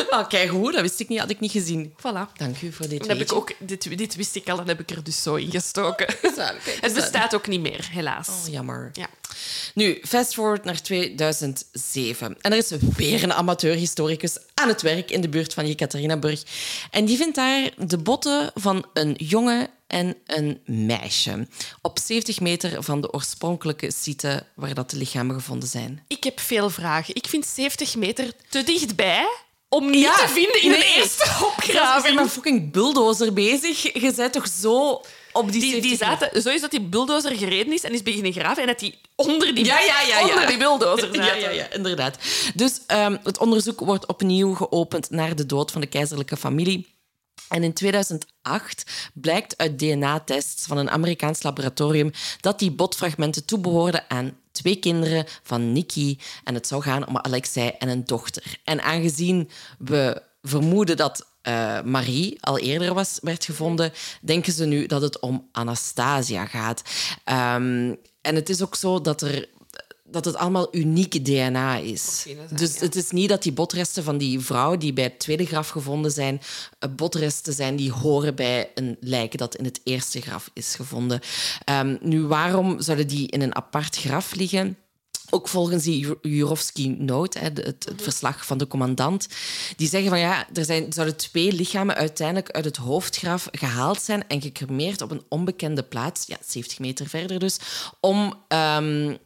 [0.09, 1.93] Ah, kijk hoe, dat wist ik niet, had ik niet gezien.
[1.99, 2.33] Voilà.
[2.37, 4.79] Dank u voor dit Dat heb ik ook, dit, dit wist ik al, dat heb
[4.79, 6.05] ik er dus zo in gestoken.
[6.21, 8.27] Kijk Het bestaat ook niet meer, helaas.
[8.29, 8.89] Oh, jammer.
[8.93, 9.07] Ja.
[9.73, 12.37] Nu, fast forward naar 2007.
[12.41, 16.43] En er is weer een amateurhistoricus aan het werk in de buurt van Jekaterinaburg.
[16.91, 21.47] En die vindt daar de botten van een jongen en een meisje.
[21.81, 26.03] Op 70 meter van de oorspronkelijke site waar dat de lichamen gevonden zijn.
[26.07, 27.15] Ik heb veel vragen.
[27.15, 29.27] Ik vind 70 meter te dichtbij
[29.69, 30.95] om niet Ja, te vinden in de nee.
[30.95, 31.47] eerste Graving.
[31.51, 32.15] opgraving.
[32.15, 33.93] met een fucking bulldozer bezig.
[33.93, 35.01] Je bent toch zo
[35.33, 38.03] op die, Die, 70 die zaten, zo is dat die bulldozer gereden is en is
[38.03, 40.27] beginnen graven en dat die onder die, Ja, ja, ja, ja.
[40.27, 41.23] Onder die bulldozer zaten.
[41.33, 42.17] Ja, ja, ja, inderdaad.
[42.55, 46.91] Dus ehm, het onderzoek wordt opnieuw geopend naar de dood van de keizerlijke familie.
[47.49, 54.37] En in 2008 blijkt uit DNA-tests van een Amerikaans laboratorium dat die botfragmenten toebehoorden aan
[54.51, 56.19] twee kinderen van Nikki.
[56.43, 58.57] En het zou gaan om Alexei en een dochter.
[58.63, 64.85] En aangezien we vermoeden dat uh, Marie al eerder was, werd gevonden, denken ze nu
[64.85, 66.81] dat het om Anastasia gaat.
[67.25, 69.47] Um, en het is ook zo dat er
[70.13, 72.25] dat het allemaal uniek DNA is.
[72.49, 75.69] dus het is niet dat die botresten van die vrouw die bij het tweede graf
[75.69, 76.41] gevonden zijn,
[76.79, 81.19] eh, botresten zijn die horen bij een lijk dat in het eerste graf is gevonden.
[81.69, 84.77] Um, nu, waarom zouden die in een apart graf liggen?
[85.33, 88.03] Ook volgens die Jurovski-note, het, het, mhm.
[88.03, 89.27] verslag van de commandant,
[89.75, 94.27] die zeggen van ja, er zijn, zouden twee lichamen uiteindelijk uit het hoofdgraf gehaald zijn
[94.27, 97.59] en gecremeerd op een onbekende plaats, ja, 70 meter verder dus,
[97.99, 99.17] om um,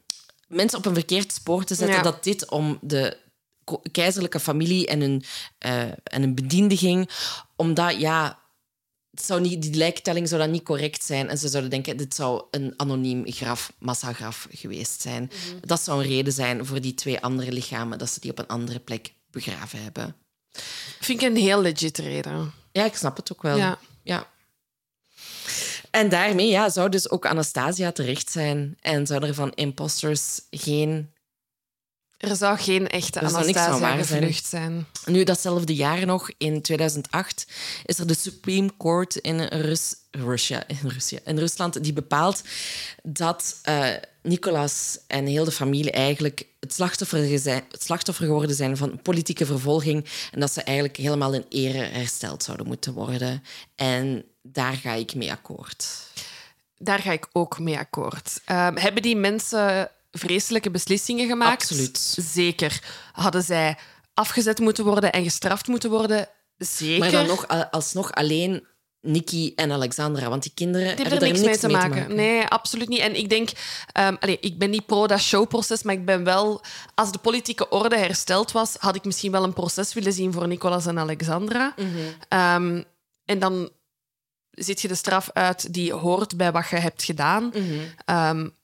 [0.47, 3.17] mensen op een verkeerd spoor te zetten dat dit om de
[3.91, 5.23] keizerlijke familie en hun,
[5.65, 7.09] uh, en hun bediende ging.
[7.55, 8.39] Omdat, ja,
[9.17, 11.29] het zou niet, die lijktelling zou dan niet correct zijn.
[11.29, 15.23] En ze zouden denken, dit zou een anoniem graf, massagraf geweest zijn.
[15.23, 15.57] Mhm.
[15.61, 18.47] Dat zou een reden zijn voor die twee andere lichamen, dat ze die op een
[18.47, 20.15] andere plek begraven hebben.
[20.99, 22.51] Vind ik een heel legit reden.
[22.71, 23.57] Ja, ik snap het ook wel.
[23.57, 23.79] Ja.
[24.03, 24.27] ja.
[25.91, 28.77] En daarmee ja, zou dus ook Anastasia terecht zijn.
[28.81, 31.11] En zou er van imposters geen...
[32.17, 34.87] Er zou geen echte Anastasia gevlucht zijn.
[35.05, 37.47] Nu, datzelfde jaar nog, in 2008,
[37.85, 42.41] is er de Supreme Court in, Rus Russia, in, Russia, in Rusland die bepaalt
[43.03, 43.87] dat uh,
[44.21, 49.45] Nicolas en heel de familie eigenlijk het slachtoffer, zijn, het slachtoffer geworden zijn van politieke
[49.45, 53.43] vervolging en dat ze eigenlijk helemaal in ere hersteld zouden moeten worden.
[53.75, 55.87] En daar ga ik mee akkoord.
[56.77, 58.41] Daar ga ik ook mee akkoord.
[58.51, 61.61] Um, hebben die mensen vreselijke beslissingen gemaakt?
[61.61, 61.97] Absoluut.
[62.17, 62.81] Zeker.
[63.11, 63.77] Hadden zij
[64.13, 66.29] afgezet moeten worden en gestraft moeten worden?
[66.57, 66.99] Zeker.
[66.99, 68.67] Maar dan nog, alsnog alleen
[69.01, 72.15] Nikki en Alexandra, want die kinderen die hebben er niks, mee, te, maken.
[72.15, 72.99] Nee, absoluut niet.
[72.99, 73.49] En ik denk,
[73.99, 76.61] um, allez, ik ben niet pro dat showproces, maar ik ben wel,
[76.95, 80.47] als de politieke orde hersteld was, had ik misschien wel een proces willen zien voor
[80.47, 81.73] Nicolas en Alexandra.
[81.75, 81.95] Mm
[82.29, 82.83] um,
[83.25, 83.69] en dan
[84.51, 87.53] zit je de straf uit die hoort bij wat je hebt gedaan.
[88.05, 88.55] Mm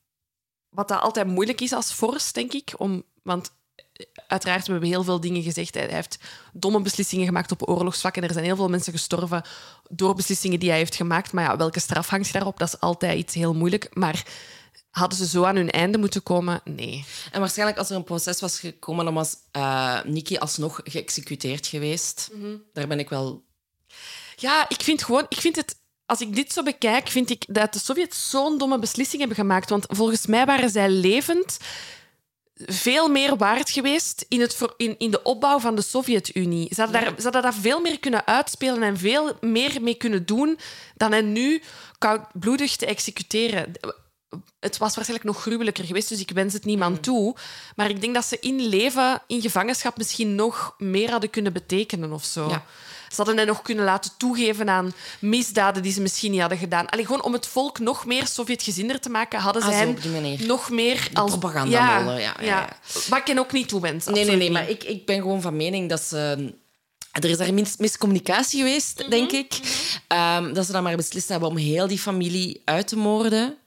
[0.74, 2.74] wat dat altijd moeilijk is als vorst, denk ik.
[2.78, 5.74] Om, want eh, uiteraard, we hebben heel veel dingen gezegd.
[5.74, 6.18] Hij heeft
[6.54, 8.16] domme beslissingen gemaakt op oorlogsvlak.
[8.18, 9.44] En er zijn heel veel mensen gestorven
[9.90, 11.32] door beslissingen die hij heeft gemaakt.
[11.32, 12.60] Maar ja, welke straf hangt daarop?
[12.60, 13.96] Dat is altijd iets heel moeilijk.
[13.96, 14.26] Maar
[14.90, 16.62] hadden ze zo aan hun einde moeten komen?
[16.64, 17.06] Nee.
[17.32, 22.30] En waarschijnlijk als er een proces was gekomen, dan was uh, Nikki alsnog geëxecuteerd geweest.
[22.34, 22.56] Mhm.
[22.74, 23.44] Daar ben ik wel...
[24.36, 25.26] Ja, ik vind gewoon...
[25.30, 25.76] Ik vind het
[26.06, 29.70] als ik dit zo bekijk, vind ik dat de Sovjets zo'n domme beslissing hebben gemaakt.
[29.70, 31.58] Want volgens mij waren zij levend
[32.56, 36.68] veel meer waard geweest in, het, in, in de opbouw van de Sovjet-Unie.
[36.76, 40.26] Ze, hadden daar, ze hadden dat veel meer kunnen uitspelen en veel meer mee kunnen
[40.26, 40.60] doen
[40.96, 41.62] dan hen nu
[41.98, 43.72] koudbloedig te executeren.
[44.60, 47.02] Het was waarschijnlijk nog gruwelijker geweest, dus ik wens het niemand mm.
[47.02, 47.36] toe.
[47.76, 52.12] Maar ik denk dat ze in leven, in gevangenschap, misschien nog meer hadden kunnen betekenen
[52.12, 52.50] of zo.
[52.50, 52.66] Ja.
[53.14, 56.90] Ze hadden hen nog kunnen laten toegeven aan misdaden die ze misschien niet hadden gedaan.
[56.90, 59.98] Alleen gewoon om het volk nog meer Sovjetgezinder te maken, hadden ze ah, hen
[60.48, 61.72] nog meer als propaganda.
[61.72, 62.78] Ja, ja, ja, ja,
[63.10, 64.06] Wat ik ook niet toewens.
[64.06, 66.54] Nee, nee, nee, maar ik, ik ben gewoon van mening dat ze.
[67.12, 69.60] Er is daar mis, miscommunicatie geweest, mhm, denk ik.
[69.60, 69.68] Mhm.
[70.08, 73.58] Ehm, dat ze dan maar beslist hebben om heel die familie uit te moorden.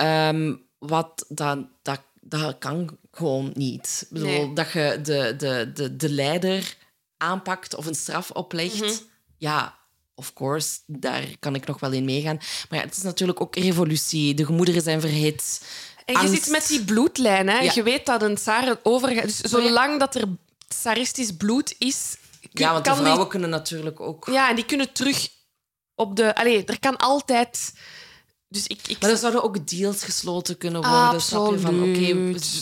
[0.00, 4.06] Um, wat dan, dat, dat kan gewoon niet.
[4.10, 6.76] Ik bedoel, dat je de, de, de, de leider
[7.24, 8.92] aanpakt of een straf oplegt, mhm.
[9.38, 9.78] ja,
[10.14, 12.38] of course, daar kan ik nog wel in meegaan.
[12.68, 14.34] Maar ja, het is natuurlijk ook revolutie.
[14.34, 15.66] De gemoederen zijn verhit.
[16.04, 17.48] En je zit met die bloedlijn.
[17.48, 17.58] Hè?
[17.58, 19.24] Je weet dat een tsaar overgaat.
[19.24, 20.24] Dus zolang dat er
[20.68, 22.16] tsaristisch bloed is...
[22.50, 24.26] Ja, want de vrouwen kunnen natuurlijk ook...
[24.30, 25.28] Ja, en die kunnen terug
[25.94, 26.34] op de...
[26.34, 27.72] Allee, er kan altijd
[28.54, 29.00] dus ik, ik...
[29.00, 31.08] Maar er zouden ook deals gesloten kunnen worden.
[31.08, 31.60] Absoluut.
[31.60, 32.14] Van, oké,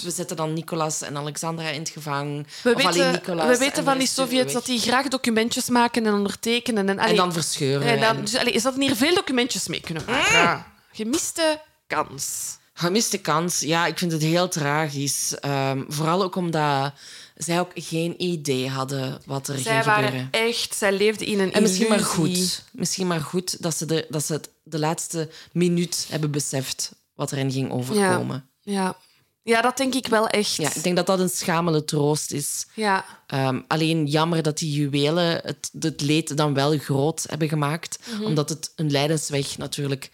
[0.03, 2.47] we, zetten dan Nicolas en Alexandra in het gevangen.
[2.63, 6.89] We weten, we weten van die Sovjets dat die graag documentjes maken en ondertekenen.
[6.89, 7.89] En, en dan verscheuren.
[7.89, 10.65] En dan, dus, allee, is dat hier veel documentjes mee kunnen maken?
[10.93, 12.59] Gemiste kans.
[12.75, 15.35] Gemiste kans, ja, ik vind het heel tragisch.
[15.45, 16.93] Um, vooral ook omdat
[17.37, 20.11] zij ook geen idee hadden wat er zij ging gebeuren.
[20.11, 23.77] Zij waren echt, zij leefden in een En misschien maar goed, misschien maar goed dat
[23.77, 28.49] ze, de, dat ze het de laatste minuut hebben beseft wat er hen ging overkomen.
[28.61, 28.97] Ja, ja.
[29.43, 30.57] ja dat denk ik wel echt.
[30.57, 32.67] Ja, ik denk dat dat een schamele troost is.
[32.75, 33.05] Ja.
[33.27, 38.25] Um, alleen jammer dat die juwelen het, het leed dan wel groot hebben gemaakt, mhm.
[38.25, 40.11] omdat het een lijdensweg natuurlijk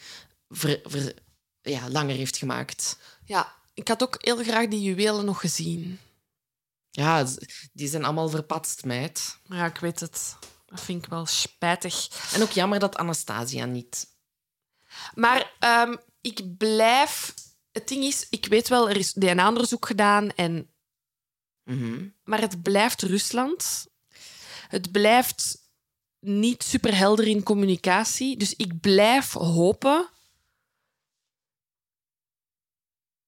[0.48, 1.14] ver, ver,
[1.62, 2.98] ja, langer heeft gemaakt.
[3.24, 5.98] Ja, ik had ook heel graag die juwelen nog gezien.
[6.98, 7.26] Ja,
[7.72, 9.38] die zijn allemaal verpatst, meid.
[9.42, 10.36] Ja, ik weet het.
[10.66, 12.08] Dat vind ik wel spijtig.
[12.32, 14.06] En ook jammer dat Anastasia niet.
[15.14, 15.52] Maar
[15.88, 17.34] um, ik blijf
[17.72, 20.70] het ding is, ik weet wel, er is DNA-onderzoek gedaan, en,
[21.64, 22.08] Mhm.
[22.24, 23.86] maar het blijft Rusland.
[24.68, 25.70] Het blijft
[26.18, 28.36] niet super helder in communicatie.
[28.36, 30.10] Dus ik blijf hopen.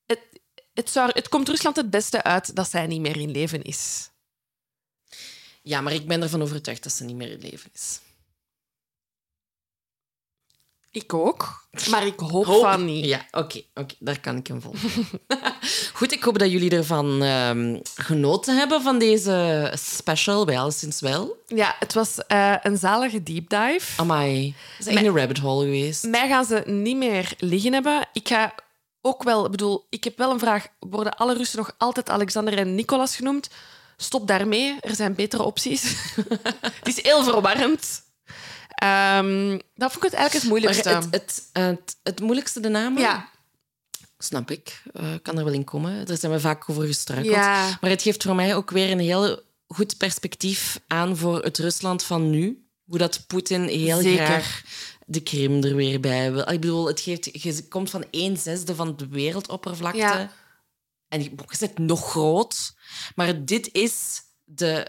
[0.05, 0.41] Het,
[0.75, 4.11] het, zou, het komt Rusland het beste uit dat zij niet meer in leven is.
[5.63, 8.01] Ja, maar ik ben ervan overtuigd dat ze niet meer in leven is.
[10.93, 12.63] Ik ook, maar ik hoop, Hoop.
[12.63, 13.05] van niet.
[13.05, 14.91] Ja, oké, oké, daar kan ik hem volgen.
[15.93, 21.43] Goed, ik hoop dat jullie ervan ehm, genoten hebben van deze special bij Alleszins Wel.
[21.47, 24.01] Ja, het was eh, een zalige deep dive.
[24.01, 26.05] Amai, dat is echt een rabbit hole geweest.
[26.05, 28.09] Mij gaan ze niet meer liggen hebben.
[28.13, 28.55] Ik ga
[29.03, 30.67] ook wel, ik bedoel, ik heb wel een vraag.
[30.79, 33.49] Worden alle Russen nog altijd Alexander en Nicolas genoemd?
[33.97, 35.83] Stop daarmee, er zijn betere opties.
[36.81, 38.03] het is heel verwarrend.
[38.69, 40.89] Ehm, dat vond ik het eigenlijk het moeilijkste.
[40.89, 43.03] het, het, het, het moeilijkste de namen?
[43.03, 43.29] ja,
[44.23, 44.83] Snap ik.
[44.93, 46.07] Eh, kan er wel in komen.
[46.07, 47.35] Daar zijn we vaak over gestruikeld.
[47.35, 51.59] ja, Maar het geeft voor mij ook weer een heel goed perspectief aan voor het
[51.59, 52.65] Rusland van nu.
[52.85, 54.25] Hoe dat Poetin heel Zeker.
[54.25, 54.63] graag
[55.11, 56.41] de Krim er weer bij wil.
[56.51, 59.99] Ik bedoel, het geeft, je komt van een zesde van de wereldoppervlakte.
[59.99, 60.31] Ja.
[61.09, 62.75] En je zit nog groot.
[63.15, 64.87] Maar dit is, de,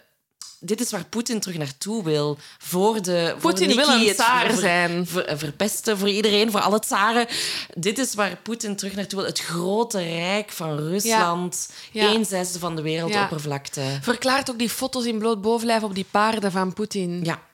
[0.59, 2.37] dit is waar Poetin terug naartoe wil.
[2.57, 5.07] Voor de voor Poetin wil een tsaar zijn.
[5.07, 7.27] ver- verpesten voor iedereen, voor alle tsaren.
[7.73, 9.27] Dit is waar Poetin terug naartoe wil.
[9.29, 11.69] Het grote rijk van Rusland.
[11.91, 12.13] Ja.
[12.13, 13.83] Een zesde van de wereldoppervlakte.
[14.01, 17.23] verklaart ook die foto's in bloot bovenlijf op die paarden van Poetin.
[17.23, 17.49] Ja.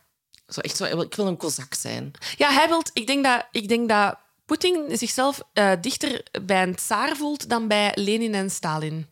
[0.47, 2.11] Zo, echt zo, ik wil een kozak zijn.
[2.37, 6.75] Ja, hij wilt, ik denk dat, ik denk dat Poetin zichzelf eh, dichter bij een
[6.75, 9.07] tsaar voelt dan bij Lenin en Stalin.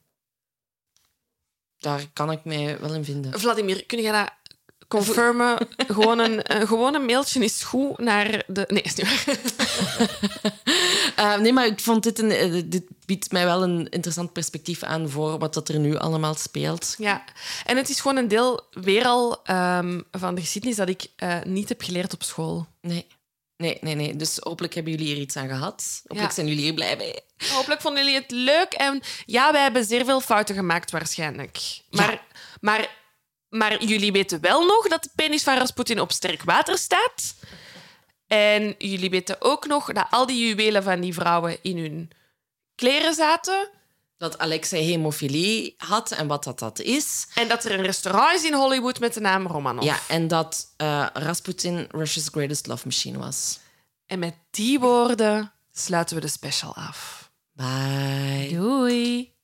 [1.77, 3.39] Daar kan ik mij wel in vinden.
[3.39, 4.31] Vladimir, kun jij dat
[4.87, 5.57] confirmen?
[5.87, 8.65] gewoon, een, een, gewoon een mailtje is goed naar de...
[8.67, 9.37] Nee, is niet waar.
[11.15, 14.83] Eh, nee, maar ik vond dit, een, eh, dit biedt mij wel een interessant perspectief
[14.83, 16.95] aan voor wat dat er nu allemaal speelt.
[16.97, 17.23] Ja,
[17.65, 21.37] en het is gewoon een deel weer al ehm, van de geschiedenis dat ik eh,
[21.43, 22.67] niet heb geleerd op school.
[22.81, 23.07] Nee.
[23.57, 24.15] Nee, nee, nee.
[24.15, 25.99] Dus hopelijk hebben jullie hier iets aan gehad.
[26.01, 26.33] Hopelijk Ja.
[26.35, 27.19] zijn jullie hier blij mee.
[27.53, 28.73] Hopelijk vonden jullie het leuk.
[28.73, 31.59] En ja, wij hebben zeer veel fouten gemaakt waarschijnlijk.
[31.89, 32.21] Maar, Ja.
[32.61, 32.89] maar,
[33.49, 37.35] maar jullie weten wel nog dat de penis van Rasputin op sterk water staat.
[38.27, 42.11] En jullie weten ook nog dat al die juwelen van die vrouwen in hun
[42.75, 43.69] kleren zaten.
[44.17, 47.27] Dat Alexei hemofilie had en wat dat, dat is.
[47.35, 49.83] En dat er een restaurant is in Hollywood met de naam Romanov.
[49.83, 53.59] Ja, en dat eh, Rasputin Russia's greatest love machine was.
[54.05, 57.31] En met die woorden sluiten we de special af.
[57.51, 58.49] Bye.
[58.51, 59.34] Doei.